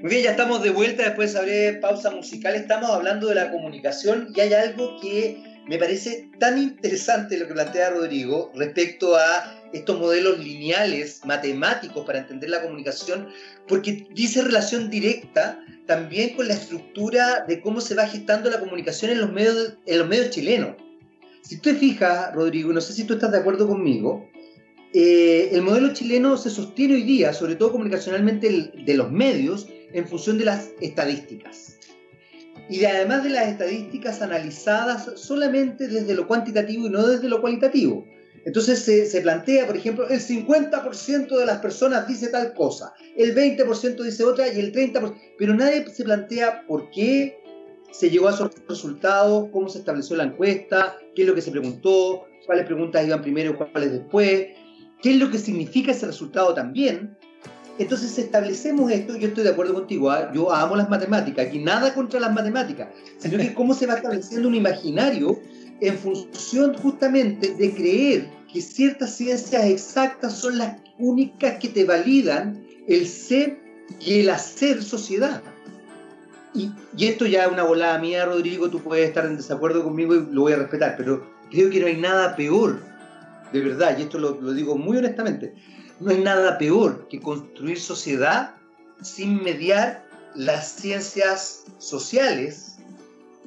Muy 0.00 0.08
bien, 0.08 0.22
ya 0.22 0.30
estamos 0.30 0.62
de 0.62 0.70
vuelta 0.70 1.02
después 1.02 1.34
de 1.34 1.80
pausa 1.82 2.12
musical. 2.12 2.54
Estamos 2.54 2.90
hablando 2.90 3.26
de 3.26 3.34
la 3.34 3.50
comunicación 3.50 4.32
y 4.36 4.40
hay 4.40 4.52
algo 4.54 5.00
que 5.00 5.42
me 5.66 5.76
parece 5.76 6.30
tan 6.38 6.56
interesante 6.56 7.38
lo 7.38 7.48
que 7.48 7.54
plantea 7.54 7.90
Rodrigo 7.90 8.52
respecto 8.54 9.16
a 9.16 9.52
estos 9.72 9.98
modelos 9.98 10.38
lineales, 10.38 11.22
matemáticos 11.24 12.06
para 12.06 12.20
entender 12.20 12.50
la 12.50 12.62
comunicación, 12.62 13.30
porque 13.66 14.06
dice 14.14 14.42
relación 14.42 14.90
directa 14.90 15.60
también 15.90 16.36
con 16.36 16.46
la 16.46 16.54
estructura 16.54 17.44
de 17.48 17.60
cómo 17.60 17.80
se 17.80 17.96
va 17.96 18.06
gestando 18.06 18.48
la 18.48 18.60
comunicación 18.60 19.10
en 19.10 19.20
los 19.20 19.32
medios, 19.32 19.74
en 19.86 19.98
los 19.98 20.06
medios 20.06 20.30
chilenos. 20.30 20.76
Si 21.42 21.56
tú 21.56 21.62
te 21.70 21.74
fijas, 21.74 22.32
Rodrigo, 22.32 22.72
no 22.72 22.80
sé 22.80 22.92
si 22.92 23.02
tú 23.02 23.14
estás 23.14 23.32
de 23.32 23.38
acuerdo 23.38 23.66
conmigo, 23.66 24.30
eh, 24.94 25.48
el 25.50 25.62
modelo 25.62 25.92
chileno 25.92 26.36
se 26.36 26.48
sostiene 26.48 26.94
hoy 26.94 27.02
día, 27.02 27.32
sobre 27.32 27.56
todo 27.56 27.72
comunicacionalmente, 27.72 28.70
de 28.72 28.94
los 28.94 29.10
medios, 29.10 29.66
en 29.92 30.06
función 30.06 30.38
de 30.38 30.44
las 30.44 30.68
estadísticas. 30.80 31.76
Y 32.68 32.78
de, 32.78 32.86
además 32.86 33.24
de 33.24 33.30
las 33.30 33.48
estadísticas 33.48 34.22
analizadas 34.22 35.10
solamente 35.16 35.88
desde 35.88 36.14
lo 36.14 36.28
cuantitativo 36.28 36.86
y 36.86 36.90
no 36.90 37.04
desde 37.04 37.28
lo 37.28 37.40
cualitativo. 37.40 38.06
Entonces 38.44 38.80
se, 39.10 39.20
plantea, 39.20 39.66
por 39.66 39.76
ejemplo, 39.76 40.08
el 40.08 40.20
50% 40.20 41.36
de 41.36 41.46
las 41.46 41.58
personas 41.58 42.08
dice 42.08 42.28
tal 42.28 42.54
cosa, 42.54 42.94
el 43.16 43.34
20% 43.34 44.02
dice 44.02 44.24
otra 44.24 44.48
y 44.48 44.58
el 44.58 44.72
30%, 44.72 45.14
pero 45.38 45.54
nadie 45.54 45.84
se 45.92 46.04
plantea 46.04 46.66
por 46.66 46.90
qué 46.90 47.38
se 47.90 48.08
llegó 48.08 48.28
a 48.28 48.34
esos 48.34 48.50
resultados, 48.66 49.48
cómo 49.52 49.68
se 49.68 49.78
estableció 49.78 50.16
la 50.16 50.24
encuesta, 50.24 50.96
qué 51.14 51.22
es 51.22 51.28
lo 51.28 51.34
que 51.34 51.42
se 51.42 51.50
preguntó, 51.50 52.24
cuáles 52.46 52.64
preguntas 52.64 53.06
iban 53.06 53.20
primero, 53.20 53.56
cuáles 53.56 53.92
después, 53.92 54.46
qué 55.02 55.10
es 55.10 55.16
lo 55.16 55.30
que 55.30 55.38
significa 55.38 55.92
ese 55.92 56.06
resultado 56.06 56.54
también. 56.54 57.16
Entonces 57.78 58.18
establecemos 58.18 58.90
esto, 58.90 59.16
yo 59.16 59.28
estoy 59.28 59.44
de 59.44 59.50
acuerdo 59.50 59.74
contigo, 59.74 60.10
¿ah? 60.10 60.30
yo 60.34 60.52
amo 60.52 60.76
las 60.76 60.90
matemáticas, 60.90 61.46
aquí 61.46 61.58
nada 61.58 61.94
contra 61.94 62.20
las 62.20 62.32
matemáticas, 62.32 62.88
sino 63.18 63.38
que 63.38 63.54
cómo 63.54 63.72
se 63.74 63.86
va 63.86 63.94
estableciendo 63.94 64.48
un 64.48 64.54
imaginario 64.54 65.40
en 65.80 65.98
función 65.98 66.74
justamente 66.74 67.54
de 67.54 67.72
creer 67.72 68.28
que 68.52 68.60
ciertas 68.60 69.16
ciencias 69.16 69.64
exactas 69.64 70.34
son 70.34 70.58
las 70.58 70.76
únicas 70.98 71.58
que 71.58 71.68
te 71.68 71.84
validan 71.84 72.64
el 72.86 73.06
ser 73.06 73.58
y 74.00 74.20
el 74.20 74.30
hacer 74.30 74.82
sociedad. 74.82 75.42
Y, 76.52 76.72
esto 76.98 77.26
ya 77.26 77.44
es 77.44 77.52
una 77.52 77.62
volada 77.62 77.98
mía, 77.98 78.24
Rodrigo, 78.24 78.68
tú 78.68 78.80
puedes 78.80 79.08
estar 79.08 79.24
en 79.24 79.36
desacuerdo 79.36 79.84
conmigo 79.84 80.14
y 80.14 80.26
lo 80.30 80.42
voy 80.42 80.52
a 80.52 80.56
respetar, 80.56 80.96
pero 80.96 81.24
creo 81.50 81.70
que 81.70 81.80
no 81.80 81.86
hay 81.86 81.96
nada 81.96 82.34
peor, 82.34 82.80
de 83.52 83.60
verdad, 83.60 83.96
y 83.98 84.02
esto 84.02 84.18
lo 84.18 84.52
digo 84.52 84.76
muy 84.76 84.96
honestamente, 84.96 85.54
no 86.00 86.10
hay 86.10 86.18
nada 86.18 86.58
peor 86.58 87.06
que 87.08 87.20
construir 87.20 87.78
sociedad 87.78 88.54
sin 89.00 89.42
mediar 89.42 90.04
las 90.34 90.72
ciencias 90.72 91.64
sociales, 91.78 92.78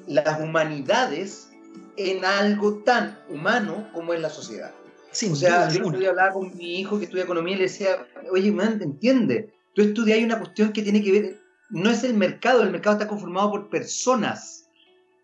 las 0.08 0.40
humanidades 0.40 1.50
en 1.98 2.26
algo 2.26 2.84
tan 2.84 3.20
humano 3.30 3.90
como 3.94 4.14
es 4.14 4.22
la 4.22 4.30
sociedad. 4.30 4.74
o 5.12 5.36
sea, 5.36 5.70
yo 5.70 5.82
no 5.82 6.10
hablar 6.10 6.34
con 6.34 6.56
mi 6.58 6.80
hijo 6.80 6.98
que 6.98 7.06
estudia 7.06 7.24
economía 7.24 7.56
y 7.56 7.58
le 7.58 7.64
decía, 7.64 8.08
oye, 8.32 8.52
man, 8.52 8.82
entiende, 8.82 9.54
tú 9.74 9.82
estudias 9.82 10.20
una 10.20 10.40
cuestión 10.40 10.74
que 10.74 10.82
tiene 10.82 11.04
que 11.04 11.12
ver, 11.12 11.40
no 11.70 11.90
es 11.90 12.04
el 12.04 12.14
mercado, 12.14 12.64
el 12.64 12.72
mercado 12.72 12.98
está 12.98 13.08
conformado 13.08 13.52
por 13.52 13.70
personas. 13.70 14.66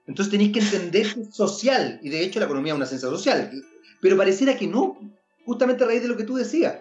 Entonces 0.07 0.31
tenéis 0.31 0.53
que 0.53 0.59
entender 0.59 1.13
que 1.13 1.21
es 1.21 1.35
social, 1.35 1.99
y 2.01 2.09
de 2.09 2.21
hecho 2.21 2.39
la 2.39 2.45
economía 2.45 2.73
es 2.73 2.77
una 2.77 2.85
ciencia 2.85 3.09
social, 3.09 3.51
pero 4.01 4.17
pareciera 4.17 4.57
que 4.57 4.67
no, 4.67 4.97
justamente 5.45 5.83
a 5.83 5.87
raíz 5.87 6.01
de 6.01 6.07
lo 6.07 6.17
que 6.17 6.23
tú 6.23 6.35
decías. 6.35 6.77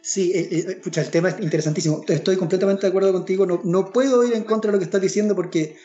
Sí, 0.00 0.32
eh, 0.34 0.48
eh, 0.52 0.80
el 0.84 1.10
tema 1.10 1.30
es 1.30 1.40
interesantísimo. 1.40 2.04
Estoy 2.06 2.36
completamente 2.36 2.82
de 2.82 2.88
acuerdo 2.88 3.10
contigo. 3.10 3.46
No, 3.46 3.62
no 3.64 3.90
puedo 3.90 4.22
ir 4.22 4.34
en 4.34 4.44
contra 4.44 4.70
de 4.70 4.72
lo 4.76 4.78
que 4.78 4.84
estás 4.84 5.00
diciendo 5.00 5.34
porque 5.34 5.78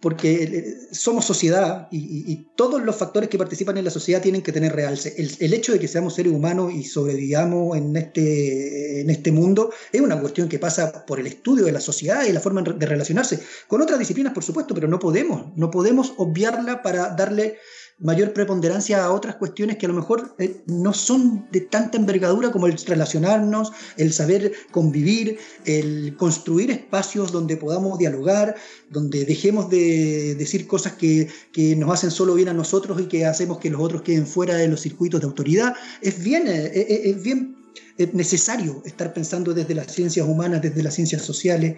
porque 0.00 0.42
eh, 0.44 0.78
somos 0.92 1.24
sociedad 1.24 1.88
y, 1.90 2.46
todos 2.54 2.82
los 2.82 2.96
factores 2.96 3.28
que 3.28 3.38
participan 3.38 3.78
en 3.78 3.84
la 3.84 3.90
sociedad 3.90 4.20
tienen 4.20 4.42
que 4.42 4.50
tener 4.50 4.74
realce. 4.74 5.14
El, 5.16 5.54
hecho 5.54 5.72
de 5.72 5.78
que 5.78 5.86
seamos 5.86 6.14
seres 6.14 6.32
humanos 6.32 6.72
y 6.74 6.82
sobrevivamos 6.82 7.76
en 7.76 7.96
este, 7.96 9.00
en 9.00 9.10
este 9.10 9.30
mundo 9.30 9.70
es 9.92 10.00
una 10.00 10.20
cuestión 10.20 10.48
que 10.48 10.58
pasa 10.58 11.06
por 11.06 11.20
el 11.20 11.28
estudio 11.28 11.64
de 11.64 11.72
la 11.72 11.80
sociedad 11.80 12.24
y 12.24 12.32
la 12.32 12.40
forma 12.40 12.62
de 12.62 12.86
relacionarse. 12.86 13.38
Con 13.68 13.80
otras 13.80 13.98
disciplinas, 13.98 14.32
por 14.32 14.42
supuesto, 14.42 14.74
pero 14.74 14.88
no 14.88 14.98
podemos, 14.98 15.56
no 15.56 15.70
podemos 15.70 16.14
obviarla 16.16 16.82
para 16.82 17.10
darle 17.10 17.58
mayor 18.00 18.32
preponderancia 18.32 19.04
a 19.04 19.10
otras 19.10 19.36
cuestiones 19.36 19.76
que 19.76 19.86
a 19.86 19.88
lo 19.88 19.94
mejor 19.94 20.34
eh, 20.38 20.62
no 20.66 20.92
son 20.92 21.46
de 21.50 21.62
tanta 21.62 21.98
envergadura 21.98 22.52
como 22.52 22.66
el 22.66 22.78
relacionarnos, 22.78 23.72
el 23.96 24.12
saber 24.12 24.52
convivir, 24.70 25.38
el 25.64 26.16
construir 26.16 26.70
espacios 26.70 27.32
donde 27.32 27.56
podamos 27.56 27.98
dialogar, 27.98 28.54
donde 28.90 29.24
dejemos 29.24 29.68
de 29.68 30.36
decir 30.36 30.66
cosas 30.66 30.92
que, 30.94 31.28
que 31.52 31.74
nos 31.74 31.90
hacen 31.90 32.10
solo 32.10 32.34
bien 32.34 32.48
a 32.48 32.54
nosotros 32.54 33.00
y 33.00 33.06
que 33.06 33.26
hacemos 33.26 33.58
que 33.58 33.70
los 33.70 33.80
otros 33.80 34.02
queden 34.02 34.26
fuera 34.26 34.54
de 34.54 34.68
los 34.68 34.80
circuitos 34.80 35.20
de 35.20 35.26
autoridad. 35.26 35.74
Es 36.00 36.22
bien, 36.22 36.46
eh, 36.46 36.66
eh, 36.66 37.02
es 37.10 37.22
bien 37.22 37.57
es 37.98 38.14
necesario 38.14 38.80
estar 38.84 39.12
pensando 39.12 39.52
desde 39.52 39.74
las 39.74 39.92
ciencias 39.92 40.26
humanas, 40.26 40.62
desde 40.62 40.84
las 40.84 40.94
ciencias 40.94 41.22
sociales, 41.22 41.76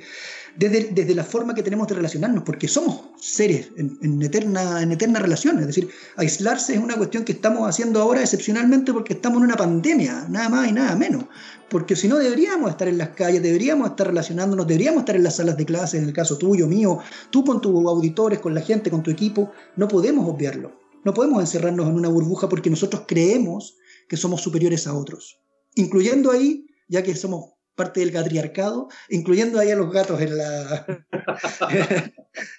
desde, 0.55 0.91
desde 0.93 1.15
la 1.15 1.25
forma 1.25 1.55
que 1.55 1.63
tenemos 1.63 1.89
de 1.89 1.95
relacionarnos, 1.95 2.45
porque 2.45 2.69
somos 2.69 3.05
seres 3.19 3.71
en, 3.79 4.21
eterna, 4.21 4.83
en 4.83 4.93
eterna 4.93 5.19
relación. 5.19 5.59
Es 5.59 5.67
decir, 5.67 5.89
aislarse 6.17 6.75
es 6.75 6.79
una 6.79 6.97
cuestión 6.97 7.25
que 7.25 7.33
estamos 7.33 7.67
haciendo 7.67 8.03
ahora 8.03 8.21
excepcionalmente 8.21 8.93
porque 8.93 9.15
estamos 9.15 9.39
en 9.39 9.45
una 9.45 9.57
pandemia, 9.57 10.27
nada 10.29 10.51
más 10.51 10.69
y 10.69 10.73
nada 10.73 10.95
menos. 10.95 11.25
Porque 11.71 11.97
si 11.97 12.07
no, 12.07 12.19
deberíamos 12.19 12.71
estar 12.71 12.89
en 12.89 12.99
las 12.99 13.11
calles, 13.11 13.43
deberíamos 13.43 13.89
estar 13.89 14.09
relacionándonos, 14.09 14.67
deberíamos 14.67 15.01
estar 15.01 15.17
en 15.17 15.23
las 15.23 15.37
salas 15.37 15.57
de 15.57 15.65
clase, 15.65 15.97
en 15.97 16.05
el 16.05 16.13
caso 16.13 16.37
tuyo, 16.37 16.67
mío, 16.67 16.99
tú 17.31 17.45
con 17.45 17.63
tus 17.63 17.75
auditores, 17.87 18.41
con 18.41 18.55
la 18.55 18.61
gente, 18.61 18.91
con 18.91 19.03
tu 19.03 19.11
equipo. 19.11 19.53
No 19.77 19.89
podemos 19.89 20.29
obviarlo. 20.29 20.79
No 21.03 21.15
podemos 21.15 21.41
encerrarnos 21.41 21.89
en 21.89 21.95
una 21.95 22.11
burbuja 22.11 22.47
porque 22.51 22.69
nosotros 22.69 23.05
creemos 23.07 23.79
que 24.07 24.19
somos 24.19 24.43
superiores 24.43 24.87
a 24.87 24.93
otros 24.93 25.41
incluyendo 25.75 26.31
ahí, 26.31 26.67
ya 26.89 27.03
que 27.03 27.15
somos 27.15 27.55
parte 27.75 28.01
del 28.01 28.11
gatriarcado, 28.11 28.89
incluyendo 29.09 29.59
ahí 29.59 29.71
a 29.71 29.77
los 29.77 29.91
gatos 29.91 30.21
en, 30.21 30.37
la, 30.37 30.87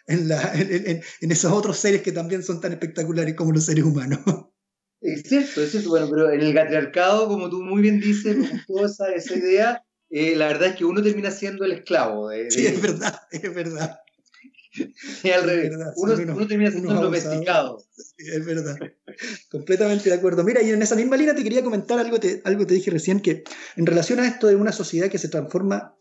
en, 0.07 1.32
esos 1.32 1.51
otros 1.51 1.78
seres 1.78 2.01
que 2.01 2.12
también 2.12 2.41
son 2.41 2.59
tan 2.59 2.72
espectaculares 2.72 3.36
como 3.36 3.51
los 3.51 3.66
seres 3.66 3.84
humanos. 3.84 4.20
Es 5.01 5.24
cierto, 5.24 5.62
es 5.64 5.72
cierto, 5.72 5.89
bueno, 5.89 6.07
pero 6.09 6.32
en 6.32 6.41
el 6.41 6.53
gatriarcado, 6.53 7.28
como 7.28 7.49
tú 7.49 7.62
muy 7.62 7.82
bien 7.82 7.99
dices, 7.99 8.36
con 8.36 8.62
toda 8.68 9.14
esa, 9.14 9.36
idea, 9.36 9.84
eh, 10.09 10.36
la 10.36 10.47
verdad 10.47 10.70
es 10.70 10.76
que 10.76 10.86
uno 10.86 11.03
termina 11.03 11.32
siendo 11.32 11.66
el 11.66 11.72
esclavo. 11.72 12.32
Sí, 12.49 12.66
es 12.66 12.82
verdad, 12.82 13.20
es 13.32 13.53
verdad. 13.53 13.99
Al 15.34 15.43
revés. 15.43 15.72
uno, 15.95 16.47
termina 16.47 16.72
siendo 16.72 16.93
domesticado. 16.93 17.84
es 18.17 18.45
verdad. 18.45 18.78
Completamente 19.49 20.09
de 20.09 20.15
acuerdo. 20.15 20.43
Mira, 20.43 20.61
y 20.61 20.69
en 20.69 20.82
esa 20.82 20.95
misma 20.95 21.17
línea 21.17 21.36
te 21.36 21.43
quería 21.43 21.63
comentar 21.63 21.99
algo, 21.99 22.19
te, 22.19 22.41
algo 22.45 22.65
te 22.65 22.74
dije 22.74 22.91
recién, 22.91 23.19
que 23.19 23.43
en 23.76 23.86
relación 23.86 24.19
a 24.19 24.28
esto 24.28 24.47
de 24.47 24.55
una 24.55 24.72
sociedad 24.72 25.09
que 25.09 25.17
se 25.17 25.30
transforma 25.30 25.95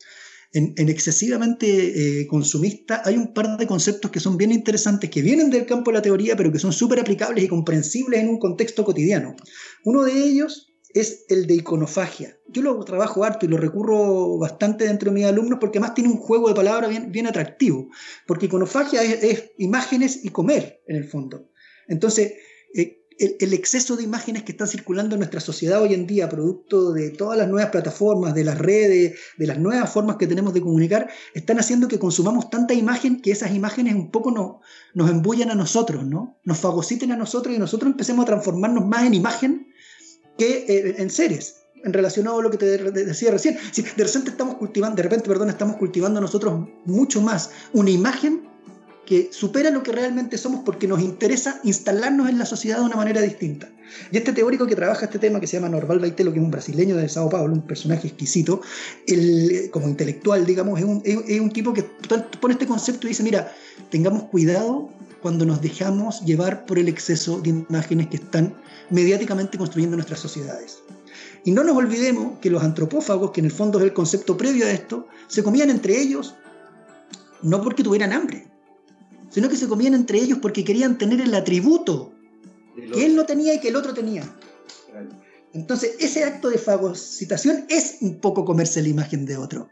en, 0.52 0.88
excesivamente 0.88 2.20
eh, 2.20 2.26
consumista, 2.26 3.02
hay 3.04 3.16
un 3.16 3.32
par 3.32 3.56
de 3.56 3.66
conceptos 3.66 4.10
que 4.10 4.20
son 4.20 4.36
bien 4.36 4.50
interesantes, 4.50 5.10
que 5.10 5.22
vienen 5.22 5.50
del 5.50 5.66
campo 5.66 5.90
de 5.90 5.98
la 5.98 6.02
teoría, 6.02 6.36
pero 6.36 6.50
que 6.50 6.58
son 6.58 6.72
súper 6.72 6.98
aplicables 7.00 7.44
y 7.44 7.48
comprensibles 7.48 8.20
en 8.20 8.28
un 8.28 8.38
contexto 8.38 8.84
cotidiano. 8.84 9.36
Uno 9.84 10.02
de 10.02 10.12
ellos 10.12 10.69
es 10.95 11.24
el 11.28 11.47
de 11.47 11.55
iconofagia. 11.55 12.36
Yo 12.49 12.62
lo 12.62 12.82
trabajo 12.84 13.24
harto 13.24 13.47
y 13.47 13.49
lo 13.49 13.57
recurro 13.57 14.38
bastante 14.38 14.84
dentro 14.84 15.11
de 15.11 15.14
mis 15.14 15.24
alumnos 15.24 15.59
porque 15.61 15.80
más 15.80 15.95
tiene 15.95 16.11
un 16.11 16.16
juego 16.16 16.49
de 16.49 16.55
palabras 16.55 16.91
bien, 16.91 17.12
bien 17.12 17.26
atractivo, 17.26 17.88
porque 18.26 18.47
iconofagia 18.47 19.03
es, 19.03 19.53
imágenes 19.59 20.24
y 20.24 20.30
comer 20.30 20.82
en 20.86 20.97
el 20.97 21.05
fondo. 21.05 21.51
Entonces, 21.88 22.34
eh, 22.74 23.01
el, 23.18 23.53
exceso 23.53 23.97
de 23.97 24.03
imágenes 24.03 24.45
que 24.45 24.53
están 24.53 24.66
circulando 24.66 25.14
en 25.14 25.20
nuestra 25.20 25.41
sociedad 25.41 25.82
hoy 25.82 25.93
en 25.93 26.07
día, 26.07 26.28
producto 26.28 26.93
de 26.93 27.11
todas 27.11 27.36
las 27.36 27.49
nuevas 27.49 27.70
plataformas, 27.70 28.34
de 28.34 28.45
las 28.45 28.57
redes, 28.59 29.18
de 29.36 29.47
las 29.47 29.59
nuevas 29.59 29.91
formas 29.93 30.16
que 30.16 30.26
tenemos 30.26 30.55
de 30.55 30.62
comunicar, 30.62 31.11
están 31.34 31.59
haciendo 31.59 31.86
que 31.86 31.99
consumamos 31.99 32.49
tanta 32.49 32.72
imagen 32.72 33.20
que 33.20 33.30
esas 33.30 33.55
imágenes 33.55 33.95
un 33.95 34.11
poco 34.11 34.30
no, 34.30 34.62
nos 34.95 35.11
embullan 35.11 35.51
a 35.51 35.55
nosotros, 35.55 36.07
¿no? 36.07 36.41
Nos 36.45 36.59
fagociten 36.59 37.12
a 37.12 37.16
nosotros 37.16 37.55
y 37.55 37.59
nosotros 37.59 37.91
empecemos 37.91 38.22
a 38.22 38.26
transformarnos 38.26 38.86
más 38.86 39.05
en 39.05 39.12
imagen 39.12 39.69
que 40.39 40.64
eh, 40.68 40.95
en 40.99 41.11
seres 41.11 41.57
en 41.85 41.93
relacionado 41.93 42.41
a 42.41 42.43
lo 42.43 42.51
que 42.51 42.59
te 42.59 42.66
decía 42.66 43.31
recién. 43.31 43.57
De 43.74 44.05
repente 44.05 44.31
estamos 44.31 44.57
cultivando, 44.57 44.97
de 44.97 45.03
repente, 45.03 45.28
perdón, 45.28 45.49
estamos 45.49 45.76
cultivando 45.76 46.20
nosotros 46.20 46.68
mucho 46.85 47.22
más 47.22 47.51
una 47.72 47.91
imagen 47.91 48.51
que 49.07 49.31
supera 49.33 49.70
lo 49.70 49.83
que 49.83 49.91
realmente 49.91 50.39
somos 50.39 50.61
porque 50.64 50.87
nos 50.87 51.01
interesa 51.01 51.61
instalarnos 51.64 52.28
en 52.28 52.39
la 52.39 52.47
sociedad 52.47 52.78
de 52.78 52.85
una 52.85 52.97
manera 52.97 53.20
distinta. 53.20 53.68
Y 54.12 54.18
este 54.18 54.33
teórico 54.33 54.68
que 54.68 54.76
trabaja 54.76 55.07
este 55.07 55.18
tema, 55.18 55.41
que 55.41 55.49
se 55.49 55.57
llama 55.57 55.68
Norval 55.68 55.99
Baitelo, 55.99 56.33
que 56.33 56.39
es 56.39 56.45
un 56.45 56.53
brasileño 56.53 56.97
de 56.97 57.09
Sao 57.09 57.28
Paulo, 57.28 57.53
un 57.53 57.66
personaje 57.66 58.07
exquisito, 58.07 58.61
como 59.72 59.89
intelectual, 59.89 60.47
digamos, 60.47 60.78
es 60.78 60.85
un, 60.85 61.03
es 61.05 61.41
un 61.41 61.51
tipo 61.51 61.72
que 61.72 61.83
pone 62.41 62.55
este 62.55 62.68
concepto 62.68 63.09
y 63.09 63.11
dice, 63.11 63.24
mira, 63.24 63.53
tengamos 63.91 64.24
cuidado 64.24 64.91
cuando 65.20 65.45
nos 65.45 65.61
dejamos 65.61 66.24
llevar 66.24 66.64
por 66.64 66.78
el 66.78 66.89
exceso 66.89 67.41
de 67.41 67.51
imágenes 67.51 68.07
que 68.09 68.16
están 68.16 68.55
mediáticamente 68.91 69.59
construyendo 69.59 69.97
nuestras 69.97 70.20
sociedades. 70.20 70.78
Y 71.45 71.53
no 71.53 71.64
nos 71.64 71.76
olvidemos 71.76 72.38
que 72.41 72.51
los 72.51 72.62
antropófagos, 72.62 73.30
que 73.30 73.41
en 73.41 73.47
el 73.47 73.53
fondo 73.53 73.78
es 73.78 73.84
el 73.84 73.93
concepto 73.93 74.36
previo 74.36 74.66
a 74.66 74.70
esto, 74.70 75.07
se 75.28 75.43
comían 75.43 75.70
entre 75.70 75.99
ellos 75.99 76.34
no 77.43 77.62
porque 77.62 77.82
tuvieran 77.82 78.12
hambre, 78.12 78.47
sino 79.30 79.49
que 79.49 79.57
se 79.57 79.68
comían 79.68 79.95
entre 79.95 80.18
ellos 80.18 80.38
porque 80.43 80.64
querían 80.64 80.99
tener 80.99 81.20
el 81.20 81.34
atributo 81.34 82.12
que 82.93 83.07
él 83.07 83.16
no 83.16 83.24
tenía 83.24 83.55
y 83.55 83.61
que 83.61 83.68
el 83.68 83.76
otro 83.76 83.95
tenía. 83.95 84.22
Entonces, 85.53 85.97
ese 85.99 86.24
acto 86.24 86.49
de 86.51 86.59
fagocitación 86.59 87.64
es 87.68 87.99
un 88.01 88.20
poco 88.20 88.45
comerse 88.45 88.82
la 88.82 88.88
imagen 88.88 89.26
de 89.26 89.36
otro. 89.36 89.68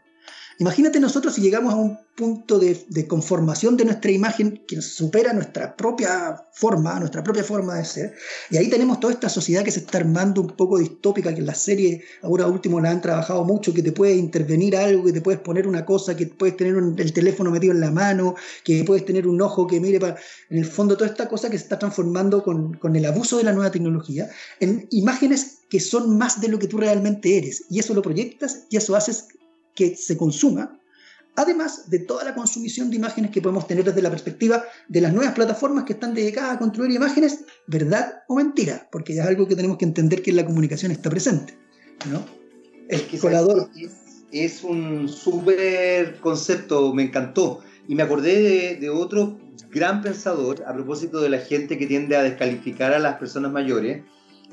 Imagínate 0.59 0.99
nosotros 0.99 1.33
si 1.33 1.41
llegamos 1.41 1.73
a 1.73 1.77
un 1.77 1.97
punto 2.17 2.59
de, 2.59 3.07
conformación 3.07 3.77
de 3.77 3.85
nuestra 3.85 4.11
imagen 4.11 4.61
que 4.67 4.81
supera 4.81 5.31
nuestra 5.31 5.77
propia 5.77 6.35
forma, 6.51 6.99
nuestra 6.99 7.23
propia 7.23 7.45
forma 7.45 7.75
de 7.75 7.85
ser. 7.85 8.13
Y 8.49 8.57
ahí 8.57 8.69
tenemos 8.69 8.99
toda 8.99 9.13
esta 9.13 9.29
sociedad 9.29 9.63
que 9.63 9.71
se 9.71 9.79
está 9.79 9.99
armando 9.99 10.41
un 10.41 10.49
poco 10.49 10.77
distópica, 10.77 11.33
que 11.33 11.39
en 11.39 11.45
la 11.45 11.55
serie 11.55 12.03
ahora 12.23 12.45
último 12.45 12.81
la 12.81 12.91
han 12.91 12.99
trabajado 12.99 13.45
mucho, 13.45 13.73
que 13.73 13.81
te 13.81 13.93
puede 13.93 14.15
intervenir 14.15 14.75
algo, 14.75 15.05
que 15.05 15.13
te 15.13 15.21
puedes 15.21 15.39
poner 15.39 15.65
una 15.65 15.85
cosa, 15.85 16.17
que 16.17 16.27
puedes 16.27 16.57
tener 16.57 16.75
el 16.75 17.13
teléfono 17.13 17.51
metido 17.51 17.71
en 17.71 17.79
la 17.79 17.91
mano, 17.91 18.35
que 18.65 18.83
puedes 18.83 19.05
tener 19.05 19.29
un 19.29 19.41
ojo 19.41 19.65
que 19.65 19.79
mire 19.79 19.97
para... 19.97 20.17
En 20.49 20.57
el 20.57 20.65
fondo, 20.65 20.97
toda 20.97 21.09
esta 21.09 21.29
cosa 21.29 21.49
que 21.49 21.57
se 21.57 21.63
está 21.63 21.79
transformando 21.79 22.43
con, 22.43 22.73
con 22.73 22.97
el 22.97 23.05
abuso 23.05 23.37
de 23.37 23.45
la 23.45 23.53
nueva 23.53 23.71
tecnología 23.71 24.29
en 24.59 24.87
imágenes 24.91 25.59
que 25.69 25.79
son 25.79 26.17
más 26.17 26.41
de 26.41 26.49
lo 26.49 26.59
que 26.59 26.67
tú 26.67 26.77
realmente 26.77 27.37
eres. 27.37 27.63
Y 27.69 27.79
eso 27.79 27.93
lo 27.93 28.01
proyectas 28.01 28.65
y 28.69 28.75
eso 28.75 28.93
haces 28.97 29.27
que 29.79 29.95
se 29.95 30.17
consuma, 30.17 30.77
además 31.37 31.89
de 31.89 31.99
toda 31.99 32.25
la 32.25 32.35
consumición 32.35 32.89
de 32.89 32.97
imágenes 32.97 33.31
que 33.31 33.41
podemos 33.41 33.65
tener 33.65 33.85
desde 33.85 34.01
la 34.01 34.09
perspectiva 34.09 34.65
de 34.89 34.99
las 34.99 35.13
nuevas 35.13 35.33
plataformas 35.33 35.85
que 35.85 35.93
están 35.93 36.13
dedicadas 36.13 36.55
a 36.55 36.59
construir 36.59 36.91
imágenes, 36.91 37.45
verdad 37.65 38.23
o 38.27 38.35
mentira, 38.35 38.89
porque 38.91 39.15
ya 39.15 39.23
es 39.23 39.29
algo 39.29 39.47
que 39.47 39.55
tenemos 39.55 39.77
que 39.77 39.85
entender 39.85 40.21
que 40.21 40.31
en 40.31 40.35
la 40.35 40.45
comunicación 40.45 40.91
está 40.91 41.09
presente. 41.09 41.57
¿no? 42.11 42.25
El 42.89 43.03
que 43.03 43.19
colador. 43.19 43.69
Es, 44.33 44.63
un 44.63 45.07
súper 45.07 46.19
concepto, 46.19 46.93
me 46.93 47.03
encantó. 47.03 47.61
Y 47.87 47.95
me 47.95 48.03
acordé 48.03 48.77
de, 48.77 48.89
otro 48.89 49.39
gran 49.71 50.01
pensador 50.01 50.63
a 50.67 50.73
propósito 50.73 51.21
de 51.21 51.29
la 51.29 51.39
gente 51.39 51.77
que 51.77 51.87
tiende 51.87 52.17
a 52.17 52.23
descalificar 52.23 52.93
a 52.93 52.99
las 52.99 53.15
personas 53.15 53.51
mayores, 53.53 54.03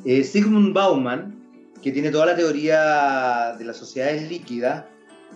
eh, 0.05 0.23
Sigmund 0.23 0.73
Bauman, 0.73 1.35
que 1.83 1.91
tiene 1.91 2.11
toda 2.11 2.27
la 2.27 2.37
teoría 2.37 3.57
de 3.59 3.65
las 3.65 3.77
sociedades 3.77 4.29
líquidas, 4.31 4.85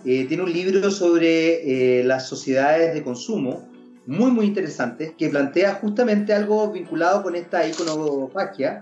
eh, 0.03 0.25
tiene 0.27 0.43
un 0.43 0.51
libro 0.51 0.89
sobre 0.89 1.99
eh, 1.99 2.03
las 2.03 2.27
sociedades 2.27 2.93
de 2.93 3.03
consumo, 3.03 3.69
muy, 4.07 4.31
muy 4.31 4.45
interesante, 4.47 5.13
que 5.17 5.29
plantea 5.29 5.75
justamente 5.75 6.33
algo 6.33 6.71
vinculado 6.71 7.21
con 7.21 7.35
esta 7.35 7.67
iconofagia 7.67 8.81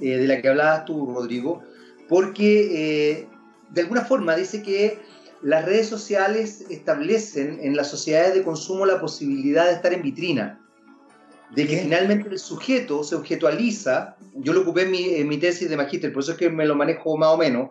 eh, 0.00 0.16
de 0.16 0.28
la 0.28 0.40
que 0.40 0.48
hablabas 0.48 0.84
tú, 0.84 1.12
Rodrigo, 1.12 1.62
porque 2.08 3.26
de 3.70 3.80
alguna 3.80 4.04
forma 4.04 4.36
dice 4.36 4.62
que 4.62 4.98
las 5.42 5.64
redes 5.64 5.88
sociales 5.88 6.64
establecen 6.70 7.58
en 7.62 7.74
las 7.74 7.88
sociedades 7.88 8.34
de 8.34 8.42
consumo 8.42 8.86
la 8.86 9.00
posibilidad 9.00 9.66
de 9.66 9.72
estar 9.72 9.92
en 9.92 10.02
vitrina, 10.02 10.59
de 11.54 11.66
que 11.66 11.78
finalmente 11.78 12.28
el 12.28 12.38
sujeto 12.38 13.02
se 13.02 13.16
objetualiza, 13.16 14.16
yo 14.34 14.52
lo 14.52 14.62
ocupé 14.62 14.82
en 14.82 14.90
mi, 14.90 15.14
en 15.14 15.28
mi 15.28 15.38
tesis 15.38 15.68
de 15.68 15.76
magíster, 15.76 16.12
por 16.12 16.22
eso 16.22 16.32
es 16.32 16.38
que 16.38 16.50
me 16.50 16.66
lo 16.66 16.76
manejo 16.76 17.16
más 17.16 17.30
o 17.30 17.36
menos, 17.36 17.70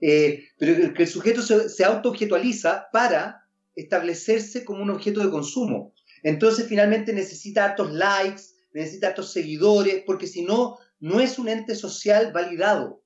eh, 0.00 0.44
pero 0.58 0.92
que 0.94 1.02
el 1.04 1.08
sujeto 1.08 1.42
se, 1.42 1.68
se 1.68 1.84
autoobjetualiza 1.84 2.88
para 2.92 3.44
establecerse 3.74 4.64
como 4.64 4.82
un 4.82 4.90
objeto 4.90 5.20
de 5.20 5.30
consumo. 5.30 5.94
Entonces 6.22 6.66
finalmente 6.68 7.12
necesita 7.12 7.64
hartos 7.64 7.92
likes, 7.92 8.42
necesita 8.72 9.08
hartos 9.08 9.32
seguidores, 9.32 10.02
porque 10.06 10.26
si 10.26 10.42
no, 10.42 10.78
no 11.00 11.20
es 11.20 11.38
un 11.38 11.48
ente 11.48 11.74
social 11.74 12.32
validado. 12.32 13.02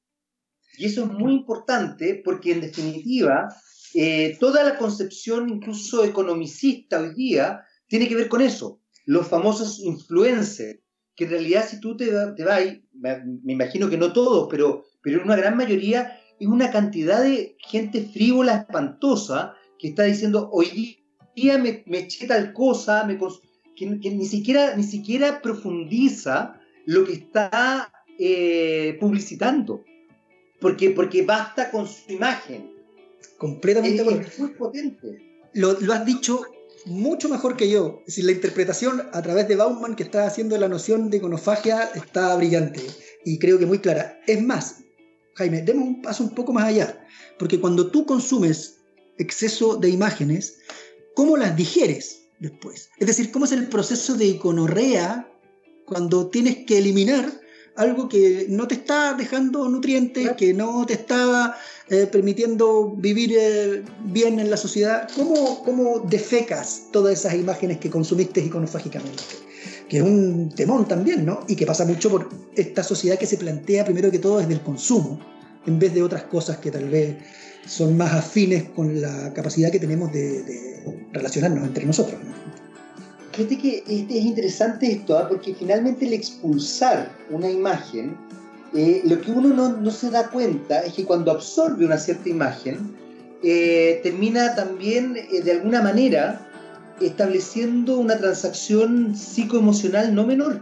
Y 0.76 0.86
eso 0.86 1.04
es 1.04 1.10
muy 1.10 1.32
importante 1.32 2.20
porque 2.24 2.52
en 2.52 2.60
definitiva, 2.60 3.48
eh, 3.94 4.36
toda 4.38 4.62
la 4.62 4.78
concepción 4.78 5.48
incluso 5.48 6.04
economicista 6.04 7.00
hoy 7.00 7.14
día 7.14 7.64
tiene 7.88 8.08
que 8.08 8.14
ver 8.14 8.28
con 8.28 8.40
eso. 8.40 8.80
Los 9.08 9.26
famosos 9.26 9.80
influencers, 9.80 10.80
que 11.16 11.24
en 11.24 11.30
realidad 11.30 11.66
si 11.66 11.80
tú 11.80 11.96
te, 11.96 12.10
te 12.36 12.44
vas, 12.44 12.60
me 12.92 13.54
imagino 13.54 13.88
que 13.88 13.96
no 13.96 14.12
todos, 14.12 14.48
pero, 14.50 14.84
pero 15.02 15.16
en 15.16 15.24
una 15.24 15.36
gran 15.36 15.56
mayoría 15.56 16.20
es 16.38 16.46
una 16.46 16.70
cantidad 16.70 17.22
de 17.22 17.56
gente 17.58 18.02
frívola, 18.12 18.56
espantosa, 18.58 19.54
que 19.78 19.88
está 19.88 20.02
diciendo, 20.02 20.50
hoy 20.52 20.98
día 21.34 21.56
me, 21.56 21.84
me 21.86 22.00
eché 22.00 22.26
tal 22.26 22.52
cosa, 22.52 23.04
me, 23.04 23.18
que, 23.74 23.86
ni, 23.86 24.26
siquiera, 24.26 24.76
ni 24.76 24.82
siquiera 24.82 25.40
profundiza 25.40 26.60
lo 26.84 27.06
que 27.06 27.14
está 27.14 27.90
eh, 28.18 28.98
publicitando. 29.00 29.84
Porque, 30.60 30.90
porque 30.90 31.22
basta 31.22 31.70
con 31.70 31.88
su 31.88 32.12
imagen. 32.12 32.72
Completamente. 33.38 34.28
Es, 34.28 34.38
muy 34.38 34.50
potente. 34.50 35.46
Lo, 35.54 35.80
lo, 35.80 35.94
has 35.94 36.04
dicho 36.04 36.42
mucho 36.86 37.28
mejor 37.28 37.56
que 37.56 37.68
yo. 37.68 38.00
Es 38.00 38.06
decir, 38.06 38.24
la 38.24 38.32
interpretación 38.32 39.08
a 39.12 39.22
través 39.22 39.48
de 39.48 39.56
Bauman 39.56 39.96
que 39.96 40.02
está 40.02 40.26
haciendo 40.26 40.56
la 40.58 40.68
noción 40.68 41.10
de 41.10 41.18
iconofagia 41.18 41.90
está 41.94 42.34
brillante 42.36 42.82
y 43.24 43.38
creo 43.38 43.58
que 43.58 43.66
muy 43.66 43.78
clara. 43.78 44.20
Es 44.26 44.42
más, 44.42 44.76
Jaime, 45.34 45.62
demos 45.62 45.86
un 45.86 46.02
paso 46.02 46.24
un 46.24 46.34
poco 46.34 46.52
más 46.52 46.64
allá. 46.64 47.06
Porque 47.38 47.60
cuando 47.60 47.90
tú 47.90 48.06
consumes 48.06 48.78
exceso 49.18 49.76
de 49.76 49.90
imágenes, 49.90 50.58
¿cómo 51.14 51.36
las 51.36 51.56
digieres 51.56 52.22
después? 52.40 52.90
Es 52.98 53.06
decir, 53.06 53.30
¿cómo 53.30 53.44
es 53.44 53.52
el 53.52 53.68
proceso 53.68 54.14
de 54.14 54.26
iconorrea 54.26 55.30
cuando 55.86 56.28
tienes 56.28 56.64
que 56.66 56.78
eliminar 56.78 57.40
algo 57.78 58.08
que 58.08 58.46
no 58.48 58.66
te 58.66 58.74
está 58.74 59.14
dejando 59.14 59.68
nutrientes, 59.68 60.32
que 60.32 60.52
no 60.52 60.84
te 60.84 60.94
está 60.94 61.56
eh, 61.88 62.06
permitiendo 62.10 62.90
vivir 62.90 63.32
eh, 63.38 63.84
bien 64.04 64.40
en 64.40 64.50
la 64.50 64.56
sociedad? 64.56 65.08
¿Cómo, 65.16 65.62
¿Cómo 65.64 66.00
defecas 66.00 66.88
todas 66.92 67.18
esas 67.20 67.34
imágenes 67.34 67.78
que 67.78 67.88
consumiste 67.88 68.40
iconofágicamente? 68.40 69.22
Que 69.88 69.98
es 69.98 70.02
un 70.02 70.50
temón 70.54 70.86
también, 70.86 71.24
¿no? 71.24 71.44
Y 71.46 71.54
que 71.54 71.66
pasa 71.66 71.84
mucho 71.84 72.10
por 72.10 72.28
esta 72.54 72.82
sociedad 72.82 73.16
que 73.16 73.26
se 73.26 73.36
plantea 73.36 73.84
primero 73.84 74.10
que 74.10 74.18
todo 74.18 74.38
desde 74.38 74.54
el 74.54 74.60
consumo, 74.60 75.20
en 75.64 75.78
vez 75.78 75.94
de 75.94 76.02
otras 76.02 76.24
cosas 76.24 76.58
que 76.58 76.70
tal 76.70 76.88
vez 76.88 77.16
son 77.64 77.96
más 77.96 78.12
afines 78.12 78.64
con 78.70 79.00
la 79.00 79.32
capacidad 79.32 79.70
que 79.70 79.78
tenemos 79.78 80.12
de, 80.12 80.82
relacionarnos 81.12 81.64
entre 81.64 81.86
nosotros. 81.86 82.18
Fíjate 83.38 83.58
que 83.58 83.84
es 83.86 84.24
interesante 84.24 84.90
esto, 84.90 85.16
¿ah? 85.16 85.28
porque 85.28 85.54
finalmente 85.54 86.04
el 86.04 86.12
expulsar 86.12 87.08
una 87.30 87.48
imagen, 87.48 88.16
eh, 88.74 89.00
lo 89.04 89.20
que 89.20 89.30
uno 89.30 89.76
no, 89.76 89.90
se 89.92 90.10
da 90.10 90.28
cuenta 90.28 90.80
es 90.80 90.94
que 90.94 91.04
cuando 91.04 91.30
absorbe 91.30 91.86
una 91.86 91.98
cierta 91.98 92.28
imagen, 92.28 92.96
eh, 93.44 94.00
termina 94.02 94.56
también 94.56 95.16
eh, 95.16 95.40
de 95.40 95.52
alguna 95.52 95.80
manera 95.82 96.50
estableciendo 97.00 98.00
una 98.00 98.18
transacción 98.18 99.14
psicoemocional 99.14 100.12
no 100.12 100.26
menor. 100.26 100.60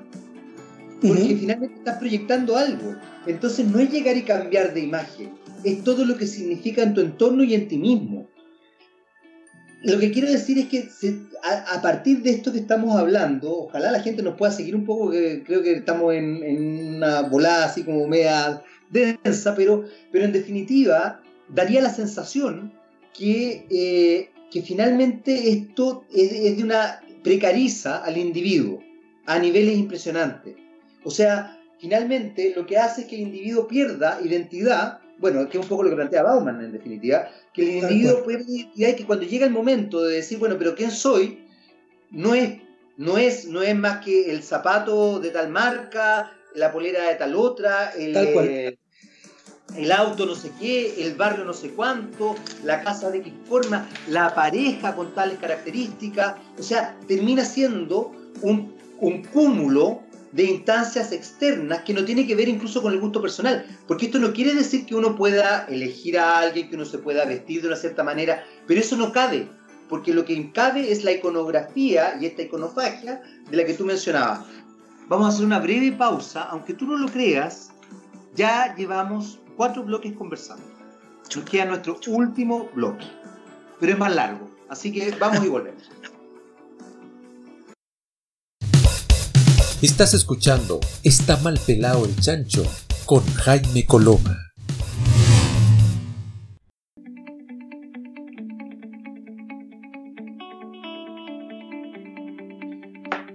Porque 1.00 1.34
finalmente 1.40 1.76
estás 1.76 1.96
proyectando 1.96 2.58
algo. 2.58 2.94
Entonces 3.26 3.66
no 3.66 3.78
es 3.78 3.90
llegar 3.90 4.18
y 4.18 4.22
cambiar 4.22 4.74
de 4.74 4.80
imagen, 4.80 5.30
es 5.64 5.82
todo 5.82 6.04
lo 6.04 6.18
que 6.18 6.26
significa 6.26 6.82
en 6.82 6.92
tu 6.92 7.00
entorno 7.00 7.42
y 7.42 7.54
en 7.54 7.68
ti 7.68 7.78
mismo. 7.78 8.15
Lo 9.86 10.00
que 10.00 10.10
quiero 10.10 10.28
decir 10.28 10.58
es 10.58 10.66
que 10.66 10.88
a, 11.44 11.80
partir 11.80 12.20
de 12.22 12.30
esto 12.30 12.52
que 12.52 12.58
estamos 12.58 12.96
hablando, 12.96 13.56
ojalá 13.56 13.92
la 13.92 14.02
gente 14.02 14.20
nos 14.20 14.36
pueda 14.36 14.50
seguir 14.50 14.74
un 14.74 14.84
poco, 14.84 15.12
que 15.12 15.44
creo 15.44 15.62
que 15.62 15.74
estamos 15.74 16.12
en, 16.12 16.96
una 16.96 17.22
volada 17.22 17.66
así 17.66 17.84
como 17.84 18.08
media 18.08 18.64
densa, 18.90 19.54
pero, 19.54 19.84
pero 20.10 20.24
en 20.24 20.32
definitiva 20.32 21.22
daría 21.48 21.80
la 21.80 21.94
sensación 21.94 22.72
que, 23.16 23.64
eh, 23.70 24.30
que 24.50 24.62
finalmente 24.62 25.50
esto 25.50 26.04
es, 26.12 26.32
es 26.32 26.56
de 26.56 26.64
una 26.64 27.00
precariza 27.22 27.98
al 27.98 28.16
individuo 28.16 28.82
a 29.26 29.38
niveles 29.38 29.76
impresionantes. 29.76 30.56
O 31.04 31.12
sea, 31.12 31.60
finalmente 31.78 32.52
lo 32.56 32.66
que 32.66 32.78
hace 32.78 33.02
es 33.02 33.06
que 33.06 33.14
el 33.14 33.22
individuo 33.22 33.68
pierda 33.68 34.18
identidad 34.20 34.98
bueno, 35.18 35.48
que 35.48 35.58
es 35.58 35.62
un 35.62 35.68
poco 35.68 35.82
lo 35.82 35.90
que 35.90 35.96
plantea 35.96 36.22
Bauman 36.22 36.62
en 36.64 36.72
definitiva, 36.72 37.28
que 37.52 37.62
el 37.62 37.76
individuo 37.82 38.22
puede 38.22 38.42
identidad 38.42 38.90
y 38.90 38.96
que 38.96 39.06
cuando 39.06 39.24
llega 39.24 39.46
el 39.46 39.52
momento 39.52 40.02
de 40.02 40.16
decir, 40.16 40.38
bueno, 40.38 40.56
pero 40.58 40.74
¿quién 40.74 40.90
soy? 40.90 41.46
No 42.10 42.34
es, 42.34 42.60
no 42.96 43.18
es, 43.18 43.46
no 43.46 43.62
es 43.62 43.74
más 43.74 44.04
que 44.04 44.30
el 44.30 44.42
zapato 44.42 45.20
de 45.20 45.30
tal 45.30 45.48
marca, 45.48 46.32
la 46.54 46.72
polera 46.72 47.08
de 47.08 47.14
tal 47.16 47.34
otra, 47.34 47.90
el, 47.90 48.78
el 49.76 49.92
auto 49.92 50.26
no 50.26 50.34
sé 50.34 50.52
qué, 50.60 51.04
el 51.04 51.14
barrio 51.14 51.44
no 51.44 51.52
sé 51.52 51.70
cuánto, 51.70 52.36
la 52.64 52.82
casa 52.82 53.10
de 53.10 53.22
qué 53.22 53.32
forma, 53.48 53.88
la 54.08 54.34
pareja 54.34 54.94
con 54.94 55.14
tales 55.14 55.38
características, 55.38 56.36
o 56.58 56.62
sea, 56.62 56.96
termina 57.08 57.44
siendo 57.44 58.12
un, 58.42 58.74
un 59.00 59.22
cúmulo 59.24 60.02
de 60.36 60.44
instancias 60.44 61.12
externas 61.12 61.80
que 61.80 61.94
no 61.94 62.04
tiene 62.04 62.26
que 62.26 62.34
ver 62.34 62.46
incluso 62.46 62.82
con 62.82 62.92
el 62.92 63.00
gusto 63.00 63.22
personal, 63.22 63.64
porque 63.88 64.06
esto 64.06 64.18
no 64.18 64.34
quiere 64.34 64.54
decir 64.54 64.84
que 64.84 64.94
uno 64.94 65.16
pueda 65.16 65.64
elegir 65.64 66.18
a 66.18 66.38
alguien, 66.40 66.68
que 66.68 66.76
uno 66.76 66.84
se 66.84 66.98
pueda 66.98 67.24
vestir 67.24 67.62
de 67.62 67.68
una 67.68 67.76
cierta 67.76 68.04
manera, 68.04 68.44
pero 68.66 68.78
eso 68.78 68.98
no 68.98 69.12
cabe, 69.12 69.48
porque 69.88 70.12
lo 70.12 70.26
que 70.26 70.52
cabe 70.52 70.92
es 70.92 71.04
la 71.04 71.12
iconografía 71.12 72.18
y 72.20 72.26
esta 72.26 72.42
iconofagia 72.42 73.22
de 73.50 73.56
la 73.56 73.64
que 73.64 73.72
tú 73.72 73.86
mencionabas. 73.86 74.40
Vamos 75.08 75.24
a 75.24 75.28
hacer 75.30 75.46
una 75.46 75.58
breve 75.58 75.92
pausa, 75.92 76.42
aunque 76.42 76.74
tú 76.74 76.86
no 76.86 76.98
lo 76.98 77.08
creas, 77.08 77.70
ya 78.34 78.74
llevamos 78.76 79.38
cuatro 79.56 79.84
bloques 79.84 80.12
conversando. 80.12 80.64
Nos 81.34 81.44
queda 81.46 81.64
nuestro 81.64 81.98
último 82.08 82.68
bloque, 82.74 83.06
pero 83.80 83.92
es 83.92 83.98
más 83.98 84.14
largo, 84.14 84.50
así 84.68 84.92
que 84.92 85.12
vamos 85.12 85.42
y 85.46 85.48
volvemos. 85.48 85.90
Estás 89.82 90.14
escuchando 90.14 90.80
Está 91.04 91.36
mal 91.36 91.60
pelado 91.66 92.06
el 92.06 92.16
chancho 92.16 92.64
con 93.04 93.22
Jaime 93.34 93.84
Coloma. 93.84 94.50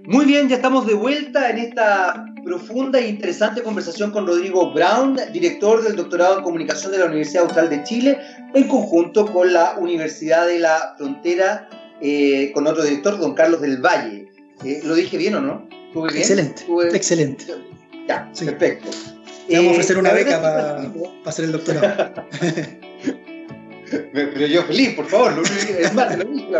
Muy 0.04 0.24
bien, 0.24 0.48
ya 0.48 0.56
estamos 0.56 0.84
de 0.88 0.94
vuelta 0.94 1.48
en 1.48 1.58
esta 1.58 2.26
profunda 2.44 2.98
e 2.98 3.08
interesante 3.08 3.62
conversación 3.62 4.10
con 4.10 4.26
Rodrigo 4.26 4.72
Brown, 4.72 5.16
director 5.32 5.84
del 5.84 5.94
doctorado 5.94 6.38
en 6.38 6.42
comunicación 6.42 6.90
de 6.90 6.98
la 6.98 7.04
Universidad 7.04 7.44
Austral 7.44 7.70
de 7.70 7.84
Chile, 7.84 8.18
en 8.52 8.66
conjunto 8.66 9.32
con 9.32 9.52
la 9.52 9.76
Universidad 9.78 10.48
de 10.48 10.58
la 10.58 10.94
Frontera, 10.98 11.68
eh, 12.00 12.50
con 12.52 12.66
otro 12.66 12.82
director, 12.82 13.16
don 13.20 13.34
Carlos 13.34 13.60
del 13.60 13.80
Valle. 13.80 14.26
Eh, 14.64 14.80
¿Lo 14.82 14.96
dije 14.96 15.16
bien 15.16 15.36
o 15.36 15.40
no? 15.40 15.81
Excelente, 16.14 16.64
excelente. 16.92 17.44
Ya, 18.08 18.30
perfecto. 18.38 18.90
Le 19.48 19.56
vamos 19.56 19.70
a 19.70 19.72
ofrecer 19.72 19.98
una 19.98 20.12
beca 20.12 20.40
para 20.40 20.92
hacer 21.24 21.44
el 21.46 21.52
doctorado. 21.52 22.14
Pero 24.12 24.46
yo 24.46 24.62
feliz, 24.64 24.94
por 24.94 25.06
favor. 25.06 25.42
Es 25.78 25.94
más, 25.94 26.16
lo 26.16 26.26
mismo. 26.26 26.58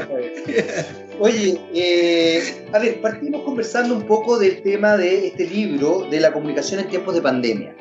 Oye, 1.18 1.61
eh, 1.74 2.66
a 2.72 2.78
ver, 2.78 3.01
partimos 3.01 3.43
conversando 3.43 3.95
un 3.95 4.07
poco 4.07 4.39
del 4.39 4.62
tema 4.62 4.97
de 4.97 5.28
este 5.28 5.47
libro 5.47 6.09
de 6.11 6.20
la 6.20 6.33
comunicación 6.33 6.80
en 6.80 6.89
tiempos 6.89 7.14
de 7.14 7.22
pandemia. 7.22 7.76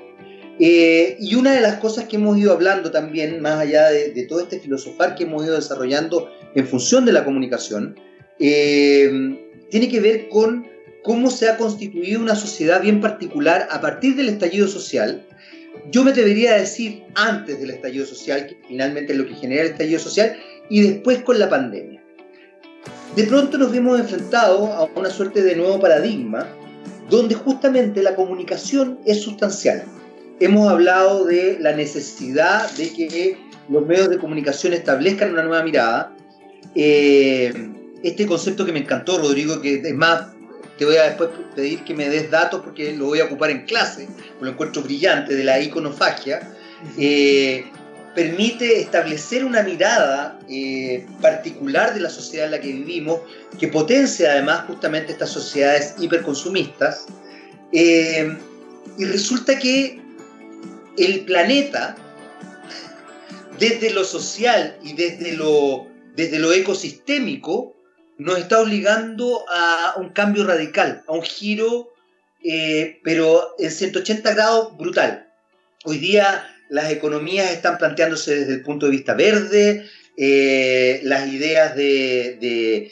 Eh, 0.59 1.17
y 1.19 1.35
una 1.35 1.53
de 1.53 1.61
las 1.61 1.77
cosas 1.77 2.05
que 2.05 2.17
hemos 2.17 2.37
ido 2.37 2.53
hablando 2.53 2.91
también, 2.91 3.41
más 3.41 3.59
allá 3.59 3.89
de, 3.89 4.25
todo 4.27 4.41
este 4.41 4.59
filosofar 4.59 5.15
que 5.15 5.23
hemos 5.23 5.43
ido 5.43 5.55
desarrollando 5.55 6.29
en 6.53 6.67
función 6.67 7.05
de 7.05 7.13
la 7.13 7.25
comunicación, 7.25 7.95
eh, 8.39 9.09
tiene 9.69 9.89
que 9.89 9.99
ver 9.99 10.29
con 10.29 10.67
cómo 11.03 11.31
se 11.31 11.49
ha 11.49 11.57
constituido 11.57 12.21
una 12.21 12.35
sociedad 12.35 12.81
bien 12.81 13.01
particular 13.01 13.67
a 13.71 13.81
partir 13.81 14.15
del 14.15 14.29
estallido 14.29 14.67
social. 14.67 15.25
Yo 15.91 16.03
me 16.03 16.13
debería 16.13 16.53
decir 16.53 17.03
antes 17.15 17.59
del 17.59 17.71
estallido 17.71 18.05
social, 18.05 18.47
que 18.47 18.57
finalmente 18.67 19.13
es 19.13 19.19
lo 19.19 19.25
que 19.25 19.35
genera 19.35 19.63
el 19.63 19.71
estallido 19.71 19.99
social, 19.99 20.37
y 20.69 20.81
después 20.81 21.23
con 21.23 21.39
la 21.39 21.49
pandemia. 21.49 22.01
De 23.15 23.23
pronto 23.25 23.57
nos 23.57 23.71
vemos 23.71 23.99
enfrentados 23.99 24.69
a 24.69 24.83
una 24.97 25.09
suerte 25.09 25.41
de 25.41 25.55
nuevo 25.55 25.79
paradigma, 25.79 26.47
donde 27.09 27.35
justamente 27.35 28.01
la 28.01 28.15
comunicación 28.15 28.99
es 29.05 29.21
sustancial. 29.21 29.83
Hemos 30.39 30.71
hablado 30.71 31.25
de 31.25 31.57
la 31.59 31.75
necesidad 31.75 32.71
de 32.71 32.89
que 32.93 33.37
los 33.69 33.85
medios 33.85 34.09
de 34.09 34.17
comunicación 34.17 34.73
establezcan 34.73 35.33
una 35.33 35.43
nueva 35.43 35.63
mirada. 35.63 36.15
Eh, 36.73 37.53
este 38.01 38.25
concepto 38.25 38.65
que 38.65 38.71
me 38.71 38.79
encantó, 38.79 39.17
Rodrigo, 39.17 39.61
que 39.61 39.75
es 39.75 39.93
más, 39.93 40.27
te 40.81 40.85
voy 40.85 40.95
a 40.95 41.03
después 41.03 41.29
pedir 41.55 41.83
que 41.83 41.93
me 41.93 42.09
des 42.09 42.31
datos 42.31 42.61
porque 42.63 42.91
lo 42.93 43.05
voy 43.05 43.19
a 43.19 43.25
ocupar 43.25 43.51
en 43.51 43.65
clase, 43.67 44.07
lo 44.39 44.49
encuentro 44.49 44.81
brillante, 44.81 45.35
de 45.35 45.43
la 45.43 45.59
iconofagia. 45.59 46.51
Eh, 46.97 47.65
permite 48.15 48.81
establecer 48.81 49.45
una 49.45 49.61
mirada 49.61 50.39
eh, 50.49 51.05
particular 51.21 51.93
de 51.93 51.99
la 51.99 52.09
sociedad 52.09 52.47
en 52.47 52.51
la 52.53 52.59
que 52.59 52.69
vivimos, 52.69 53.19
que 53.59 53.67
potencia 53.67 54.31
además 54.31 54.63
justamente 54.65 55.11
estas 55.11 55.29
sociedades 55.29 55.93
hiperconsumistas. 55.99 57.05
Eh, 57.71 58.35
y 58.97 59.05
resulta 59.05 59.59
que 59.59 60.01
el 60.97 61.25
planeta, 61.25 61.95
desde 63.59 63.91
lo 63.91 64.03
social 64.03 64.79
y 64.81 64.93
desde 64.93 65.33
lo, 65.33 65.85
desde 66.15 66.39
lo 66.39 66.51
ecosistémico, 66.51 67.75
nos 68.21 68.37
está 68.37 68.61
obligando 68.61 69.43
a 69.49 69.95
un 69.97 70.09
cambio 70.09 70.45
radical, 70.45 71.03
a 71.07 71.11
un 71.13 71.23
giro, 71.23 71.91
eh, 72.43 72.99
pero 73.03 73.55
en 73.57 73.71
180 73.71 74.33
grados 74.35 74.77
brutal. 74.77 75.27
Hoy 75.85 75.97
día 75.97 76.47
las 76.69 76.91
economías 76.91 77.51
están 77.51 77.79
planteándose 77.79 78.35
desde 78.35 78.53
el 78.53 78.61
punto 78.61 78.85
de 78.85 78.91
vista 78.91 79.15
verde, 79.15 79.87
eh, 80.17 80.99
las 81.03 81.27
ideas 81.29 81.75
de, 81.75 82.91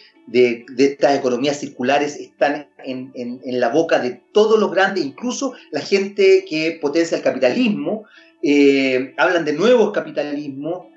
estas 0.78 1.20
economías 1.20 1.60
circulares 1.60 2.16
están 2.16 2.68
en, 2.84 3.40
la 3.46 3.70
boca 3.70 4.00
de 4.00 4.20
todos 4.34 4.60
los 4.60 4.72
grandes, 4.72 5.06
incluso 5.06 5.54
la 5.70 5.82
gente 5.82 6.44
que 6.50 6.80
potencia 6.82 7.18
el 7.18 7.24
capitalismo, 7.24 8.06
eh, 8.42 9.14
hablan 9.18 9.46
de 9.46 9.54
nuevos 9.54 9.92
capitalismos, 9.92 10.88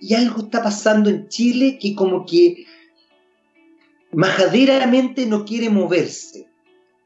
y 0.00 0.14
algo 0.14 0.42
está 0.42 0.62
pasando 0.62 1.10
en 1.10 1.28
Chile 1.28 1.78
que 1.80 1.94
como 1.94 2.24
que 2.24 2.66
majaderamente 4.12 5.26
no 5.26 5.44
quiere 5.44 5.70
moverse 5.70 6.48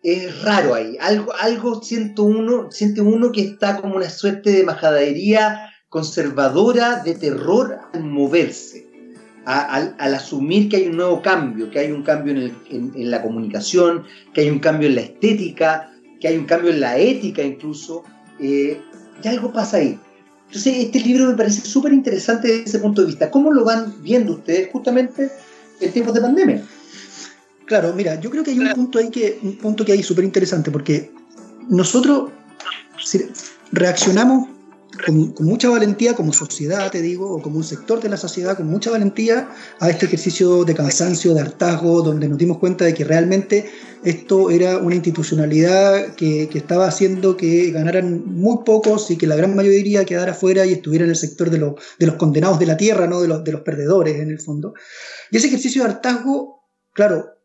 es 0.02 0.42
raro 0.42 0.74
ahí. 0.74 0.96
Algo, 1.00 1.32
algo 1.38 1.82
siento 1.82 2.24
uno, 2.24 2.70
siente 2.70 3.00
uno 3.00 3.32
que 3.32 3.42
está 3.42 3.80
como 3.80 3.96
una 3.96 4.10
suerte 4.10 4.50
de 4.50 4.64
majadería 4.64 5.70
conservadora, 5.88 7.02
de 7.02 7.14
terror 7.14 7.78
al 7.92 8.04
moverse, 8.04 8.86
al, 9.44 9.94
asumir 9.98 10.68
que 10.68 10.76
hay 10.76 10.86
un 10.86 10.96
nuevo 10.96 11.20
cambio, 11.20 11.70
que 11.70 11.80
hay 11.80 11.92
un 11.92 12.02
cambio 12.02 12.34
en, 12.70 13.10
la 13.10 13.22
comunicación, 13.22 14.04
que 14.32 14.42
hay 14.42 14.50
un 14.50 14.58
cambio 14.58 14.88
en 14.88 14.94
la 14.96 15.02
estética, 15.02 15.92
que 16.20 16.28
hay 16.28 16.38
un 16.38 16.46
cambio 16.46 16.70
en 16.70 16.80
la 16.80 16.96
ética 16.96 17.42
incluso. 17.42 18.04
Eh, 18.40 18.80
y 19.22 19.28
algo 19.28 19.52
pasa 19.52 19.76
ahí. 19.78 19.98
Entonces, 20.52 20.84
este 20.84 21.00
libro 21.00 21.28
me 21.28 21.34
parece 21.34 21.62
súper 21.62 21.94
interesante 21.94 22.46
desde 22.46 22.64
ese 22.64 22.78
punto 22.78 23.00
de 23.00 23.06
vista. 23.06 23.30
¿Cómo 23.30 23.50
lo 23.50 23.64
van 23.64 24.02
viendo 24.02 24.32
ustedes 24.32 24.68
justamente 24.70 25.30
en 25.80 25.92
tiempos 25.92 26.12
de 26.12 26.20
pandemia? 26.20 26.62
Claro, 27.64 27.94
mira, 27.94 28.20
yo 28.20 28.28
creo 28.28 28.44
que 28.44 28.50
hay 28.50 28.58
un 28.58 28.68
punto 28.74 28.98
ahí 28.98 29.08
que, 29.08 29.38
un 29.42 29.56
punto 29.56 29.82
que 29.82 29.92
hay 29.92 30.02
súper 30.02 30.26
interesante, 30.26 30.70
porque 30.70 31.10
nosotros 31.70 32.32
reaccionamos 33.70 34.50
con, 35.04 35.34
mucha 35.40 35.70
valentía 35.70 36.14
como 36.14 36.32
sociedad, 36.32 36.90
te 36.90 37.00
digo, 37.00 37.30
o 37.30 37.42
como 37.42 37.56
un 37.56 37.64
sector 37.64 38.00
de 38.00 38.08
la 38.08 38.16
sociedad, 38.16 38.56
con 38.56 38.66
mucha 38.66 38.90
valentía 38.90 39.48
a 39.80 39.90
este 39.90 40.06
ejercicio 40.06 40.64
de 40.64 40.74
cansancio, 40.74 41.34
de 41.34 41.40
hartazgo, 41.40 42.02
donde 42.02 42.28
nos 42.28 42.38
dimos 42.38 42.58
cuenta 42.58 42.84
de 42.84 42.94
que 42.94 43.04
realmente 43.04 43.70
esto 44.04 44.50
era 44.50 44.78
una 44.78 44.94
institucionalidad 44.94 46.14
que, 46.14 46.48
estaba 46.52 46.86
haciendo 46.86 47.36
que 47.36 47.70
ganaran 47.70 48.24
muy 48.26 48.58
pocos 48.64 49.10
y 49.10 49.16
que 49.16 49.26
la 49.26 49.36
gran 49.36 49.56
mayoría 49.56 50.04
quedara 50.04 50.34
fuera 50.34 50.66
y 50.66 50.72
estuviera 50.72 51.04
en 51.04 51.10
el 51.10 51.16
sector 51.16 51.50
de, 51.50 51.58
de 51.58 52.06
los 52.06 52.16
condenados 52.16 52.58
de 52.58 52.66
la 52.66 52.76
tierra, 52.76 53.06
no 53.06 53.20
de 53.20 53.28
los, 53.28 53.44
de 53.44 53.52
los 53.52 53.62
perdedores 53.62 54.16
en 54.16 54.30
el 54.30 54.40
fondo. 54.40 54.74
Y 55.30 55.36
ese 55.36 55.48
ejercicio 55.48 55.82
de 55.82 55.90
hartazgo, 55.90 56.68
claro, 56.92 57.41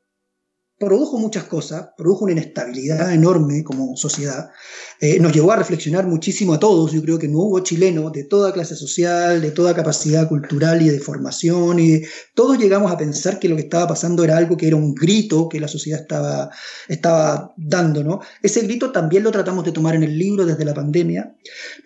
produjo 0.80 1.18
muchas 1.18 1.46
cosas, 1.46 1.90
produjo 1.98 2.26
una 2.26 2.34
inestabilidad 2.34 3.12
enorme 3.12 3.64
como 3.64 3.98
sociedad, 3.98 4.52
eh, 5.00 5.20
nos 5.20 5.34
llevó 5.34 5.52
a 5.52 5.56
reflexionar 5.56 6.06
muchísimo 6.06 6.54
a 6.54 6.60
todos, 6.60 6.92
yo 6.92 7.02
creo 7.02 7.18
que 7.18 7.28
no 7.28 7.40
hubo 7.40 7.60
chilenos 7.62 8.12
de 8.12 8.26
toda 8.26 8.54
clase 8.54 8.76
social, 8.76 9.42
de 9.42 9.50
toda 9.50 9.74
capacidad 9.74 10.28
cultural 10.30 10.82
y 10.84 10.90
de 10.90 11.00
formación, 11.00 11.80
y 11.80 12.04
todos 12.36 12.60
llegamos 12.60 12.92
a 12.92 12.98
pensar 12.98 13.40
que 13.40 13.50
lo 13.50 13.56
que 13.56 13.64
estaba 13.64 13.88
pasando 13.88 14.24
era 14.24 14.38
algo 14.38 14.56
que 14.56 14.68
era 14.68 14.76
un 14.76 14.94
grito 14.94 15.50
que 15.50 15.60
la 15.60 15.68
sociedad 15.68 16.02
estaba, 16.02 16.52
estaba 16.88 17.54
dando, 17.58 18.04
¿no? 18.04 18.22
Ese 18.44 18.62
grito 18.62 18.92
también 18.92 19.24
lo 19.24 19.32
tratamos 19.32 19.66
de 19.66 19.72
tomar 19.72 19.96
en 19.96 20.04
el 20.04 20.18
libro 20.18 20.46
desde 20.46 20.64
la 20.64 20.76
pandemia, 20.76 21.36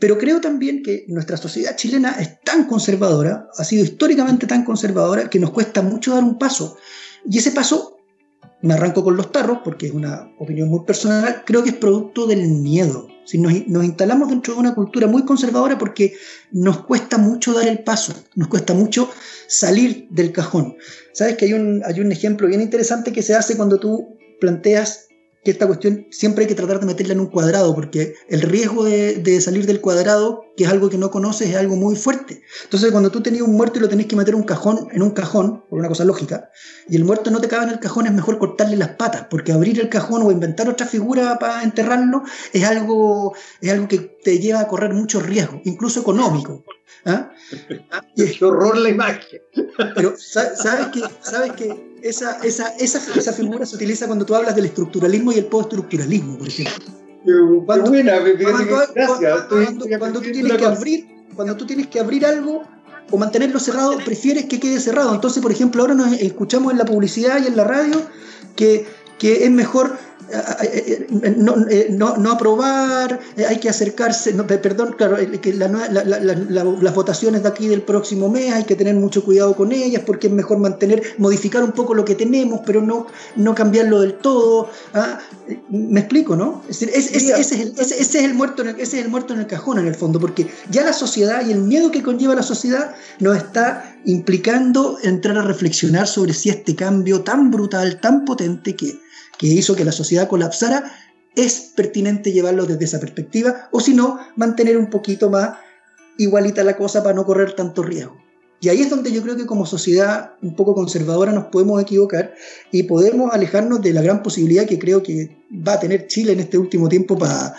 pero 0.01 0.17
creo 0.17 0.41
también 0.41 0.83
que 0.83 1.05
nuestra 1.07 1.37
sociedad 1.37 1.77
chilena 1.77 2.17
es 2.19 2.41
tan 2.41 2.67
conservadora, 2.67 3.47
ha 3.57 3.63
sido 3.63 3.85
históricamente 3.85 4.47
tan 4.47 4.65
conservadora, 4.65 5.29
que 5.29 5.39
nos 5.39 5.51
cuesta 5.51 5.81
mucho 5.81 6.13
dar 6.13 6.23
un 6.25 6.37
paso. 6.37 6.77
Y 7.29 7.37
ese 7.37 7.51
paso 7.51 8.00
me 8.61 8.73
arranco 8.73 9.03
con 9.03 9.17
los 9.17 9.31
tarros 9.31 9.59
porque 9.63 9.87
es 9.87 9.93
una 9.93 10.31
opinión 10.37 10.69
muy 10.69 10.85
personal, 10.85 11.43
creo 11.45 11.63
que 11.63 11.69
es 11.69 11.75
producto 11.75 12.27
del 12.27 12.47
miedo. 12.47 13.07
Si 13.25 13.37
nos, 13.37 13.53
instalamos 13.53 14.29
dentro 14.29 14.53
de 14.53 14.59
una 14.59 14.75
cultura 14.75 15.07
muy 15.07 15.23
conservadora 15.25 15.77
porque 15.77 16.13
nos 16.51 16.85
cuesta 16.85 17.17
mucho 17.17 17.53
dar 17.53 17.67
el 17.67 17.83
paso, 17.83 18.13
nos 18.35 18.47
cuesta 18.47 18.73
mucho 18.73 19.09
salir 19.47 20.07
del 20.09 20.31
cajón. 20.31 20.75
Sabes 21.13 21.37
que 21.37 21.45
hay 21.45 21.53
un, 21.53 21.81
hay 21.85 21.99
un 21.99 22.11
ejemplo 22.11 22.47
bien 22.47 22.61
interesante 22.61 23.11
que 23.11 23.21
se 23.21 23.35
hace 23.35 23.55
cuando 23.55 23.79
tú 23.79 24.17
planteas 24.39 25.07
que 25.43 25.51
esta 25.51 25.65
cuestión 25.65 26.07
siempre 26.11 26.43
hay 26.43 26.47
que 26.47 26.55
tratar 26.55 26.79
de 26.79 26.85
meterla 26.85 27.13
en 27.13 27.19
un 27.19 27.27
cuadrado, 27.27 27.73
porque 27.73 28.13
el 28.29 28.41
riesgo 28.41 28.83
de, 28.83 29.41
salir 29.41 29.65
del 29.65 29.81
cuadrado, 29.81 30.43
que 30.61 30.65
es 30.67 30.71
algo 30.71 30.91
que 30.91 30.97
no 30.99 31.09
conoces, 31.09 31.49
es 31.49 31.55
algo 31.55 31.75
muy 31.75 31.95
fuerte. 31.95 32.43
Entonces, 32.65 32.91
cuando 32.91 33.09
tú 33.09 33.21
tenías 33.21 33.41
un 33.41 33.55
muerto 33.55 33.79
y 33.79 33.81
lo 33.81 33.89
tenés 33.89 34.05
que 34.05 34.15
meter 34.15 34.35
un 34.35 34.43
cajón, 34.43 34.89
en 34.91 35.01
un 35.01 35.09
cajón, 35.09 35.63
por 35.67 35.79
una 35.79 35.87
cosa 35.87 36.05
lógica, 36.05 36.51
y 36.87 36.97
el 36.97 37.03
muerto 37.03 37.31
no 37.31 37.41
te 37.41 37.47
cabe 37.47 37.63
en 37.63 37.71
el 37.71 37.79
cajón, 37.79 38.05
es 38.05 38.13
mejor 38.13 38.37
cortarle 38.37 38.77
las 38.77 38.89
patas, 38.89 39.25
porque 39.27 39.53
abrir 39.53 39.79
el 39.79 39.89
cajón 39.89 40.21
o 40.21 40.31
inventar 40.31 40.69
otra 40.69 40.85
figura 40.85 41.39
para 41.39 41.63
enterrarlo 41.63 42.21
es 42.53 42.63
algo, 42.63 43.33
es 43.59 43.71
algo 43.71 43.87
que 43.87 43.97
te 44.23 44.37
lleva 44.37 44.59
a 44.59 44.67
correr 44.67 44.93
mucho 44.93 45.19
riesgo, 45.19 45.61
incluso 45.65 46.01
económico. 46.01 46.63
¿Ah? 47.05 47.31
¡Qué 48.15 48.45
horror 48.45 48.77
la 48.77 48.89
imagen! 48.89 49.41
Pero 49.95 50.13
sabes 50.15 50.87
que, 50.93 51.01
sabes 51.21 51.53
que 51.53 51.97
esa, 52.03 52.37
esa, 52.43 52.75
esa, 52.75 52.99
esa, 53.17 53.33
figura 53.33 53.65
se 53.65 53.77
utiliza 53.77 54.05
cuando 54.05 54.27
tú 54.27 54.35
hablas 54.35 54.55
del 54.55 54.65
estructuralismo 54.65 55.31
y 55.31 55.39
el 55.39 55.45
postestructuralismo, 55.45 56.37
por 56.37 56.47
ejemplo. 56.47 57.00
Cuando, 57.65 57.89
buena, 57.89 58.19
gracias. 58.19 59.43
Cuando, 59.99 60.21
tú 60.21 60.31
tienes 60.31 60.53
que 60.53 60.65
abrir, 60.65 61.07
cuando 61.35 61.55
tú 61.55 61.65
tienes 61.65 61.87
que 61.87 61.99
abrir 61.99 62.25
algo 62.25 62.63
o 63.11 63.17
mantenerlo 63.17 63.59
cerrado, 63.59 63.97
prefieres 64.03 64.45
que 64.45 64.59
quede 64.59 64.79
cerrado. 64.79 65.13
Entonces, 65.13 65.41
por 65.41 65.51
ejemplo, 65.51 65.81
ahora 65.81 65.93
nos 65.93 66.13
escuchamos 66.13 66.71
en 66.71 66.79
la 66.79 66.85
publicidad 66.85 67.41
y 67.43 67.47
en 67.47 67.57
la 67.57 67.63
radio 67.63 68.01
que, 68.55 68.85
que 69.19 69.45
es 69.45 69.51
mejor 69.51 69.97
no, 71.37 71.67
eh, 71.69 71.87
no, 71.91 72.17
no, 72.17 72.31
aprobar, 72.31 73.19
eh, 73.35 73.45
hay 73.45 73.57
que 73.59 73.69
acercarse, 73.69 74.33
no, 74.33 74.47
perdón, 74.47 74.95
claro, 74.97 75.17
que 75.41 75.53
las 75.53 76.95
votaciones 76.95 77.43
de 77.43 77.49
aquí 77.49 77.67
del 77.67 77.81
próximo 77.81 78.29
mes 78.29 78.53
hay 78.53 78.63
que 78.63 78.75
tener 78.75 78.95
mucho 78.95 79.23
cuidado 79.23 79.55
con 79.55 79.71
ellas 79.71 80.03
porque 80.05 80.27
es 80.27 80.33
mejor 80.33 80.59
mantener, 80.59 81.01
modificar 81.17 81.63
un 81.63 81.71
poco 81.71 81.93
lo 81.93 82.05
que 82.05 82.15
tenemos, 82.15 82.61
pero 82.65 82.81
no, 82.81 83.07
no 83.35 83.55
cambiarlo 83.55 84.01
del 84.01 84.15
todo. 84.15 84.69
¿ah? 84.93 85.19
Me 85.69 86.01
explico, 86.01 86.35
¿no? 86.35 86.63
Es 86.69 86.79
decir, 86.79 86.95
ese, 86.95 87.17
es 87.17 87.51
el, 87.51 87.73
ese, 87.77 88.01
es 88.01 88.15
el 88.15 88.33
muerto 88.33 88.61
en 88.61 88.69
el, 88.69 88.75
ese 88.75 88.99
es 88.99 89.05
el 89.05 89.11
muerto 89.11 89.33
en 89.33 89.39
el 89.41 89.47
cajón 89.47 89.79
en 89.79 89.87
el 89.87 89.95
fondo, 89.95 90.19
porque 90.19 90.47
ya 90.69 90.83
la 90.83 90.93
sociedad 90.93 91.45
y 91.45 91.51
el 91.51 91.61
miedo 91.61 91.91
que 91.91 92.01
conlleva 92.01 92.35
la 92.35 92.43
sociedad 92.43 92.95
nos 93.19 93.37
está 93.37 93.95
implicando 94.05 94.97
entrar 95.03 95.37
a 95.37 95.41
reflexionar 95.41 96.07
sobre 96.07 96.33
si 96.33 96.49
este 96.49 96.75
cambio 96.75 97.21
tan 97.21 97.51
brutal, 97.51 97.99
tan 97.99 98.25
potente 98.25 98.75
que 98.75 98.99
que 99.41 99.47
hizo 99.47 99.75
que 99.75 99.83
la 99.83 99.91
sociedad 99.91 100.27
colapsara, 100.27 100.83
es 101.35 101.71
pertinente 101.75 102.31
llevarlo 102.31 102.67
desde 102.67 102.85
esa 102.85 102.99
perspectiva, 102.99 103.69
o 103.71 103.79
si 103.79 103.95
no, 103.95 104.19
mantener 104.35 104.77
un 104.77 104.91
poquito 104.91 105.31
más 105.31 105.57
igualita 106.19 106.63
la 106.63 106.77
cosa 106.77 107.01
para 107.01 107.15
no 107.15 107.25
correr 107.25 107.53
tanto 107.53 107.81
riesgo. 107.81 108.15
Y 108.59 108.69
ahí 108.69 108.81
es 108.81 108.91
donde 108.91 109.11
yo 109.11 109.23
creo 109.23 109.35
que 109.35 109.47
como 109.47 109.65
sociedad 109.65 110.33
un 110.43 110.55
poco 110.55 110.75
conservadora 110.75 111.31
nos 111.31 111.45
podemos 111.45 111.81
equivocar 111.81 112.35
y 112.71 112.83
podemos 112.83 113.33
alejarnos 113.33 113.81
de 113.81 113.93
la 113.93 114.03
gran 114.03 114.21
posibilidad 114.21 114.67
que 114.67 114.77
creo 114.77 115.01
que 115.01 115.35
va 115.51 115.73
a 115.73 115.79
tener 115.79 116.05
Chile 116.05 116.33
en 116.33 116.41
este 116.41 116.59
último 116.59 116.87
tiempo 116.87 117.17
para 117.17 117.55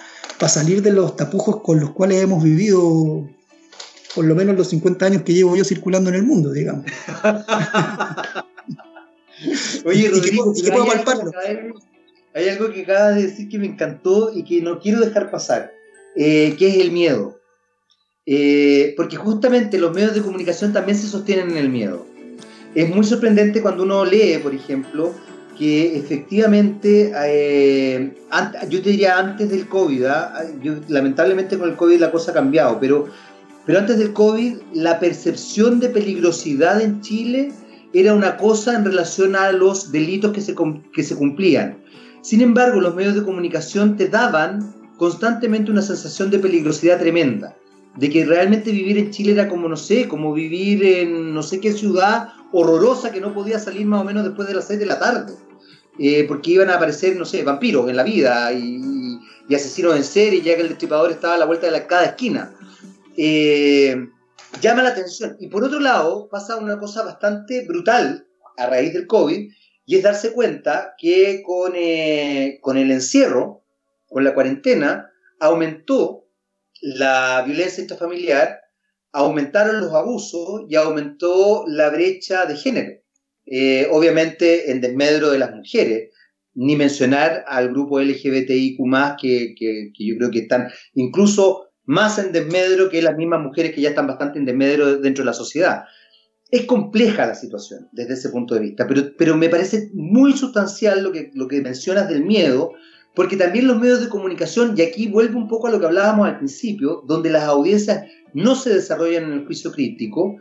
salir 0.48 0.82
de 0.82 0.92
los 0.92 1.16
tapujos 1.16 1.62
con 1.62 1.80
los 1.80 1.90
cuales 1.90 2.22
hemos 2.22 2.44
vivido 2.44 3.28
por 4.14 4.24
lo 4.24 4.36
menos 4.36 4.56
los 4.56 4.68
50 4.68 5.04
años 5.04 5.22
que 5.22 5.34
llevo 5.34 5.56
yo 5.56 5.64
circulando 5.64 6.10
en 6.10 6.16
el 6.16 6.22
mundo, 6.22 6.52
digamos. 6.52 6.84
Oye, 9.84 10.08
Rodrigo, 10.08 10.54
hay, 12.34 12.48
algo 12.48 12.72
que 12.72 12.82
acabas 12.82 13.16
de 13.16 13.22
decir 13.22 13.48
que 13.48 13.58
me 13.58 13.66
encantó 13.66 14.32
y 14.34 14.44
que 14.44 14.62
no 14.62 14.78
quiero 14.78 15.00
dejar 15.00 15.30
pasar, 15.30 15.72
eh, 16.16 16.54
que 16.58 16.68
es 16.68 16.76
el 16.76 16.92
miedo. 16.92 17.38
Eh, 18.24 18.94
porque 18.96 19.16
justamente 19.16 19.78
los 19.78 19.92
medios 19.92 20.14
de 20.14 20.22
comunicación 20.22 20.72
también 20.72 20.96
se 20.96 21.08
sostienen 21.08 21.50
en 21.50 21.56
el 21.56 21.68
miedo. 21.68 22.06
Es 22.74 22.88
muy 22.88 23.04
sorprendente 23.04 23.60
cuando 23.60 23.82
uno 23.82 24.04
lee, 24.04 24.38
por 24.42 24.54
ejemplo, 24.54 25.12
que 25.58 25.96
efectivamente, 25.96 27.12
eh, 27.26 28.14
yo 28.68 28.82
te 28.82 28.90
diría 28.90 29.18
antes 29.18 29.50
del 29.50 29.68
COVID, 29.68 30.04
¿ah? 30.04 30.44
lamentablemente 30.88 31.58
con 31.58 31.68
el 31.68 31.76
COVID 31.76 32.00
la 32.00 32.10
cosa 32.10 32.30
ha 32.30 32.34
cambiado, 32.34 32.80
pero, 32.80 33.08
pero 33.66 33.78
antes 33.78 33.98
del 33.98 34.12
COVID 34.12 34.56
la 34.72 34.98
percepción 34.98 35.80
de 35.80 35.90
peligrosidad 35.90 36.80
en 36.80 37.02
Chile 37.02 37.52
era 37.92 38.14
una 38.14 38.36
cosa 38.36 38.74
en 38.74 38.84
relación 38.84 39.36
a 39.36 39.52
los 39.52 39.92
delitos 39.92 40.32
que 40.32 40.40
se, 40.40 40.54
que 40.94 41.02
se 41.02 41.16
cumplían. 41.16 41.82
Sin 42.22 42.40
embargo, 42.40 42.80
los 42.80 42.94
medios 42.94 43.14
de 43.14 43.24
comunicación 43.24 43.96
te 43.96 44.08
daban 44.08 44.74
constantemente 44.96 45.70
una 45.70 45.82
sensación 45.82 46.30
de 46.30 46.38
peligrosidad 46.38 46.98
tremenda. 46.98 47.56
de 47.96 48.08
que 48.08 48.24
realmente 48.24 48.72
vivir 48.72 48.96
en 48.96 49.10
Chile 49.10 49.32
era 49.32 49.48
como, 49.48 49.68
no 49.68 49.76
sé, 49.76 50.08
como 50.08 50.32
vivir 50.32 50.82
en 50.82 51.34
no 51.34 51.42
sé 51.42 51.60
qué 51.60 51.72
ciudad 51.74 52.28
horrorosa 52.50 53.12
que 53.12 53.20
no 53.20 53.34
podía 53.34 53.58
salir 53.58 53.84
más 53.84 54.00
o 54.00 54.04
menos 54.04 54.24
después 54.24 54.48
de 54.48 54.54
las 54.54 54.66
6 54.66 54.80
de 54.80 54.86
la 54.86 54.98
tarde. 54.98 55.34
Eh, 55.98 56.24
porque 56.26 56.52
iban 56.52 56.70
a 56.70 56.76
aparecer, 56.76 57.16
no 57.16 57.26
sé, 57.26 57.42
vampiros 57.42 57.90
en 57.90 57.96
la 57.96 58.02
vida 58.02 58.50
y, 58.52 59.20
asesinos 59.54 59.94
en 59.94 60.04
serie, 60.04 60.40
ya 60.40 60.56
que 60.56 60.62
el 60.62 60.70
destripador 60.70 61.10
estaba 61.10 61.34
a 61.34 61.38
la 61.38 61.44
vuelta 61.44 61.70
de 61.70 61.86
cada 61.86 62.04
esquina. 62.04 62.54
Eh, 63.18 64.08
llama 64.60 64.82
la 64.82 64.90
atención. 64.90 65.36
Y 65.40 65.48
por 65.48 65.64
otro 65.64 65.80
lado, 65.80 66.28
pasa 66.30 66.56
una 66.56 66.78
cosa 66.78 67.02
bastante 67.02 67.64
brutal 67.66 68.26
a 68.56 68.66
raíz 68.66 68.92
del 68.92 69.06
COVID, 69.06 69.50
y 69.84 69.96
es 69.96 70.02
darse 70.02 70.32
cuenta 70.32 70.94
que 70.98 71.42
con, 71.44 71.72
eh, 71.74 72.58
con 72.60 72.76
el 72.78 72.90
encierro, 72.90 73.64
con 74.06 74.24
la 74.24 74.34
cuarentena, 74.34 75.10
aumentó 75.40 76.28
la 76.80 77.42
violencia 77.46 77.82
intrafamiliar, 77.82 78.60
aumentaron 79.12 79.80
los 79.80 79.92
abusos 79.92 80.62
y 80.68 80.76
aumentó 80.76 81.64
la 81.66 81.90
brecha 81.90 82.46
de 82.46 82.56
género. 82.56 82.92
Eh, 83.46 83.88
obviamente 83.90 84.70
en 84.70 84.80
desmedro 84.80 85.30
de 85.30 85.38
las 85.38 85.52
mujeres, 85.52 86.10
ni 86.54 86.76
mencionar 86.76 87.44
al 87.48 87.70
grupo 87.70 88.00
LGBTIQ, 88.00 88.78
que, 89.20 89.54
que, 89.58 89.90
que 89.96 90.06
yo 90.06 90.16
creo 90.16 90.30
que 90.30 90.40
están 90.40 90.70
incluso 90.94 91.71
más 91.84 92.18
en 92.18 92.32
desmedro 92.32 92.88
que 92.88 93.02
las 93.02 93.16
mismas 93.16 93.40
mujeres 93.40 93.74
que 93.74 93.80
ya 93.80 93.90
están 93.90 94.06
bastante 94.06 94.38
en 94.38 94.44
desmedro 94.44 94.98
dentro 94.98 95.22
de 95.22 95.26
la 95.26 95.34
sociedad. 95.34 95.84
Es 96.50 96.66
compleja 96.66 97.26
la 97.26 97.34
situación 97.34 97.88
desde 97.92 98.14
ese 98.14 98.28
punto 98.28 98.54
de 98.54 98.60
vista, 98.60 98.86
pero, 98.86 99.02
pero 99.16 99.36
me 99.36 99.48
parece 99.48 99.90
muy 99.94 100.36
sustancial 100.36 101.02
lo 101.02 101.12
que, 101.12 101.30
lo 101.34 101.48
que 101.48 101.62
mencionas 101.62 102.08
del 102.08 102.24
miedo, 102.24 102.72
porque 103.14 103.36
también 103.36 103.66
los 103.66 103.78
medios 103.78 104.00
de 104.00 104.08
comunicación, 104.08 104.74
y 104.76 104.82
aquí 104.82 105.08
vuelve 105.08 105.36
un 105.36 105.48
poco 105.48 105.66
a 105.66 105.70
lo 105.70 105.80
que 105.80 105.86
hablábamos 105.86 106.28
al 106.28 106.38
principio, 106.38 107.02
donde 107.06 107.30
las 107.30 107.44
audiencias 107.44 108.04
no 108.34 108.54
se 108.54 108.72
desarrollan 108.74 109.24
en 109.24 109.32
el 109.32 109.46
juicio 109.46 109.72
crítico 109.72 110.36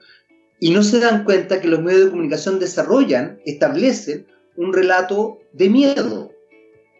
y 0.60 0.72
no 0.72 0.84
se 0.84 1.00
dan 1.00 1.24
cuenta 1.24 1.60
que 1.60 1.68
los 1.68 1.82
medios 1.82 2.06
de 2.06 2.12
comunicación 2.12 2.60
desarrollan, 2.60 3.40
establecen 3.46 4.28
un 4.58 4.74
relato 4.74 5.40
de 5.54 5.70
miedo, 5.70 6.32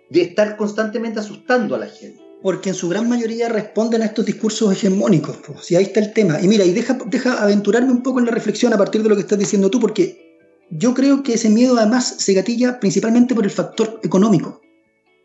de 0.10 0.22
estar 0.22 0.58
constantemente 0.58 1.20
asustando 1.20 1.76
a 1.76 1.80
la 1.80 1.88
gente 1.88 2.21
porque 2.42 2.70
en 2.70 2.76
su 2.76 2.90
gran 2.90 3.08
mayoría 3.08 3.50
responden 3.50 4.02
a 4.02 4.06
estos 4.06 4.26
discursos 4.26 4.72
hegemónicos. 4.72 5.38
Pues, 5.46 5.72
y 5.72 5.76
ahí 5.76 5.84
está 5.84 6.00
el 6.00 6.14
tema. 6.14 6.42
Y 6.42 6.48
mira, 6.48 6.66
y 6.66 6.72
deja, 6.72 6.98
deja 7.06 7.42
aventurarme 7.42 7.92
un 7.92 8.04
poco 8.04 8.20
en 8.20 8.26
la 8.26 8.32
reflexión 8.32 8.74
a 8.74 8.78
partir 8.78 9.04
de 9.04 9.10
lo 9.10 9.16
que 9.16 9.22
estás 9.22 9.38
diciendo 9.38 9.70
tú, 9.70 9.80
porque 9.80 10.40
yo 10.70 10.94
creo 10.94 11.22
que 11.22 11.34
ese 11.34 11.50
miedo 11.50 11.78
además 11.78 12.16
se 12.18 12.34
gatilla 12.34 12.80
principalmente 12.80 13.36
por 13.36 13.44
el 13.44 13.52
factor 13.52 14.00
económico. 14.04 14.62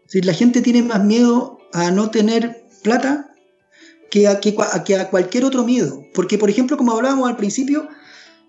Si 0.07 0.21
la 0.21 0.35
gente 0.35 0.61
tiene 0.61 0.83
más 0.83 1.05
miedo 1.05 1.59
a 1.73 1.91
no 1.91 2.11
tener 2.11 2.65
plata 2.83 3.33
que 4.11 4.29
a, 4.29 4.41
que 4.41 4.97
a 4.97 5.11
cualquier 5.11 5.45
otro 5.45 5.65
miedo. 5.65 6.03
Porque, 6.15 6.39
por 6.39 6.51
ejemplo, 6.51 6.77
como 6.77 6.93
hablábamos 6.93 7.29
al 7.29 7.37
principio, 7.37 7.89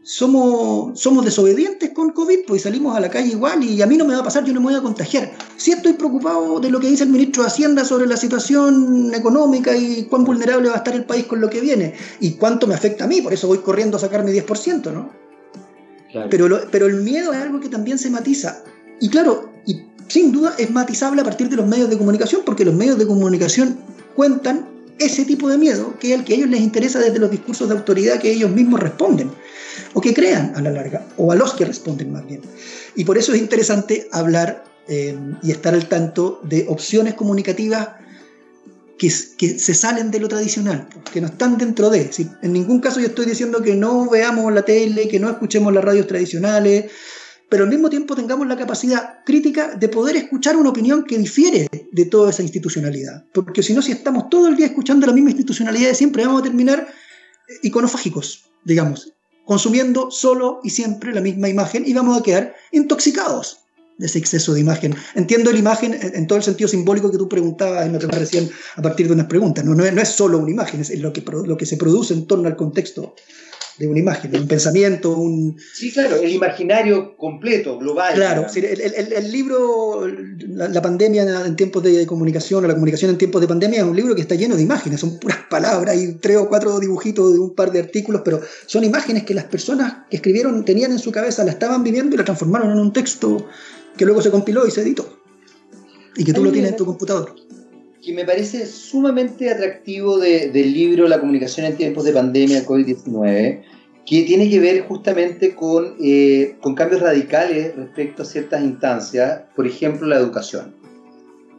somos, 0.08 0.98
somos 0.98 1.26
desobedientes 1.26 1.90
con 1.90 2.12
COVID, 2.12 2.46
pues 2.48 2.62
salimos 2.62 2.96
a 2.96 3.02
la 3.02 3.10
calle 3.10 3.32
igual 3.32 3.62
y 3.62 3.82
a 3.82 3.86
mí 3.86 3.98
no 3.98 4.06
me 4.06 4.14
va 4.14 4.22
a 4.22 4.24
pasar, 4.24 4.46
yo 4.46 4.54
no 4.54 4.62
me 4.62 4.68
voy 4.68 4.76
a 4.76 4.82
contagiar. 4.82 5.34
Sí 5.58 5.74
estoy 5.74 5.94
preocupado 5.94 6.62
de 6.62 6.72
lo 6.72 6.80
que 6.80 6.88
dice 6.88 7.04
el 7.04 7.10
ministro 7.10 7.44
de 7.44 7.50
Hacienda 7.50 7.84
sobre 7.84 8.08
la 8.08 8.16
situación 8.16 9.12
económica 9.14 9.76
y 9.76 10.06
cuán 10.06 10.24
vulnerable 10.24 10.70
va 10.70 10.76
a 10.76 10.78
estar 10.78 10.96
el 10.96 11.04
país 11.04 11.26
con 11.26 11.42
lo 11.42 11.50
que 11.50 11.60
viene 11.60 11.94
y 12.22 12.36
cuánto 12.36 12.68
me 12.68 12.74
afecta 12.74 13.04
a 13.04 13.08
mí, 13.08 13.22
por 13.22 13.34
eso 13.34 13.48
voy 13.50 13.58
corriendo 13.58 13.98
a 13.98 14.00
sacar 14.00 14.24
mi 14.24 14.32
10%, 14.32 14.94
¿no? 14.94 15.10
Pero, 16.30 16.62
pero 16.72 16.86
el 16.86 17.04
miedo 17.04 17.34
es 17.34 17.40
algo 17.40 17.60
que 17.60 17.68
también 17.68 18.00
se 18.00 18.10
matiza. 18.10 18.64
Y 19.02 19.10
claro, 19.10 19.52
y 19.66 19.82
sin 20.08 20.32
duda 20.32 20.56
es 20.58 20.72
matizable 20.72 21.20
a 21.20 21.26
partir 21.26 21.50
de 21.50 21.58
los 21.58 21.68
medios 21.68 21.90
de 21.90 21.98
comunicación, 21.98 22.44
porque 22.46 22.64
los 22.64 22.74
medios 22.74 22.98
de 22.98 23.06
comunicación 23.06 23.78
cuentan 24.16 24.77
ese 25.00 25.26
tipo 25.26 25.50
de 25.50 25.58
miedo, 25.58 25.98
que 26.00 26.14
es 26.14 26.20
el 26.20 26.26
que 26.26 26.34
a 26.34 26.36
ellos 26.38 26.50
les 26.50 26.62
interesa 26.62 27.00
desde 27.00 27.20
los 27.20 27.32
discursos 27.32 27.70
de 27.70 27.76
autoridad 27.76 28.20
que 28.20 28.32
ellos 28.32 28.50
mismos 28.52 28.80
responden 28.80 29.32
o 29.94 30.02
que 30.02 30.14
crean 30.14 30.54
a 30.56 30.62
la 30.62 30.72
larga, 30.72 31.06
o 31.18 31.32
a 31.32 31.36
los 31.36 31.54
que 31.54 31.66
responden 31.66 32.12
más 32.12 32.26
bien. 32.26 32.42
Y 32.96 33.04
por 33.06 33.18
eso 33.18 33.34
es 33.34 33.40
interesante 33.40 34.08
hablar 34.12 34.64
eh, 34.88 35.18
y 35.44 35.52
estar 35.52 35.74
al 35.74 35.88
tanto 35.88 36.40
de 36.44 36.66
opciones 36.68 37.14
comunicativas 37.14 37.90
que, 38.98 39.12
que, 39.38 39.60
se 39.60 39.74
salen 39.74 40.10
de 40.10 40.20
lo 40.20 40.28
tradicional, 40.28 40.88
que 41.12 41.22
no 41.22 41.28
están 41.28 41.58
dentro 41.58 41.90
de. 41.90 42.10
En 42.42 42.54
ningún 42.54 42.80
caso 42.80 43.00
yo 43.00 43.08
estoy 43.08 43.26
diciendo 43.26 43.62
que 43.62 43.76
no 43.76 44.10
veamos 44.10 44.52
la 44.52 44.64
tele, 44.64 45.08
que 45.08 45.20
no 45.20 45.30
escuchemos 45.30 45.74
las 45.74 45.84
radios 45.84 46.08
tradicionales, 46.08 46.86
pero 47.50 47.64
al 47.64 47.70
mismo 47.70 47.90
tiempo 47.90 48.16
tengamos 48.16 48.48
la 48.48 48.58
capacidad 48.58 49.20
crítica 49.26 49.76
de 49.76 49.88
poder 49.88 50.16
escuchar 50.18 50.58
una 50.58 50.70
opinión 50.70 51.06
que 51.06 51.18
difiere 51.18 51.68
de 51.98 52.06
toda 52.06 52.30
esa 52.30 52.44
institucionalidad. 52.44 53.26
Porque 53.34 53.64
si 53.64 53.74
no, 53.74 53.82
si 53.82 53.92
estamos 53.92 54.30
todo 54.30 54.48
el 54.48 54.56
día 54.56 54.68
escuchando 54.68 55.08
la 55.08 55.14
misma 55.14 55.32
institucionalidad 55.32 55.90
de 55.90 55.96
siempre, 55.96 56.24
vamos 56.26 56.42
a 56.42 56.44
terminar 56.44 56.88
iconofágicos, 57.64 58.52
digamos, 58.64 59.14
consumiendo 59.46 60.12
solo 60.12 60.60
y 60.64 60.70
siempre 60.70 61.12
la 61.12 61.22
misma 61.22 61.50
imagen 61.50 61.84
y 61.88 61.94
vamos 61.94 62.20
a 62.20 62.22
quedar 62.22 62.56
intoxicados 62.72 63.62
de 63.98 64.06
ese 64.06 64.20
exceso 64.20 64.54
de 64.54 64.60
imagen. 64.60 64.96
Entiendo 65.16 65.52
la 65.52 65.58
imagen 65.58 65.98
en, 66.00 66.28
todo 66.28 66.38
el 66.38 66.44
sentido 66.44 66.68
simbólico 66.68 67.10
que 67.10 67.18
tú 67.18 67.28
preguntabas 67.28 67.88
en 67.88 67.94
lo 67.94 68.00
que 68.00 68.06
recién 68.08 68.48
a 68.76 68.82
partir 68.84 69.08
de 69.08 69.14
unas 69.14 69.26
preguntas. 69.26 69.66
No, 69.66 69.74
no, 69.74 69.84
es, 69.84 69.92
no 69.92 70.02
es 70.02 70.10
solo 70.10 70.38
una 70.38 70.52
imagen, 70.52 70.82
es 70.82 71.00
lo 71.00 71.12
que, 71.12 71.24
lo 71.46 71.58
que 71.58 71.66
se 71.66 71.78
produce 71.78 72.14
en 72.14 72.28
torno 72.28 72.48
al 72.48 72.56
contexto 72.56 73.16
de 73.78 73.88
una 73.88 74.00
imagen, 74.00 74.32
de 74.32 74.40
un 74.40 74.48
pensamiento, 74.48 75.12
un... 75.12 75.58
Sí, 75.74 75.92
claro, 75.92 76.16
el 76.16 76.32
imaginario 76.32 77.16
completo, 77.16 77.78
global. 77.78 78.16
Claro, 78.16 78.48
el, 78.56 79.32
libro, 79.32 80.08
la, 80.08 80.82
pandemia 80.82 81.46
en 81.46 81.56
tiempos 81.56 81.84
de 81.84 82.06
comunicación, 82.08 82.66
o 82.66 82.68
la 82.68 82.74
comunicación 82.74 83.12
en 83.12 83.18
tiempos 83.18 83.40
de 83.42 83.48
pandemia, 83.48 83.80
es 83.80 83.86
un 83.86 83.96
libro 83.96 84.16
que 84.16 84.22
está 84.22 84.36
lleno 84.36 84.56
de 84.56 84.64
imágenes, 84.64 85.00
son 85.00 85.20
puras 85.20 85.38
palabras 85.50 85.96
y 85.96 86.16
tres 86.16 86.38
o 86.38 86.50
cuatro 86.50 86.80
dibujitos 86.80 87.34
de 87.34 87.40
un 87.40 87.54
par 87.54 87.72
de 87.72 87.80
artículos, 87.80 88.22
pero 88.26 88.42
son 88.66 88.84
imágenes 88.84 89.24
que 89.24 89.36
las 89.36 89.46
personas 89.46 90.06
que 90.10 90.18
escribieron 90.18 90.66
tenían 90.66 90.92
en 90.92 91.00
su 91.00 91.12
cabeza, 91.12 91.44
la 91.44 91.52
estaban 91.52 91.84
viviendo 91.84 92.16
y 92.16 92.18
la 92.18 92.26
transformaron 92.26 92.72
en 92.72 92.80
un 92.80 92.92
texto 92.92 93.48
que 93.96 94.06
luego 94.06 94.22
se 94.22 94.32
compiló 94.32 94.66
y 94.66 94.72
se 94.72 94.82
editó. 94.82 95.22
Y 96.16 96.24
que 96.24 96.34
tú 96.34 96.44
lo 96.44 96.52
tienes 96.52 96.72
en 96.72 96.78
tu 96.78 96.86
computador 96.86 97.36
que 98.08 98.14
me 98.14 98.24
parece 98.24 98.66
sumamente 98.66 99.52
atractivo 99.52 100.18
del 100.18 100.74
libro 100.74 101.10
La 101.10 101.20
comunicación 101.20 101.66
en 101.66 101.76
tiempos 101.76 102.06
de 102.06 102.14
pandemia 102.14 102.66
COVID-19, 102.66 103.64
que 104.06 104.22
tiene 104.24 104.50
que 104.50 104.62
ver 104.62 104.88
justamente 104.88 105.54
con, 105.54 105.98
eh, 106.02 106.56
con 106.62 106.74
cambios 106.74 107.02
radicales 107.02 107.76
respecto 107.76 108.22
a 108.24 108.26
ciertas 108.26 108.64
instancias, 108.64 109.42
por 109.58 109.68
ejemplo 109.68 110.08
la 110.08 110.16
educación. 110.16 110.74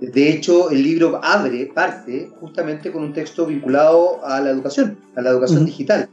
De 0.00 0.30
hecho, 0.30 0.70
el 0.70 0.82
libro 0.82 1.20
abre, 1.22 1.66
parte, 1.66 2.30
justamente 2.40 2.90
con 2.90 3.02
un 3.02 3.12
texto 3.12 3.44
vinculado 3.44 4.24
a 4.24 4.40
la 4.40 4.48
educación, 4.48 4.98
a 5.16 5.20
la 5.20 5.28
educación 5.28 5.66
digital. 5.66 6.08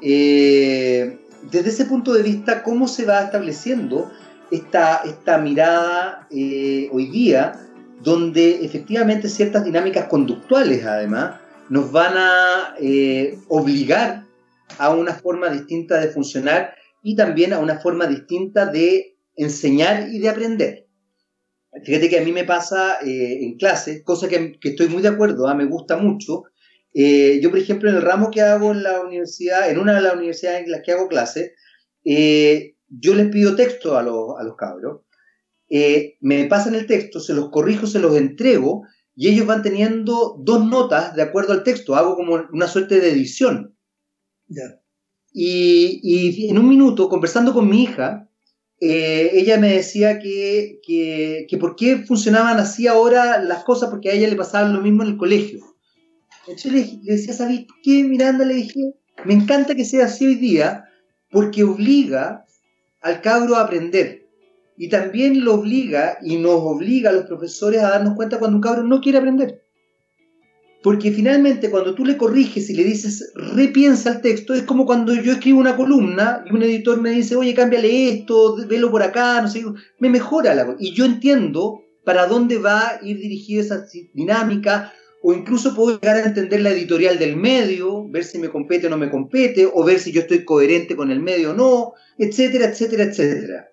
Eh, 0.00 1.18
desde 1.50 1.70
ese 1.70 1.86
punto 1.86 2.12
de 2.12 2.22
vista, 2.22 2.62
¿cómo 2.62 2.86
se 2.86 3.04
va 3.04 3.22
estableciendo 3.22 4.12
esta, 4.52 5.02
esta 5.04 5.38
mirada 5.38 6.28
eh, 6.30 6.88
hoy 6.92 7.06
día 7.06 7.65
donde 8.02 8.64
efectivamente 8.64 9.28
ciertas 9.28 9.64
dinámicas 9.64 10.06
conductuales, 10.06 10.84
además, 10.84 11.40
nos 11.68 11.90
van 11.90 12.14
a 12.16 12.74
eh, 12.80 13.38
obligar 13.48 14.24
a 14.78 14.94
una 14.94 15.14
forma 15.14 15.48
distinta 15.48 15.98
de 16.00 16.08
funcionar 16.08 16.74
y 17.02 17.16
también 17.16 17.52
a 17.52 17.58
una 17.58 17.78
forma 17.78 18.06
distinta 18.06 18.66
de 18.66 19.16
enseñar 19.34 20.08
y 20.10 20.18
de 20.18 20.28
aprender. 20.28 20.86
Fíjate 21.84 22.08
que 22.08 22.18
a 22.18 22.24
mí 22.24 22.32
me 22.32 22.44
pasa 22.44 22.98
eh, 23.04 23.44
en 23.44 23.56
clase, 23.56 24.02
cosa 24.02 24.28
que, 24.28 24.58
estoy 24.62 24.88
muy 24.88 25.02
de 25.02 25.08
acuerdo, 25.08 25.46
¿ah? 25.46 25.54
me 25.54 25.66
gusta 25.66 25.96
mucho. 25.96 26.44
Eh, 26.94 27.38
yo, 27.42 27.50
por 27.50 27.58
ejemplo, 27.58 27.90
en 27.90 27.96
el 27.96 28.02
ramo 28.02 28.30
que 28.30 28.40
hago 28.40 28.72
en 28.72 28.82
la 28.82 29.02
universidad, 29.02 29.70
en 29.70 29.78
una 29.78 29.94
de 29.94 30.00
las 30.00 30.14
universidades 30.14 30.64
en 30.64 30.70
las 30.70 30.80
que 30.82 30.92
hago 30.92 31.08
clase, 31.08 31.54
yo 32.04 33.14
les 33.14 33.28
pido 33.28 33.56
texto 33.56 33.98
a 33.98 34.02
los, 34.02 34.38
a 34.38 34.44
los 34.44 34.56
cabros 34.56 35.05
eh, 35.68 36.16
me 36.20 36.44
pasan 36.46 36.74
el 36.74 36.86
texto, 36.86 37.20
se 37.20 37.34
los 37.34 37.50
corrijo, 37.50 37.86
se 37.86 37.98
los 37.98 38.16
entrego 38.16 38.84
y 39.14 39.28
ellos 39.28 39.46
van 39.46 39.62
teniendo 39.62 40.36
dos 40.38 40.64
notas 40.64 41.16
de 41.16 41.22
acuerdo 41.22 41.52
al 41.52 41.64
texto. 41.64 41.96
Hago 41.96 42.16
como 42.16 42.34
una 42.52 42.68
suerte 42.68 43.00
de 43.00 43.10
edición. 43.10 43.74
Y, 45.32 46.48
en 46.48 46.58
un 46.58 46.68
minuto, 46.68 47.08
conversando 47.08 47.52
con 47.52 47.68
mi 47.68 47.82
hija, 47.82 48.28
eh, 48.80 49.30
ella 49.32 49.58
me 49.58 49.72
decía 49.72 50.18
que, 50.18 50.80
que, 50.86 51.46
que, 51.48 51.56
por 51.56 51.76
qué 51.76 52.04
funcionaban 52.04 52.58
así 52.58 52.86
ahora 52.86 53.42
las 53.42 53.64
cosas, 53.64 53.88
porque 53.88 54.10
a 54.10 54.12
ella 54.12 54.28
le 54.28 54.36
pasaba 54.36 54.68
lo 54.68 54.82
mismo 54.82 55.02
en 55.02 55.10
el 55.10 55.16
colegio. 55.16 55.60
Entonces 56.46 56.72
le, 56.72 57.00
le 57.02 57.12
decía, 57.14 57.32
¿sabes 57.32 57.60
qué, 57.82 58.04
Miranda? 58.04 58.44
Le 58.44 58.54
dije, 58.54 58.94
me 59.24 59.34
encanta 59.34 59.74
que 59.74 59.84
sea 59.84 60.04
así 60.04 60.26
hoy 60.26 60.36
día, 60.36 60.84
porque 61.30 61.64
obliga 61.64 62.44
al 63.00 63.22
cabro 63.22 63.56
a 63.56 63.62
aprender 63.62 64.25
y 64.76 64.88
también 64.88 65.44
lo 65.44 65.54
obliga 65.54 66.18
y 66.22 66.36
nos 66.36 66.60
obliga 66.62 67.10
a 67.10 67.12
los 67.12 67.24
profesores 67.24 67.82
a 67.82 67.90
darnos 67.90 68.14
cuenta 68.14 68.38
cuando 68.38 68.56
un 68.56 68.62
cabrón 68.62 68.88
no 68.88 69.00
quiere 69.00 69.18
aprender. 69.18 69.62
Porque 70.82 71.10
finalmente 71.10 71.70
cuando 71.70 71.94
tú 71.94 72.04
le 72.04 72.16
corriges 72.16 72.70
y 72.70 72.74
le 72.74 72.84
dices 72.84 73.32
repiensa 73.34 74.12
el 74.12 74.20
texto, 74.20 74.54
es 74.54 74.62
como 74.62 74.86
cuando 74.86 75.14
yo 75.14 75.32
escribo 75.32 75.58
una 75.58 75.76
columna 75.76 76.44
y 76.48 76.54
un 76.54 76.62
editor 76.62 77.00
me 77.00 77.10
dice, 77.10 77.34
oye, 77.34 77.54
cámbiale 77.54 78.10
esto, 78.10 78.56
velo 78.68 78.90
por 78.90 79.02
acá, 79.02 79.42
no 79.42 79.48
sé, 79.48 79.64
me 79.98 80.10
mejora 80.10 80.54
la 80.54 80.76
Y 80.78 80.92
yo 80.92 81.04
entiendo 81.04 81.82
para 82.04 82.26
dónde 82.26 82.58
va 82.58 82.88
a 82.88 83.00
ir 83.02 83.18
dirigida 83.18 83.62
esa 83.62 83.86
dinámica 84.14 84.92
o 85.22 85.32
incluso 85.32 85.74
puedo 85.74 85.98
llegar 85.98 86.18
a 86.18 86.26
entender 86.26 86.60
la 86.60 86.70
editorial 86.70 87.18
del 87.18 87.36
medio, 87.36 88.08
ver 88.08 88.22
si 88.22 88.38
me 88.38 88.48
compete 88.48 88.86
o 88.86 88.90
no 88.90 88.96
me 88.96 89.10
compete, 89.10 89.68
o 89.72 89.82
ver 89.82 89.98
si 89.98 90.12
yo 90.12 90.20
estoy 90.20 90.44
coherente 90.44 90.94
con 90.94 91.10
el 91.10 91.20
medio 91.20 91.50
o 91.50 91.54
no, 91.54 91.94
etcétera, 92.16 92.66
etcétera, 92.66 93.04
etcétera. 93.04 93.70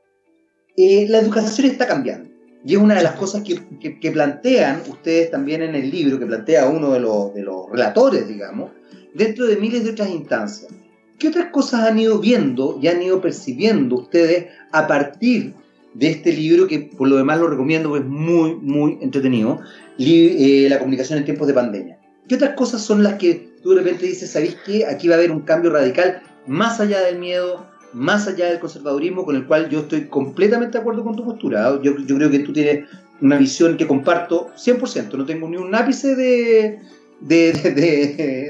Eh, 0.75 1.05
la 1.09 1.19
educación 1.19 1.67
está 1.67 1.87
cambiando. 1.87 2.29
Y 2.65 2.75
es 2.75 2.81
una 2.81 2.95
de 2.95 3.03
las 3.03 3.15
cosas 3.15 3.43
que, 3.43 4.11
plantean 4.11 4.83
ustedes 4.89 5.29
también 5.29 5.61
en 5.61 5.75
el 5.75 5.91
libro, 5.91 6.17
que 6.17 6.25
plantea 6.25 6.69
uno 6.69 6.93
de 6.93 7.01
los, 7.01 7.33
de 7.33 7.43
los 7.43 7.69
relatores, 7.69 8.27
digamos, 8.27 8.71
dentro 9.13 9.45
de 9.45 9.57
miles 9.57 9.83
de 9.83 9.91
otras 9.91 10.09
instancias. 10.09 10.71
¿Qué 11.19 11.27
otras 11.27 11.51
cosas 11.51 11.81
han 11.81 11.99
ido 11.99 12.19
viendo 12.19 12.79
y 12.81 12.87
han 12.87 13.01
ido 13.01 13.21
percibiendo 13.21 13.95
ustedes 13.95 14.47
a 14.71 14.87
partir 14.87 15.53
de 15.93 16.09
este 16.09 16.31
libro, 16.31 16.67
que 16.67 16.79
por 16.79 17.07
lo 17.07 17.17
demás 17.17 17.39
lo 17.39 17.47
recomiendo, 17.47 17.95
es 17.97 18.05
muy, 18.05 18.55
muy 18.55 18.97
entretenido, 19.01 19.59
eh, 19.99 20.67
La 20.69 20.79
comunicación 20.79 21.19
en 21.19 21.25
tiempos 21.25 21.47
de 21.47 21.53
pandemia? 21.53 21.99
¿Qué 22.27 22.35
otras 22.35 22.55
cosas 22.55 22.81
son 22.81 23.03
las 23.03 23.15
que 23.15 23.53
tú 23.61 23.71
de 23.71 23.81
repente 23.81 24.05
dices, 24.05 24.31
¿sabéis 24.31 24.55
que 24.65 24.85
aquí 24.85 25.07
va 25.07 25.15
a 25.15 25.17
haber 25.17 25.31
un 25.31 25.41
cambio 25.41 25.71
radical 25.71 26.21
más 26.47 26.79
allá 26.79 27.01
del 27.01 27.19
miedo, 27.19 27.67
más 27.93 28.27
allá 28.27 28.47
del 28.47 28.59
conservadurismo, 28.59 29.25
con 29.25 29.35
el 29.35 29.45
cual 29.45 29.69
yo 29.69 29.81
estoy 29.81 30.07
completamente 30.07 30.77
de 30.77 30.81
acuerdo 30.81 31.03
con 31.03 31.15
tu 31.15 31.25
postura? 31.25 31.67
¿ah? 31.67 31.79
Yo, 31.81 31.97
yo 31.97 32.15
creo 32.15 32.29
que 32.29 32.39
tú 32.39 32.53
tienes 32.53 32.89
una 33.21 33.37
visión 33.37 33.77
que 33.77 33.87
comparto 33.87 34.51
100%, 34.55 35.13
no 35.13 35.25
tengo 35.25 35.47
ni 35.47 35.57
un 35.57 35.73
ápice 35.73 36.15
de, 36.15 36.81
de, 37.21 37.53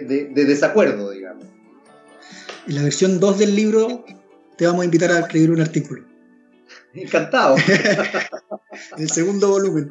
de, 0.07 0.29
de 0.33 0.45
desacuerdo, 0.45 1.11
digamos. 1.11 1.45
En 2.67 2.75
la 2.75 2.83
versión 2.83 3.19
2 3.19 3.39
del 3.39 3.55
libro 3.55 4.05
te 4.57 4.65
vamos 4.65 4.81
a 4.81 4.85
invitar 4.85 5.11
a 5.11 5.19
escribir 5.19 5.51
un 5.51 5.61
artículo. 5.61 6.05
Encantado. 6.93 7.55
el 8.97 9.09
segundo 9.09 9.49
volumen. 9.49 9.89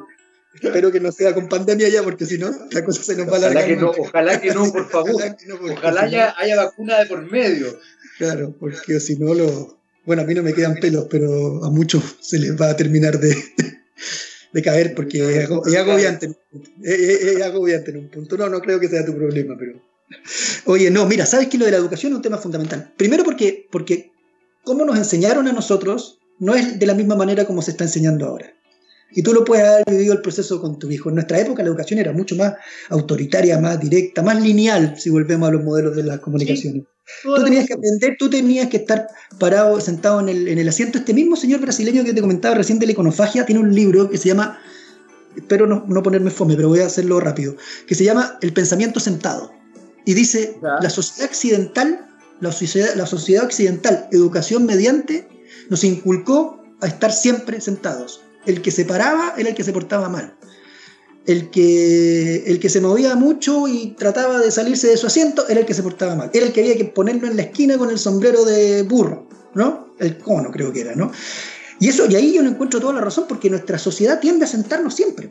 Espero 0.61 0.91
que 0.91 0.99
no 0.99 1.11
sea 1.11 1.33
con 1.33 1.49
pandemia 1.49 1.89
ya, 1.89 2.03
porque 2.03 2.25
si 2.25 2.37
no, 2.37 2.49
la 2.71 2.83
cosa 2.85 3.03
se 3.03 3.15
nos 3.15 3.27
va 3.27 3.33
a 3.33 3.37
alargar. 3.37 3.63
Ojalá 3.63 3.67
que 3.67 3.75
no, 3.75 3.89
ojalá 3.89 4.41
que 4.41 4.53
no, 4.53 4.71
por 4.71 4.89
favor. 4.89 5.21
Ojalá, 5.71 6.01
haya, 6.01 6.35
haya, 6.37 6.55
vacuna 6.57 6.99
de 6.99 7.05
por 7.07 7.29
medio. 7.29 7.79
Claro, 8.17 8.55
porque 8.59 8.99
si 8.99 9.17
no 9.17 9.33
lo. 9.33 9.79
Bueno, 10.05 10.23
a 10.23 10.25
mí 10.25 10.33
no 10.33 10.43
me 10.43 10.53
quedan 10.53 10.75
pelos, 10.75 11.07
pero 11.09 11.63
a 11.63 11.69
muchos 11.69 12.03
se 12.21 12.37
les 12.39 12.59
va 12.59 12.69
a 12.69 12.75
terminar 12.75 13.19
de, 13.19 13.35
de 14.53 14.61
caer 14.61 14.93
porque 14.95 15.43
es, 15.43 15.45
agobiante. 15.77 16.35
Es, 16.81 17.41
agobiante 17.41 17.91
en 17.91 17.97
un 17.97 18.09
punto. 18.09 18.37
No, 18.37 18.49
no 18.49 18.61
creo 18.61 18.79
que 18.79 18.87
sea 18.87 19.05
tu 19.05 19.15
problema, 19.15 19.55
pero. 19.57 19.81
Oye, 20.65 20.91
no, 20.91 21.05
mira, 21.05 21.25
¿sabes 21.25 21.47
que 21.47 21.57
lo 21.57 21.65
de 21.65 21.71
la 21.71 21.77
educación 21.77 22.11
es 22.11 22.17
un 22.17 22.21
tema 22.21 22.37
fundamental? 22.37 22.93
Primero 22.97 23.23
porque, 23.23 23.67
porque 23.71 24.11
cómo 24.63 24.85
nos 24.85 24.97
enseñaron 24.97 25.47
a 25.47 25.53
nosotros 25.53 26.19
no 26.39 26.55
es 26.55 26.79
de 26.79 26.85
la 26.85 26.93
misma 26.93 27.15
manera 27.15 27.45
como 27.45 27.61
se 27.61 27.71
está 27.71 27.85
enseñando 27.85 28.25
ahora. 28.25 28.53
Y 29.15 29.23
tú 29.23 29.33
lo 29.33 29.43
puedes 29.43 29.65
haber 29.65 29.83
vivido 29.89 30.13
el 30.13 30.21
proceso 30.21 30.59
con 30.61 30.79
tu 30.79 30.89
hijo. 30.89 31.09
En 31.09 31.15
nuestra 31.15 31.39
época 31.39 31.63
la 31.63 31.69
educación 31.69 31.99
era 31.99 32.11
mucho 32.11 32.35
más 32.35 32.53
autoritaria, 32.89 33.59
más 33.59 33.79
directa, 33.79 34.21
más 34.21 34.41
lineal, 34.41 34.95
si 34.97 35.09
volvemos 35.09 35.49
a 35.49 35.51
los 35.51 35.63
modelos 35.63 35.95
de 35.95 36.03
las 36.03 36.19
comunicaciones. 36.19 36.83
Tú 37.21 37.43
tenías 37.43 37.67
que 37.67 37.73
aprender, 37.73 38.15
tú 38.17 38.29
tenías 38.29 38.69
que 38.69 38.77
estar 38.77 39.07
parado, 39.37 39.79
sentado 39.81 40.19
en 40.21 40.29
el, 40.29 40.47
en 40.47 40.57
el, 40.57 40.69
asiento. 40.69 40.99
Este 40.99 41.13
mismo 41.13 41.35
señor 41.35 41.59
brasileño 41.59 42.03
que 42.03 42.13
te 42.13 42.21
comentaba 42.21 42.55
recién 42.55 42.79
de 42.79 42.85
la 42.85 42.93
iconofagia 42.93 43.45
tiene 43.45 43.61
un 43.61 43.75
libro 43.75 44.09
que 44.09 44.17
se 44.17 44.29
llama, 44.29 44.59
espero 45.35 45.67
no, 45.67 45.83
no 45.87 46.01
ponerme 46.01 46.31
fome, 46.31 46.55
pero 46.55 46.69
voy 46.69 46.79
a 46.79 46.85
hacerlo 46.85 47.19
rápido, 47.19 47.55
que 47.87 47.95
se 47.95 48.05
llama 48.05 48.37
El 48.41 48.53
pensamiento 48.53 48.99
sentado. 48.99 49.51
Y 50.05 50.13
dice, 50.13 50.57
la 50.61 50.89
sociedad 50.89 51.29
occidental, 51.29 52.07
la 52.39 52.51
sociedad, 52.51 52.93
la 52.95 53.05
sociedad 53.05 53.45
occidental, 53.45 54.07
educación 54.11 54.65
mediante, 54.65 55.27
nos 55.69 55.83
inculcó 55.83 56.61
a 56.81 56.87
estar 56.87 57.11
siempre 57.11 57.61
sentados. 57.61 58.21
El 58.45 58.61
que 58.61 58.71
se 58.71 58.85
paraba 58.85 59.33
era 59.37 59.49
el 59.49 59.55
que 59.55 59.63
se 59.63 59.73
portaba 59.73 60.09
mal. 60.09 60.35
El 61.25 61.49
que, 61.49 62.43
el 62.47 62.59
que 62.59 62.69
se 62.69 62.81
movía 62.81 63.15
mucho 63.15 63.67
y 63.67 63.95
trataba 63.97 64.39
de 64.39 64.51
salirse 64.51 64.87
de 64.87 64.97
su 64.97 65.07
asiento 65.07 65.47
era 65.47 65.61
el 65.61 65.65
que 65.65 65.73
se 65.73 65.83
portaba 65.83 66.15
mal. 66.15 66.29
Era 66.33 66.45
el 66.45 66.51
que 66.51 66.61
había 66.61 66.75
que 66.75 66.85
ponerlo 66.85 67.27
en 67.27 67.37
la 67.37 67.43
esquina 67.43 67.77
con 67.77 67.89
el 67.89 67.97
sombrero 67.97 68.43
de 68.43 68.83
burro, 68.83 69.27
¿no? 69.53 69.93
El 69.99 70.17
cono 70.17 70.51
creo 70.51 70.73
que 70.73 70.81
era, 70.81 70.95
¿no? 70.95 71.11
Y 71.79 71.89
eso, 71.89 72.05
y 72.09 72.15
ahí 72.15 72.33
yo 72.33 72.43
no 72.43 72.49
encuentro 72.49 72.79
toda 72.79 72.93
la 72.93 73.01
razón, 73.01 73.25
porque 73.27 73.49
nuestra 73.49 73.77
sociedad 73.77 74.19
tiende 74.19 74.45
a 74.45 74.47
sentarnos 74.47 74.95
siempre. 74.95 75.29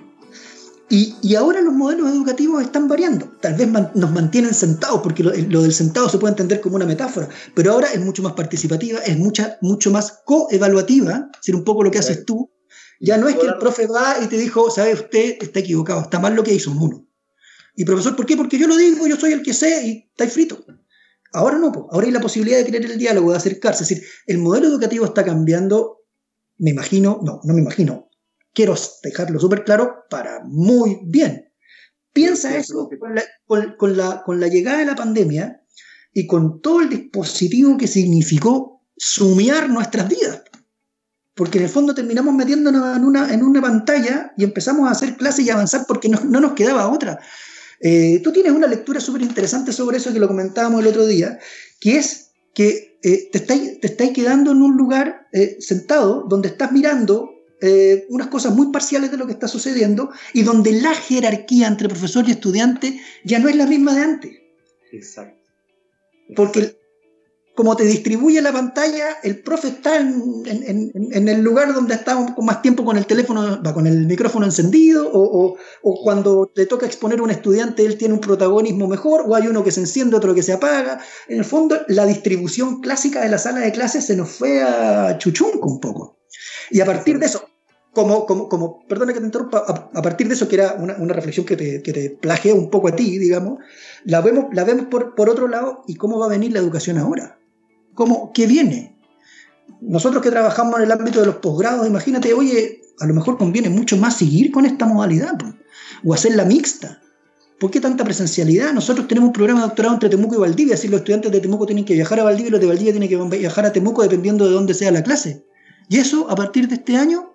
Y, 0.95 1.35
ahora 1.37 1.63
los 1.63 1.73
modelos 1.73 2.11
educativos 2.11 2.63
están 2.63 2.87
variando. 2.87 3.27
Tal 3.41 3.55
vez 3.55 3.67
nos 3.95 4.13
mantienen 4.13 4.53
sentados, 4.53 5.01
porque 5.03 5.23
lo, 5.23 5.63
del 5.63 5.73
sentado 5.73 6.11
se 6.11 6.19
puede 6.19 6.33
entender 6.33 6.61
como 6.61 6.77
una 6.77 6.85
metáfora, 6.85 7.31
pero 7.55 7.73
ahora 7.73 7.89
es 7.95 8.01
mucho 8.01 8.23
más 8.23 8.35
participativa, 8.35 8.99
es 8.99 9.17
mucha, 9.17 9.57
mucho 9.63 9.91
más 9.91 10.21
coevaluativa, 10.27 11.31
es 11.33 11.41
decir, 11.41 11.57
un 11.57 11.65
poco 11.65 11.83
lo 11.83 11.91
que 11.91 11.99
haces 11.99 12.27
tú. 12.27 12.51
Ya 13.05 13.19
no 13.19 13.29
es 13.29 13.35
que 13.35 13.47
el 13.47 13.59
profe 13.59 13.89
va 13.89 14.19
y 14.23 14.29
te 14.29 14.39
dijo, 14.39 14.71
sabe 14.71 14.95
usted, 14.95 15.39
está 15.41 15.59
equivocado, 15.59 16.03
está 16.03 16.21
mal 16.21 16.37
lo 16.37 16.45
que 16.45 16.55
hizo 16.55 16.71
uno. 16.71 17.05
Y 17.75 17.85
profesor, 17.85 18.15
¿por 18.15 18.27
qué? 18.27 18.37
Porque 18.37 18.59
yo 18.59 18.69
lo 18.69 18.77
digo, 18.77 19.09
yo 19.09 19.17
soy 19.17 19.33
el 19.33 19.43
que 19.43 19.53
sé 19.53 19.85
y 19.85 20.09
estáis 20.11 20.33
frito. 20.33 20.65
Ahora 21.33 21.59
no, 21.59 21.73
ahora 21.91 22.07
hay 22.07 22.13
la 22.13 22.21
posibilidad 22.21 22.59
de 22.59 22.65
tener 22.65 22.89
el 22.89 22.99
diálogo, 22.99 23.33
de 23.33 23.39
acercarse. 23.39 23.83
Es 23.83 23.89
decir, 23.89 24.07
el 24.27 24.39
modelo 24.39 24.69
educativo 24.69 25.05
está 25.05 25.25
cambiando, 25.25 26.05
me 26.59 26.71
imagino, 26.71 27.19
no, 27.25 27.41
no 27.43 27.55
me 27.55 27.61
imagino, 27.61 28.09
quiero 28.55 28.77
dejarlo 29.03 29.41
súper 29.41 29.65
claro, 29.65 30.05
para 30.09 30.45
muy 30.45 31.01
bien. 31.05 31.51
Piensa 32.13 32.57
eso 32.57 32.89
con 33.01 33.17
la, 33.97 34.23
con, 34.23 34.41
la, 34.41 34.49
llegada 34.49 34.79
de 34.79 34.85
la 34.85 34.95
pandemia 34.95 35.61
y 36.13 36.29
con 36.29 36.61
todo 36.61 36.83
el 36.83 36.89
dispositivo 36.89 37.77
que 37.77 37.89
significó 37.89 38.85
sumiar 38.97 39.69
nuestras 39.69 40.09
vidas. 40.09 40.43
Porque 41.35 41.59
en 41.59 41.65
el 41.65 41.71
fondo 41.71 41.95
terminamos 41.95 42.35
metiéndonos 42.35 42.97
en 42.97 43.05
una, 43.05 43.33
en 43.33 43.43
una 43.43 43.63
pantalla 43.63 44.33
y 44.37 44.45
empezamos 44.45 44.87
a 44.87 44.93
hacer 44.93 45.17
clases 45.17 45.47
y 45.47 45.51
avanzar 45.51 45.85
porque 45.89 46.09
no, 46.09 46.21
nos 46.41 46.53
quedaba 46.53 46.89
otra. 46.89 47.21
Eh, 47.81 48.21
tú 48.23 48.33
tienes 48.33 48.53
una 48.53 48.67
lectura 48.67 49.01
súper 49.01 49.23
interesante 49.23 49.73
sobre 49.73 49.97
eso 49.97 50.13
que 50.13 50.21
lo 50.21 50.29
comentábamos 50.29 50.81
el 50.83 50.89
otro 50.89 51.07
día, 51.07 51.39
que 51.81 51.97
es 51.97 52.31
que 52.55 52.99
eh, 53.03 53.31
te, 53.33 53.39
estáis, 53.39 53.81
te 53.81 53.87
estáis 53.87 54.13
quedando 54.13 54.53
en 54.53 54.61
un 54.61 54.77
lugar 54.77 55.27
eh, 55.33 55.57
sentado 55.61 56.27
donde 56.29 56.49
estás 56.49 56.71
mirando 56.73 57.31
unas 58.09 58.27
cosas 58.27 58.53
muy 58.57 58.73
parciales 58.73 59.13
de 59.13 59.17
lo 59.17 59.25
que 59.25 59.35
está 59.35 59.47
sucediendo 59.47 60.11
y 60.35 60.43
donde 60.43 60.73
la 60.73 60.97
jerarquía 60.97 61.69
entre 61.69 61.89
profesor 61.89 62.29
y 62.29 62.33
estudiante 62.33 63.01
ya 63.23 63.39
no 63.39 63.49
es 63.49 63.55
la 63.55 63.67
misma 63.67 63.95
de 63.95 64.03
antes. 64.03 64.33
Exacto. 64.91 65.39
Porque 66.35 66.77
como 67.55 67.77
te 67.77 67.85
distribuye 67.85 68.41
la 68.41 68.53
pantalla, 68.53 69.19
el 69.23 69.43
profe 69.43 69.69
está 69.69 69.99
en, 69.99 71.29
el 71.29 71.43
lugar 71.43 71.75
donde 71.75 71.95
está 71.95 72.15
con 72.35 72.47
más 72.47 72.63
tiempo 72.63 72.85
con 72.85 72.97
el 72.97 73.07
teléfono, 73.07 73.63
con 73.75 73.87
el 73.87 74.07
micrófono 74.07 74.47
encendido, 74.47 75.07
o, 75.13 75.57
o, 75.83 76.03
cuando 76.03 76.51
te 76.55 76.65
toca 76.65 76.87
exponer 76.87 77.19
a 77.19 77.23
un 77.23 77.31
estudiante, 77.31 77.85
él 77.85 77.99
tiene 77.99 78.15
un 78.15 78.21
protagonismo 78.21 78.89
mejor, 78.89 79.25
o 79.27 79.35
hay 79.35 79.49
uno 79.49 79.63
que 79.63 79.71
se 79.71 79.81
enciende, 79.81 80.17
otro 80.17 80.35
que 80.35 80.43
se 80.43 80.55
apaga. 80.55 81.01
En 81.29 81.39
el 81.39 81.45
fondo, 81.45 81.83
la 81.89 82.07
distribución 82.07 82.81
clásica 82.81 83.21
de 83.21 83.29
la 83.29 83.39
sala 83.39 83.61
de 83.61 83.73
clases 83.73 84.07
se 84.07 84.17
nos 84.17 84.31
fue 84.31 84.63
a 84.63 85.19
chuchunco 85.19 85.69
un 85.69 85.81
poco. 85.81 86.21
Y 86.71 86.81
a 86.81 86.87
partir 86.87 87.19
de 87.19 87.27
eso, 87.27 87.47
como, 87.93 88.25
como, 88.25 88.49
como, 88.49 88.87
perdona 88.89 89.13
que 89.13 89.21
te 89.21 89.27
interrumpa, 89.27 89.59
a, 89.93 90.03
partir 90.03 90.27
de 90.27 90.35
eso, 90.35 90.49
que 90.49 90.57
era 90.57 90.73
una, 90.79 90.97
una 90.97 91.13
reflexión 91.13 91.45
que 91.45 91.57
te, 91.57 91.83
que 91.83 91.93
te 91.93 92.11
plagié 92.11 92.55
un 92.55 92.71
poco 92.71 92.89
a 92.89 92.97
ti, 92.97 93.19
digamos, 93.19 93.59
la 94.05 94.23
vemos, 94.23 94.47
la 94.55 94.65
vemos 94.65 94.87
por, 94.87 95.15
por 95.15 95.29
otro 95.29 95.49
lado 95.49 95.85
y 95.87 95.97
cómo 95.97 96.19
va 96.19 96.27
a 96.27 96.31
venir 96.31 96.53
la 96.53 96.61
educación 96.61 96.97
ahora. 96.97 97.42
¿Cómo, 97.95 98.33
¿Qué 98.33 98.47
viene? 98.47 98.97
Nosotros 99.81 100.23
que 100.23 100.31
trabajamos 100.31 100.77
en 100.77 100.85
el 100.85 100.93
ámbito 100.93 101.21
de 101.21 101.27
los 101.27 101.37
posgrados, 101.37 101.87
imagínate, 101.87 102.33
oye, 102.33 102.81
a 103.01 103.07
lo 103.07 103.15
mejor 103.15 103.37
conviene 103.37 103.69
mucho 103.69 103.97
más 103.97 104.17
seguir 104.17 104.51
con 104.51 104.65
esta 104.65 104.87
modalidad 104.87 105.37
o 106.05 106.15
hacerla 106.15 106.45
mixta. 106.45 107.01
¿Por 107.59 107.71
qué 107.71 107.81
tanta 107.81 108.05
presencialidad? 108.05 108.73
Nosotros 108.73 109.07
tenemos 109.07 109.29
un 109.29 109.33
programa 109.33 109.61
de 109.61 109.67
doctorado 109.67 109.95
entre 109.95 110.09
Temuco 110.09 110.35
y 110.35 110.39
Valdivia, 110.39 110.75
así 110.75 110.89
los 110.89 111.01
estudiantes 111.01 111.31
de 111.31 111.41
Temuco 111.41 111.67
tienen 111.67 111.85
que 111.85 111.95
viajar 111.95 112.21
a 112.21 112.25
Valdivia 112.25 112.49
y 112.49 112.51
los 112.51 112.61
de 112.61 112.67
Valdivia 112.67 112.93
tienen 112.93 113.09
que 113.09 113.39
viajar 113.39 113.67
a 113.67 113.73
Temuco 113.73 114.03
dependiendo 114.03 114.47
de 114.47 114.53
dónde 114.53 114.75
sea 114.75 114.91
la 114.91 115.03
clase. 115.03 115.45
Y 115.89 115.99
eso, 115.99 116.29
a 116.31 116.35
partir 116.35 116.69
de 116.69 116.77
este 116.77 116.97
año, 116.97 117.35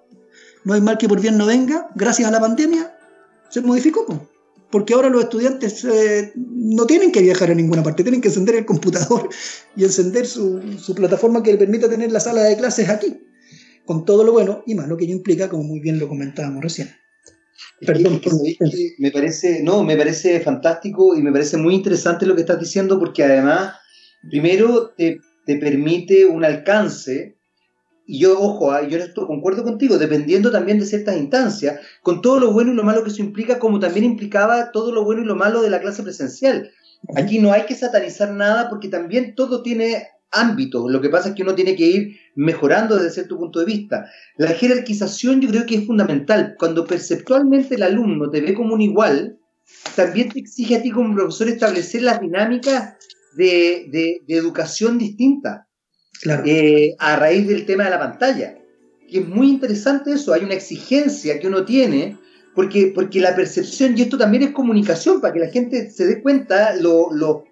no 0.63 0.73
hay 0.73 0.81
mal 0.81 0.97
que 0.97 1.07
por 1.07 1.21
bien 1.21 1.37
no 1.37 1.45
venga, 1.45 1.89
gracias 1.95 2.27
a 2.27 2.31
la 2.31 2.39
pandemia, 2.39 2.93
se 3.49 3.61
modificó. 3.61 4.05
Porque 4.69 4.93
ahora 4.93 5.09
los 5.09 5.23
estudiantes 5.23 5.85
eh, 5.85 6.33
no 6.35 6.85
tienen 6.85 7.11
que 7.11 7.21
viajar 7.21 7.51
a 7.51 7.55
ninguna 7.55 7.83
parte, 7.83 8.03
tienen 8.03 8.21
que 8.21 8.27
encender 8.27 8.55
el 8.55 8.65
computador 8.65 9.29
y 9.75 9.83
encender 9.83 10.25
su, 10.25 10.61
plataforma 10.95 11.41
que 11.41 11.53
le 11.53 11.57
permita 11.57 11.89
tener 11.89 12.11
la 12.11 12.19
sala 12.19 12.43
de 12.43 12.57
clases 12.57 12.89
aquí, 12.89 13.17
con 13.85 14.03
todo 14.03 14.23
lo 14.23 14.33
bueno 14.33 14.63
y 14.65 14.75
malo 14.75 14.97
que 14.97 15.05
ello 15.05 15.15
implica, 15.15 15.47
como 15.47 15.63
muy 15.63 15.79
bien 15.79 15.99
lo 15.99 16.07
comentábamos 16.07 16.61
recién. 16.61 16.89
Perdón, 17.79 18.21
me 18.97 19.11
parece, 19.11 19.63
no, 19.63 19.83
me 19.83 19.95
parece 19.95 20.39
fantástico 20.41 21.15
y 21.15 21.21
me 21.21 21.31
parece 21.31 21.57
muy 21.57 21.75
interesante 21.75 22.25
lo 22.25 22.35
que 22.35 22.41
estás 22.41 22.59
diciendo 22.59 22.99
porque 22.99 23.23
además, 23.23 23.75
primero 24.29 24.93
te, 24.97 25.19
te 25.45 25.55
permite 25.57 26.25
un 26.25 26.43
alcance 26.43 27.36
y 28.07 28.19
yo, 28.19 28.39
ojo, 28.39 28.71
ah, 28.71 28.87
yo 28.87 28.97
esto 28.97 29.27
concuerdo 29.27 29.63
contigo, 29.63 29.97
dependiendo 29.97 30.49
también 30.49 30.79
de 30.79 30.85
ciertas 30.85 31.17
instancias, 31.17 31.81
con 32.01 32.21
todo 32.21 32.39
lo 32.39 32.53
bueno 32.53 32.71
y 32.71 32.75
lo 32.75 32.83
malo 32.83 33.03
que 33.03 33.09
eso 33.09 33.21
implica, 33.21 33.59
como 33.59 33.79
también 33.79 34.05
implicaba 34.05 34.71
todo 34.71 34.93
lo 34.93 35.03
bueno 35.03 35.21
y 35.21 35.25
lo 35.25 35.35
malo 35.35 35.61
de 35.61 35.69
la 35.69 35.81
clase 35.81 36.03
presencial. 36.03 36.71
Aquí 37.17 37.39
no 37.39 37.51
hay 37.51 37.65
que 37.65 37.75
satanizar 37.75 38.31
nada 38.31 38.69
porque 38.69 38.87
también 38.87 39.35
todo 39.35 39.61
tiene 39.61 40.07
ámbitos. 40.31 40.89
Lo 40.89 41.01
que 41.01 41.09
pasa 41.09 41.29
es 41.29 41.35
que 41.35 41.43
uno 41.43 41.53
tiene 41.53 41.75
que 41.75 41.85
ir 41.85 42.17
mejorando 42.35 42.95
desde 42.95 43.11
cierto 43.11 43.37
punto 43.37 43.59
de 43.59 43.65
vista. 43.65 44.09
La 44.37 44.51
jerarquización 44.51 45.41
yo 45.41 45.49
creo 45.49 45.65
que 45.65 45.75
es 45.75 45.85
fundamental. 45.85 46.55
Cuando 46.57 46.85
perceptualmente 46.85 47.75
el 47.75 47.83
alumno 47.83 48.29
te 48.29 48.41
ve 48.41 48.53
como 48.53 48.73
un 48.73 48.81
igual, 48.81 49.37
también 49.95 50.29
te 50.29 50.39
exige 50.39 50.77
a 50.77 50.81
ti 50.81 50.91
como 50.91 51.13
profesor 51.13 51.49
establecer 51.49 52.03
las 52.03 52.21
dinámicas 52.21 52.95
de, 53.35 54.21
educación 54.27 54.97
distinta 56.17 56.43
eh, 56.45 56.95
a 56.99 57.15
raíz 57.15 57.47
del 57.47 57.65
tema 57.65 57.85
de 57.85 57.89
la 57.91 57.99
pantalla. 57.99 58.57
Y 59.07 59.19
es 59.19 59.27
muy 59.27 59.49
interesante 59.49 60.11
eso, 60.11 60.33
hay 60.33 60.43
una 60.43 60.53
exigencia 60.53 61.39
que 61.39 61.47
uno 61.47 61.63
tiene, 61.63 62.17
porque, 62.53 62.91
porque 62.93 63.21
la 63.21 63.35
percepción, 63.35 63.97
y 63.97 64.01
esto 64.01 64.17
también 64.17 64.43
es 64.43 64.51
comunicación, 64.51 65.21
para 65.21 65.33
que 65.33 65.39
la 65.39 65.47
gente 65.47 65.89
se 65.89 66.07
dé 66.07 66.21
cuenta 66.21 66.75
lo, 66.75 67.13
lo 67.13 67.45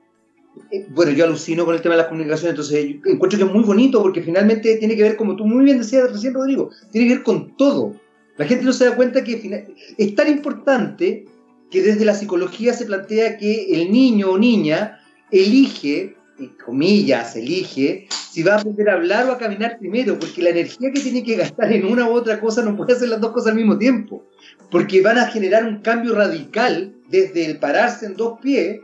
eh, 0.71 0.85
bueno, 0.89 1.11
yo 1.11 1.25
alucino 1.25 1.65
con 1.65 1.75
el 1.75 1.81
tema 1.81 1.95
de 1.95 2.01
las 2.01 2.07
comunicaciones, 2.07 2.51
entonces 2.51 2.97
encuentro 3.05 3.37
que 3.37 3.45
es 3.45 3.51
muy 3.51 3.63
bonito 3.63 4.01
porque 4.01 4.21
finalmente 4.21 4.75
tiene 4.77 4.95
que 4.95 5.03
ver, 5.03 5.15
como 5.15 5.35
tú 5.35 5.45
muy 5.45 5.63
bien 5.63 5.77
decías 5.77 6.11
recién, 6.11 6.33
Rodrigo, 6.33 6.71
tiene 6.91 7.07
que 7.07 7.15
ver 7.15 7.23
con 7.23 7.55
todo. 7.55 7.93
La 8.37 8.45
gente 8.45 8.65
no 8.65 8.73
se 8.73 8.85
da 8.85 8.95
cuenta 8.95 9.23
que 9.23 9.69
es 9.97 10.15
tan 10.15 10.29
importante 10.29 11.25
que 11.71 11.81
desde 11.81 12.05
la 12.05 12.13
psicología 12.13 12.73
se 12.73 12.85
plantea 12.85 13.37
que 13.37 13.73
el 13.73 13.91
niño 13.91 14.31
o 14.31 14.37
niña 14.37 14.99
elige, 15.31 16.15
comillas, 16.63 17.35
elige, 17.35 18.07
si 18.31 18.43
va 18.43 18.55
a 18.55 18.57
aprender 18.59 18.89
a 18.89 18.93
hablar 18.93 19.29
o 19.29 19.31
a 19.31 19.37
caminar 19.37 19.77
primero, 19.79 20.19
porque 20.19 20.41
la 20.41 20.49
energía 20.49 20.91
que 20.91 20.99
tiene 20.99 21.23
que 21.23 21.35
gastar 21.35 21.71
en 21.71 21.85
una 21.85 22.09
u 22.09 22.13
otra 22.13 22.39
cosa 22.39 22.61
no 22.61 22.75
puede 22.75 22.93
hacer 22.93 23.09
las 23.09 23.21
dos 23.21 23.31
cosas 23.31 23.51
al 23.51 23.55
mismo 23.55 23.77
tiempo, 23.77 24.23
porque 24.69 25.01
van 25.01 25.17
a 25.17 25.27
generar 25.27 25.65
un 25.65 25.81
cambio 25.81 26.13
radical 26.13 26.93
desde 27.09 27.45
el 27.45 27.59
pararse 27.59 28.05
en 28.05 28.15
dos 28.15 28.39
pies 28.41 28.81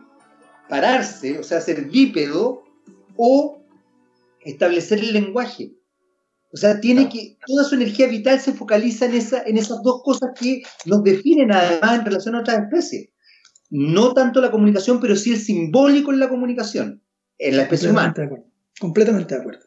pararse, 0.72 1.38
o 1.38 1.44
sea, 1.44 1.60
ser 1.60 1.84
bípedo, 1.90 2.64
o 3.18 3.62
establecer 4.40 5.00
el 5.00 5.12
lenguaje. 5.12 5.74
O 6.54 6.56
sea, 6.56 6.80
tiene 6.80 7.10
que, 7.10 7.38
toda 7.46 7.66
su 7.66 7.76
energía 7.76 8.08
vital 8.08 8.40
se 8.40 8.54
focaliza 8.54 9.06
en, 9.06 9.16
esa, 9.16 9.44
en 9.44 9.58
esas 9.58 9.84
dos 9.84 10.02
cosas 10.02 10.30
que 10.40 10.64
nos 10.86 11.04
definen 11.04 11.52
además 11.52 12.00
en 12.00 12.06
relación 12.06 12.36
a 12.36 12.40
otras 12.40 12.60
especies. 12.60 13.10
No 13.70 14.14
tanto 14.14 14.40
la 14.40 14.50
comunicación, 14.50 15.02
pero 15.02 15.18
sí 15.18 15.34
el 15.34 15.40
simbólico 15.40 16.14
en 16.14 16.20
la 16.20 16.30
comunicación, 16.30 17.02
en 17.42 17.58
la 17.58 17.64
especie 17.64 17.90
humana. 17.90 18.14
Completamente 18.80 19.36
de 19.36 19.42
acuerdo. 19.42 19.66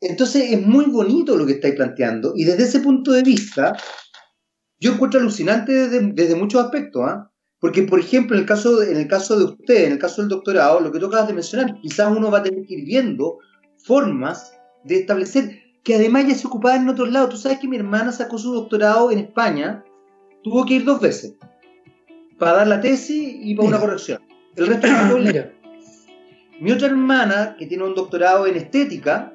Entonces 0.00 0.50
es 0.50 0.66
muy 0.66 0.86
bonito 0.86 1.36
lo 1.36 1.46
que 1.46 1.52
estáis 1.52 1.74
planteando 1.74 2.32
y 2.34 2.44
desde 2.44 2.64
ese 2.64 2.80
punto 2.80 3.12
de 3.12 3.22
vista 3.22 3.76
yo 4.78 4.94
encuentro 4.94 5.20
alucinante 5.20 5.72
desde, 5.72 6.12
desde 6.12 6.34
muchos 6.34 6.64
aspectos. 6.64 7.02
¿ah? 7.06 7.30
Porque, 7.60 7.82
por 7.82 8.00
ejemplo, 8.00 8.34
en 8.34 8.40
el, 8.40 8.48
caso 8.48 8.76
de, 8.76 8.90
en 8.90 8.96
el 8.96 9.06
caso 9.06 9.38
de 9.38 9.44
usted, 9.44 9.84
en 9.84 9.92
el 9.92 9.98
caso 9.98 10.22
del 10.22 10.30
doctorado, 10.30 10.80
lo 10.80 10.90
que 10.90 10.98
tú 10.98 11.06
acabas 11.06 11.28
de 11.28 11.34
mencionar, 11.34 11.78
quizás 11.82 12.10
uno 12.10 12.30
va 12.30 12.38
a 12.38 12.42
tener 12.42 12.64
que 12.64 12.74
ir 12.74 12.86
viendo 12.86 13.38
formas 13.84 14.58
de 14.84 14.96
establecer, 14.96 15.60
que 15.84 15.96
además 15.96 16.26
ya 16.26 16.34
se 16.34 16.46
ocupaba 16.46 16.76
en 16.76 16.88
otros 16.88 17.12
lados. 17.12 17.28
Tú 17.28 17.36
sabes 17.36 17.58
que 17.58 17.68
mi 17.68 17.76
hermana 17.76 18.12
sacó 18.12 18.38
su 18.38 18.54
doctorado 18.54 19.10
en 19.10 19.18
España, 19.18 19.84
tuvo 20.42 20.64
que 20.64 20.74
ir 20.74 20.84
dos 20.84 21.02
veces, 21.02 21.34
para 22.38 22.54
dar 22.54 22.68
la 22.68 22.80
tesis 22.80 23.36
y 23.38 23.54
para 23.54 23.68
una 23.68 23.78
corrección. 23.78 24.22
El 24.56 24.66
resto 24.66 24.88
Mira. 25.18 25.52
Mi 26.60 26.72
otra 26.72 26.88
hermana, 26.88 27.56
que 27.58 27.66
tiene 27.66 27.84
un 27.84 27.94
doctorado 27.94 28.46
en 28.46 28.56
estética, 28.56 29.32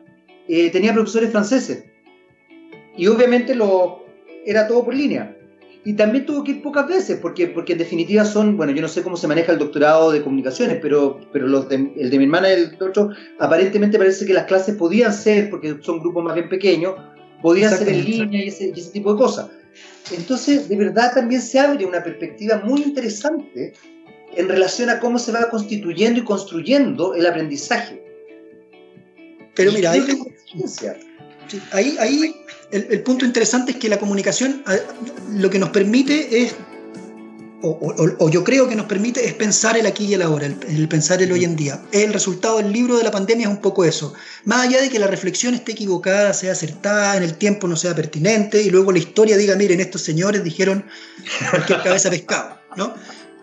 eh, 0.47 0.69
tenía 0.69 0.93
profesores 0.93 1.31
franceses. 1.31 1.85
Y 2.95 3.07
obviamente 3.07 3.55
lo, 3.55 4.05
era 4.45 4.67
todo 4.67 4.85
por 4.85 4.93
línea. 4.93 5.35
Y 5.83 5.93
también 5.93 6.25
tuvo 6.25 6.43
que 6.43 6.51
ir 6.51 6.61
pocas 6.61 6.87
veces, 6.87 7.19
porque, 7.19 7.47
porque 7.47 7.73
en 7.73 7.79
definitiva 7.79 8.25
son, 8.25 8.57
bueno, 8.57 8.73
yo 8.73 8.81
no 8.81 8.87
sé 8.87 9.03
cómo 9.03 9.17
se 9.17 9.27
maneja 9.27 9.51
el 9.51 9.59
doctorado 9.59 10.11
de 10.11 10.23
comunicaciones, 10.23 10.79
pero, 10.81 11.19
pero 11.31 11.47
los 11.47 11.67
de, 11.67 11.91
el 11.97 12.09
de 12.09 12.17
mi 12.17 12.25
hermana 12.25 12.49
y 12.49 12.53
el 12.53 12.77
otro, 12.81 13.11
aparentemente 13.39 13.97
parece 13.97 14.25
que 14.25 14.33
las 14.33 14.45
clases 14.45 14.75
podían 14.75 15.13
ser, 15.13 15.49
porque 15.49 15.77
son 15.81 15.99
grupos 15.99 16.23
más 16.23 16.35
bien 16.35 16.49
pequeños, 16.49 16.95
podían 17.41 17.75
ser 17.75 17.89
en 17.89 18.05
línea 18.05 18.43
y 18.43 18.47
ese, 18.47 18.71
tipo 18.91 19.13
de 19.13 19.17
cosas. 19.19 19.49
Entonces, 20.15 20.69
de 20.69 20.75
verdad 20.75 21.11
también 21.13 21.41
se 21.41 21.59
abre 21.59 21.85
una 21.85 22.03
perspectiva 22.03 22.61
muy 22.63 22.81
interesante 22.81 23.73
en 24.35 24.49
relación 24.49 24.89
a 24.89 24.99
cómo 24.99 25.19
se 25.19 25.31
va 25.31 25.49
constituyendo 25.49 26.19
y 26.19 26.23
construyendo 26.23 27.15
el 27.15 27.25
aprendizaje. 27.25 28.03
Pero 29.55 29.71
mira, 29.71 29.91
ahí, 29.91 30.03
ahí, 31.71 31.97
ahí 31.99 32.35
el, 32.71 33.01
punto 33.03 33.25
interesante 33.25 33.71
es 33.71 33.77
que 33.77 33.89
la 33.89 33.99
comunicación 33.99 34.63
lo 35.33 35.49
que 35.49 35.59
nos 35.59 35.69
permite 35.69 36.43
es, 36.43 36.55
o, 37.61 38.29
yo 38.29 38.43
creo 38.43 38.67
que 38.67 38.75
nos 38.75 38.85
permite, 38.85 39.25
es 39.25 39.33
pensar 39.33 39.77
el 39.77 39.85
aquí 39.85 40.05
y 40.05 40.13
el 40.13 40.21
ahora, 40.21 40.45
el, 40.45 40.87
pensar 40.87 41.21
el 41.21 41.31
hoy 41.31 41.43
en 41.45 41.55
día. 41.55 41.81
El 41.91 42.13
resultado 42.13 42.57
del 42.57 42.71
libro 42.71 42.97
de 42.97 43.03
la 43.03 43.11
pandemia 43.11 43.47
es 43.47 43.51
un 43.51 43.61
poco 43.61 43.85
eso. 43.85 44.13
Más 44.43 44.67
allá 44.67 44.81
de 44.81 44.89
que 44.89 44.99
la 44.99 45.07
reflexión 45.07 45.53
esté 45.53 45.71
equivocada, 45.71 46.33
sea 46.33 46.51
acertada, 46.51 47.17
en 47.17 47.23
el 47.23 47.35
tiempo 47.35 47.67
no 47.67 47.75
sea 47.75 47.95
pertinente, 47.95 48.61
y 48.61 48.69
luego 48.69 48.91
la 48.91 48.99
historia 48.99 49.37
diga, 49.37 49.55
miren, 49.55 49.79
estos 49.79 50.01
señores 50.01 50.43
dijeron 50.43 50.85
cualquier 51.49 51.81
cabeza 51.81 52.09
pescado, 52.09 52.59
¿no? 52.75 52.93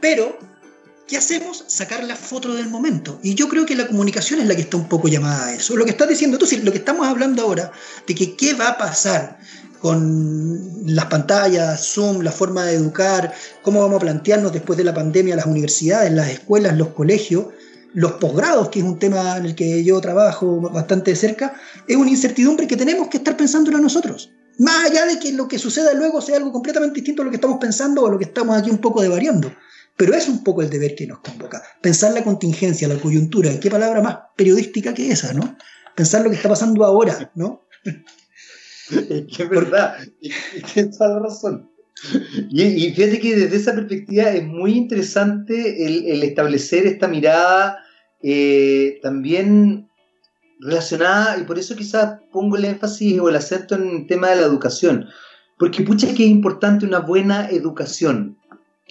Pero 0.00 0.38
¿Qué 1.06 1.16
hacemos? 1.16 1.64
Sacar 1.66 2.04
la 2.04 2.16
foto 2.16 2.54
del 2.54 2.68
momento. 2.68 3.18
Y 3.22 3.34
yo 3.34 3.48
creo 3.48 3.66
que 3.66 3.74
la 3.74 3.86
comunicación 3.86 4.40
es 4.40 4.46
la 4.46 4.54
que 4.54 4.62
está 4.62 4.76
un 4.76 4.88
poco 4.88 5.08
llamada 5.08 5.46
a 5.46 5.54
eso. 5.54 5.76
Lo 5.76 5.84
que 5.84 5.90
estás 5.90 6.08
diciendo 6.08 6.38
tú, 6.38 6.46
lo 6.62 6.72
que 6.72 6.78
estamos 6.78 7.06
hablando 7.06 7.42
ahora, 7.42 7.72
de 8.06 8.14
que 8.14 8.36
qué 8.36 8.54
va 8.54 8.68
a 8.68 8.78
pasar 8.78 9.38
con 9.80 10.70
las 10.86 11.06
pantallas, 11.06 11.92
Zoom, 11.92 12.20
la 12.20 12.30
forma 12.30 12.64
de 12.66 12.74
educar, 12.74 13.34
cómo 13.62 13.80
vamos 13.80 13.96
a 13.96 14.00
plantearnos 14.00 14.52
después 14.52 14.76
de 14.76 14.84
la 14.84 14.94
pandemia 14.94 15.34
las 15.34 15.46
universidades, 15.46 16.12
las 16.12 16.30
escuelas, 16.30 16.78
los 16.78 16.88
colegios, 16.88 17.46
los 17.92 18.12
posgrados, 18.12 18.68
que 18.68 18.78
es 18.78 18.84
un 18.84 18.98
tema 18.98 19.36
en 19.36 19.46
el 19.46 19.54
que 19.56 19.82
yo 19.82 20.00
trabajo 20.00 20.60
bastante 20.60 21.10
de 21.10 21.16
cerca, 21.16 21.54
es 21.88 21.96
una 21.96 22.10
incertidumbre 22.10 22.68
que 22.68 22.76
tenemos 22.76 23.08
que 23.08 23.18
estar 23.18 23.36
pensándolo 23.36 23.78
nosotros. 23.78 24.30
Más 24.58 24.90
allá 24.90 25.04
de 25.06 25.18
que 25.18 25.32
lo 25.32 25.48
que 25.48 25.58
suceda 25.58 25.92
luego 25.94 26.20
sea 26.20 26.36
algo 26.36 26.52
completamente 26.52 26.96
distinto 26.96 27.22
a 27.22 27.24
lo 27.24 27.30
que 27.30 27.38
estamos 27.38 27.58
pensando 27.58 28.02
o 28.02 28.06
a 28.06 28.10
lo 28.10 28.18
que 28.18 28.26
estamos 28.26 28.56
aquí 28.56 28.70
un 28.70 28.78
poco 28.78 29.02
devariando. 29.02 29.52
Pero 29.96 30.14
es 30.14 30.28
un 30.28 30.42
poco 30.42 30.62
el 30.62 30.70
deber 30.70 30.94
que 30.94 31.06
nos 31.06 31.20
convoca. 31.20 31.62
Pensar 31.80 32.12
la 32.12 32.24
contingencia, 32.24 32.88
la 32.88 32.96
coyuntura, 32.96 33.58
qué 33.60 33.70
palabra 33.70 34.00
más 34.00 34.18
periodística 34.36 34.94
que 34.94 35.10
esa, 35.10 35.32
¿no? 35.32 35.56
Pensar 35.94 36.22
lo 36.22 36.30
que 36.30 36.36
está 36.36 36.48
pasando 36.48 36.84
ahora, 36.84 37.30
¿no? 37.34 37.66
Es 38.90 39.24
que 39.36 39.42
es 39.44 39.48
verdad, 39.48 39.96
tienes 40.74 40.98
toda 40.98 41.14
la 41.14 41.20
razón. 41.20 41.70
Y, 42.50 42.90
fíjate 42.92 43.20
que 43.20 43.36
desde 43.36 43.56
esa 43.56 43.74
perspectiva 43.74 44.30
es 44.30 44.44
muy 44.44 44.72
interesante 44.72 45.86
el, 45.86 46.22
establecer 46.22 46.86
esta 46.86 47.06
mirada 47.06 47.78
eh, 48.22 48.98
también 49.02 49.88
relacionada, 50.60 51.38
y 51.38 51.44
por 51.44 51.58
eso 51.58 51.76
quizás 51.76 52.20
pongo 52.30 52.56
el 52.56 52.64
énfasis 52.64 53.18
o 53.20 53.28
el 53.28 53.36
acento 53.36 53.74
en 53.74 53.88
el 53.88 54.06
tema 54.06 54.30
de 54.30 54.36
la 54.36 54.46
educación, 54.46 55.06
porque 55.58 55.82
pucha 55.82 56.08
que 56.14 56.24
es 56.24 56.30
importante 56.30 56.86
una 56.86 57.00
buena 57.00 57.48
educación, 57.50 58.31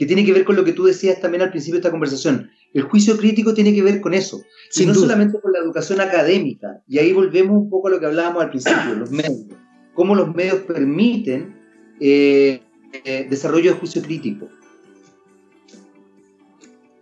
que 0.01 0.07
tiene 0.07 0.25
que 0.25 0.33
ver 0.33 0.45
con 0.45 0.55
lo 0.55 0.63
que 0.63 0.73
tú 0.73 0.85
decías 0.85 1.21
también 1.21 1.43
al 1.43 1.51
principio 1.51 1.75
de 1.75 1.81
esta 1.81 1.91
conversación. 1.91 2.49
El 2.73 2.81
juicio 2.81 3.15
crítico 3.17 3.53
tiene 3.53 3.71
que 3.71 3.83
ver 3.83 4.01
con 4.01 4.15
eso, 4.15 4.41
y 4.75 4.87
no 4.87 4.95
solamente 4.95 5.39
con 5.39 5.51
la 5.51 5.59
educación 5.59 6.01
académica. 6.01 6.81
Y 6.87 6.97
ahí 6.97 7.13
volvemos 7.13 7.55
un 7.55 7.69
poco 7.69 7.87
a 7.87 7.91
lo 7.91 7.99
que 7.99 8.07
hablábamos 8.07 8.41
al 8.41 8.49
principio, 8.49 8.95
los 8.95 9.11
medios. 9.11 9.45
Cómo 9.93 10.15
los 10.15 10.33
medios 10.33 10.61
permiten 10.61 11.55
eh, 11.99 12.63
eh, 13.05 13.27
desarrollo 13.29 13.73
de 13.73 13.77
juicio 13.77 14.01
crítico. 14.01 14.47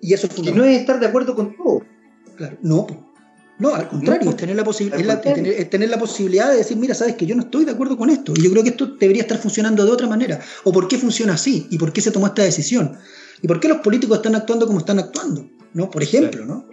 Y 0.02 0.14
eso 0.14 0.28
y 0.44 0.52
no 0.52 0.66
es 0.66 0.82
estar 0.82 1.00
de 1.00 1.06
acuerdo 1.06 1.36
con 1.36 1.56
todo. 1.56 1.84
Claro, 2.36 2.58
no, 2.62 2.86
no, 3.60 3.76
al 3.76 3.90
contrario, 3.90 4.30
es, 4.30 4.38
tener 4.38 4.56
la 4.56 4.64
tener, 5.70 5.90
la 5.90 6.00
posibilidad 6.00 6.50
de 6.50 6.58
decir, 6.58 6.78
mira, 6.78 6.96
sabes 6.96 7.16
que 7.16 7.26
yo 7.26 7.36
no 7.36 7.44
estoy 7.44 7.66
de 7.66 7.72
acuerdo 7.72 7.98
con 7.98 8.10
esto. 8.10 8.34
Y 8.36 8.42
yo 8.42 8.50
creo 8.52 8.64
que 8.64 8.70
esto 8.70 8.96
debería 8.98 9.24
estar 9.24 9.38
funcionando 9.38 9.86
de 9.86 9.92
otra 9.92 10.08
manera. 10.08 10.40
O 10.64 10.72
por 10.72 10.88
qué 10.88 10.98
funciona 10.98 11.34
así, 11.34 11.68
y 11.70 11.78
por 11.78 11.92
qué 11.92 12.00
se 12.00 12.12
tomó 12.12 12.28
esta 12.28 12.42
decisión. 12.42 12.98
Y 13.42 13.48
por 13.48 13.60
qué 13.60 13.68
los 13.68 13.80
políticos 13.80 14.18
están 14.18 14.36
actuando 14.36 14.66
como 14.66 14.80
están 14.80 15.00
actuando, 15.00 15.50
¿no? 15.74 15.92
Por 15.92 16.02
ejemplo, 16.02 16.46
¿no? 16.46 16.68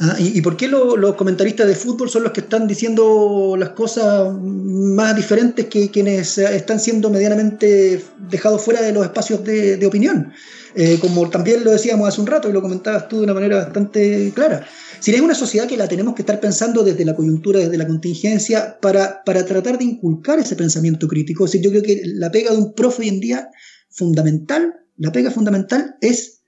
Ah, 0.00 0.16
y, 0.18 0.40
por 0.40 0.56
qué 0.56 0.66
los 0.66 1.14
comentaristas 1.14 1.68
de 1.68 1.76
fútbol 1.76 2.10
son 2.10 2.24
los 2.24 2.32
que 2.32 2.40
están 2.40 2.66
diciendo 2.66 3.54
las 3.56 3.70
cosas 3.70 4.34
más 4.42 5.14
diferentes 5.14 5.66
que 5.66 5.90
quienes 5.90 6.38
están 6.38 6.80
siendo 6.80 7.10
medianamente 7.10 8.02
dejados 8.28 8.62
fuera 8.62 8.82
de 8.82 8.92
los 8.92 9.04
espacios 9.04 9.44
de, 9.44 9.86
opinión? 9.86 10.32
Eh, 10.74 10.98
como 11.00 11.28
también 11.28 11.64
lo 11.64 11.70
decíamos 11.70 12.08
hace 12.08 12.20
un 12.20 12.26
rato 12.26 12.48
y 12.48 12.52
lo 12.52 12.62
comentabas 12.62 13.08
tú 13.08 13.18
de 13.18 13.24
una 13.24 13.34
manera 13.34 13.56
bastante 13.56 14.32
clara. 14.34 14.66
Si 15.00 15.10
es 15.12 15.20
una 15.20 15.34
sociedad 15.34 15.66
que 15.66 15.76
la 15.76 15.88
tenemos 15.88 16.14
que 16.14 16.22
estar 16.22 16.40
pensando 16.40 16.82
desde 16.84 17.04
la 17.04 17.14
coyuntura, 17.14 17.58
desde 17.58 17.76
la 17.76 17.86
contingencia, 17.86 18.78
para, 18.80 19.22
para 19.24 19.44
tratar 19.44 19.78
de 19.78 19.84
inculcar 19.84 20.38
ese 20.38 20.56
pensamiento 20.56 21.08
crítico. 21.08 21.46
yo 21.46 21.70
creo 21.70 21.82
que 21.82 22.02
la 22.04 22.30
pega 22.30 22.52
de 22.52 22.58
un 22.58 22.72
profe 22.74 23.02
hoy 23.02 23.08
en 23.08 23.20
día, 23.20 23.50
fundamental, 23.90 24.74
la 24.96 25.12
pega 25.12 25.30
fundamental 25.30 25.96
es 26.00 26.41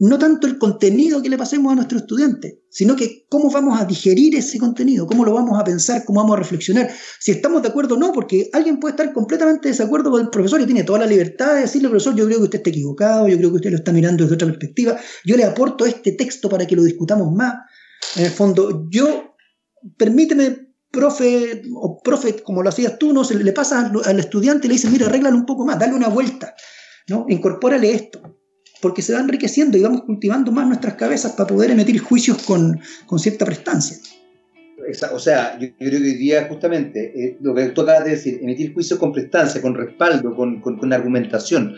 no 0.00 0.18
tanto 0.18 0.46
el 0.46 0.58
contenido 0.58 1.22
que 1.22 1.28
le 1.28 1.36
pasemos 1.36 1.70
a 1.70 1.74
nuestros 1.74 2.02
estudiantes, 2.02 2.54
sino 2.70 2.96
que 2.96 3.26
cómo 3.28 3.50
vamos 3.50 3.78
a 3.78 3.84
digerir 3.84 4.34
ese 4.34 4.58
contenido, 4.58 5.06
cómo 5.06 5.26
lo 5.26 5.34
vamos 5.34 5.60
a 5.60 5.64
pensar, 5.64 6.04
cómo 6.06 6.20
vamos 6.20 6.36
a 6.36 6.38
reflexionar, 6.38 6.90
si 7.18 7.32
estamos 7.32 7.60
de 7.60 7.68
acuerdo 7.68 7.96
o 7.96 7.98
no, 7.98 8.10
porque 8.12 8.48
alguien 8.54 8.80
puede 8.80 8.92
estar 8.92 9.12
completamente 9.12 9.68
de 9.68 9.72
desacuerdo 9.72 10.10
con 10.10 10.22
el 10.22 10.30
profesor 10.30 10.58
y 10.60 10.64
tiene 10.64 10.84
toda 10.84 11.00
la 11.00 11.06
libertad 11.06 11.54
de 11.54 11.60
decirle, 11.62 11.90
profesor, 11.90 12.16
yo 12.16 12.24
creo 12.24 12.38
que 12.38 12.44
usted 12.44 12.58
está 12.58 12.70
equivocado, 12.70 13.28
yo 13.28 13.36
creo 13.36 13.50
que 13.50 13.56
usted 13.56 13.70
lo 13.70 13.76
está 13.76 13.92
mirando 13.92 14.24
desde 14.24 14.36
otra 14.36 14.48
perspectiva, 14.48 14.98
yo 15.24 15.36
le 15.36 15.44
aporto 15.44 15.84
este 15.84 16.12
texto 16.12 16.48
para 16.48 16.66
que 16.66 16.76
lo 16.76 16.82
discutamos 16.82 17.30
más. 17.34 17.54
En 18.16 18.24
el 18.24 18.30
fondo, 18.30 18.86
yo, 18.90 19.36
permíteme, 19.98 20.70
profe, 20.90 21.60
o 21.74 22.00
profe, 22.02 22.42
como 22.42 22.62
lo 22.62 22.70
hacías 22.70 22.98
tú, 22.98 23.12
¿no? 23.12 23.22
Se 23.22 23.34
le 23.34 23.52
pasa 23.52 23.92
al, 24.04 24.18
estudiante 24.18 24.66
y 24.66 24.68
le 24.68 24.74
dice, 24.76 24.88
mira, 24.88 25.06
arréglalo 25.06 25.36
un 25.36 25.44
poco 25.44 25.66
más, 25.66 25.78
dale 25.78 25.92
una 25.92 26.08
vuelta, 26.08 26.54
¿no? 27.06 27.26
Incorpórale 27.28 27.92
esto. 27.92 28.39
Porque 28.80 29.02
se 29.02 29.12
va 29.12 29.20
enriqueciendo 29.20 29.76
y 29.76 29.82
vamos 29.82 30.02
cultivando 30.02 30.52
más 30.52 30.66
nuestras 30.66 30.94
cabezas 30.94 31.32
para 31.32 31.48
poder 31.48 31.70
emitir 31.70 32.00
juicios 32.00 32.42
con, 32.42 32.80
con 33.06 33.18
cierta 33.18 33.44
prestancia. 33.44 33.98
O 35.12 35.18
sea, 35.18 35.58
yo, 35.58 35.68
creo 35.78 35.90
que 35.90 35.96
hoy 35.96 36.14
día 36.14 36.46
justamente 36.48 37.12
eh, 37.14 37.36
lo 37.40 37.54
que 37.54 37.66
tú 37.66 37.82
acabas 37.82 38.04
de 38.04 38.10
decir, 38.12 38.40
emitir 38.42 38.72
juicios 38.72 38.98
con 38.98 39.12
prestancia, 39.12 39.60
con 39.60 39.74
respaldo, 39.74 40.34
con, 40.34 40.60
con, 40.60 40.92
argumentación. 40.92 41.76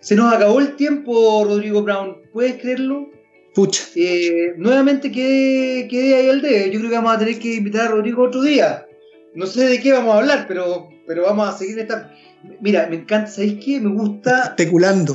Se 0.00 0.16
nos 0.16 0.32
acabó 0.32 0.58
el 0.60 0.74
tiempo, 0.76 1.44
Rodrigo 1.44 1.82
Brown. 1.82 2.16
¿Puedes 2.32 2.60
creerlo? 2.60 3.10
Pucha. 3.54 3.84
Eh, 3.94 4.54
nuevamente 4.56 5.12
quedé, 5.12 5.88
quedé 5.88 6.14
ahí 6.14 6.28
al 6.28 6.40
dedo. 6.40 6.66
Yo 6.66 6.78
creo 6.78 6.90
que 6.90 6.96
vamos 6.96 7.14
a 7.14 7.18
tener 7.18 7.38
que 7.38 7.54
invitar 7.54 7.88
a 7.88 7.90
Rodrigo 7.90 8.24
otro 8.24 8.42
día. 8.42 8.86
No 9.34 9.46
sé 9.46 9.66
de 9.66 9.80
qué 9.80 9.92
vamos 9.92 10.14
a 10.14 10.18
hablar, 10.18 10.46
pero, 10.48 10.88
pero 11.06 11.24
vamos 11.24 11.48
a 11.48 11.58
seguir 11.58 11.78
esta. 11.78 12.12
Mira, 12.60 12.86
me 12.88 12.96
encanta, 12.96 13.30
¿sabéis 13.30 13.62
qué? 13.64 13.80
Me 13.80 13.90
gusta. 13.90 14.54
Especulando. 14.56 15.14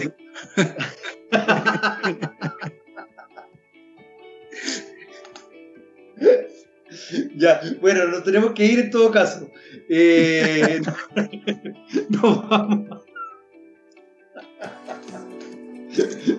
Ya, 7.35 7.61
bueno, 7.81 8.07
nos 8.07 8.23
tenemos 8.23 8.51
que 8.53 8.65
ir 8.65 8.79
en 8.79 8.91
todo 8.91 9.11
caso. 9.11 9.49
Eh, 9.89 10.81
nos 12.09 12.49
vamos. 12.49 13.03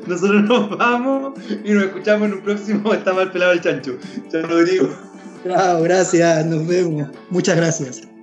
Nosotros 0.07 0.43
nos 0.43 0.77
vamos 0.77 1.39
y 1.65 1.73
nos 1.73 1.85
escuchamos 1.85 2.29
en 2.29 2.35
un 2.35 2.43
próximo 2.43 2.93
Está 2.93 3.13
mal 3.13 3.31
pelado 3.31 3.53
el 3.53 3.61
chancho. 3.61 3.99
Chao, 4.31 4.43
Rodrigo. 4.43 4.89
Chao, 5.45 5.83
gracias, 5.83 6.47
nos 6.47 6.67
vemos. 6.67 7.09
Muchas 7.31 7.57
gracias. 7.57 8.14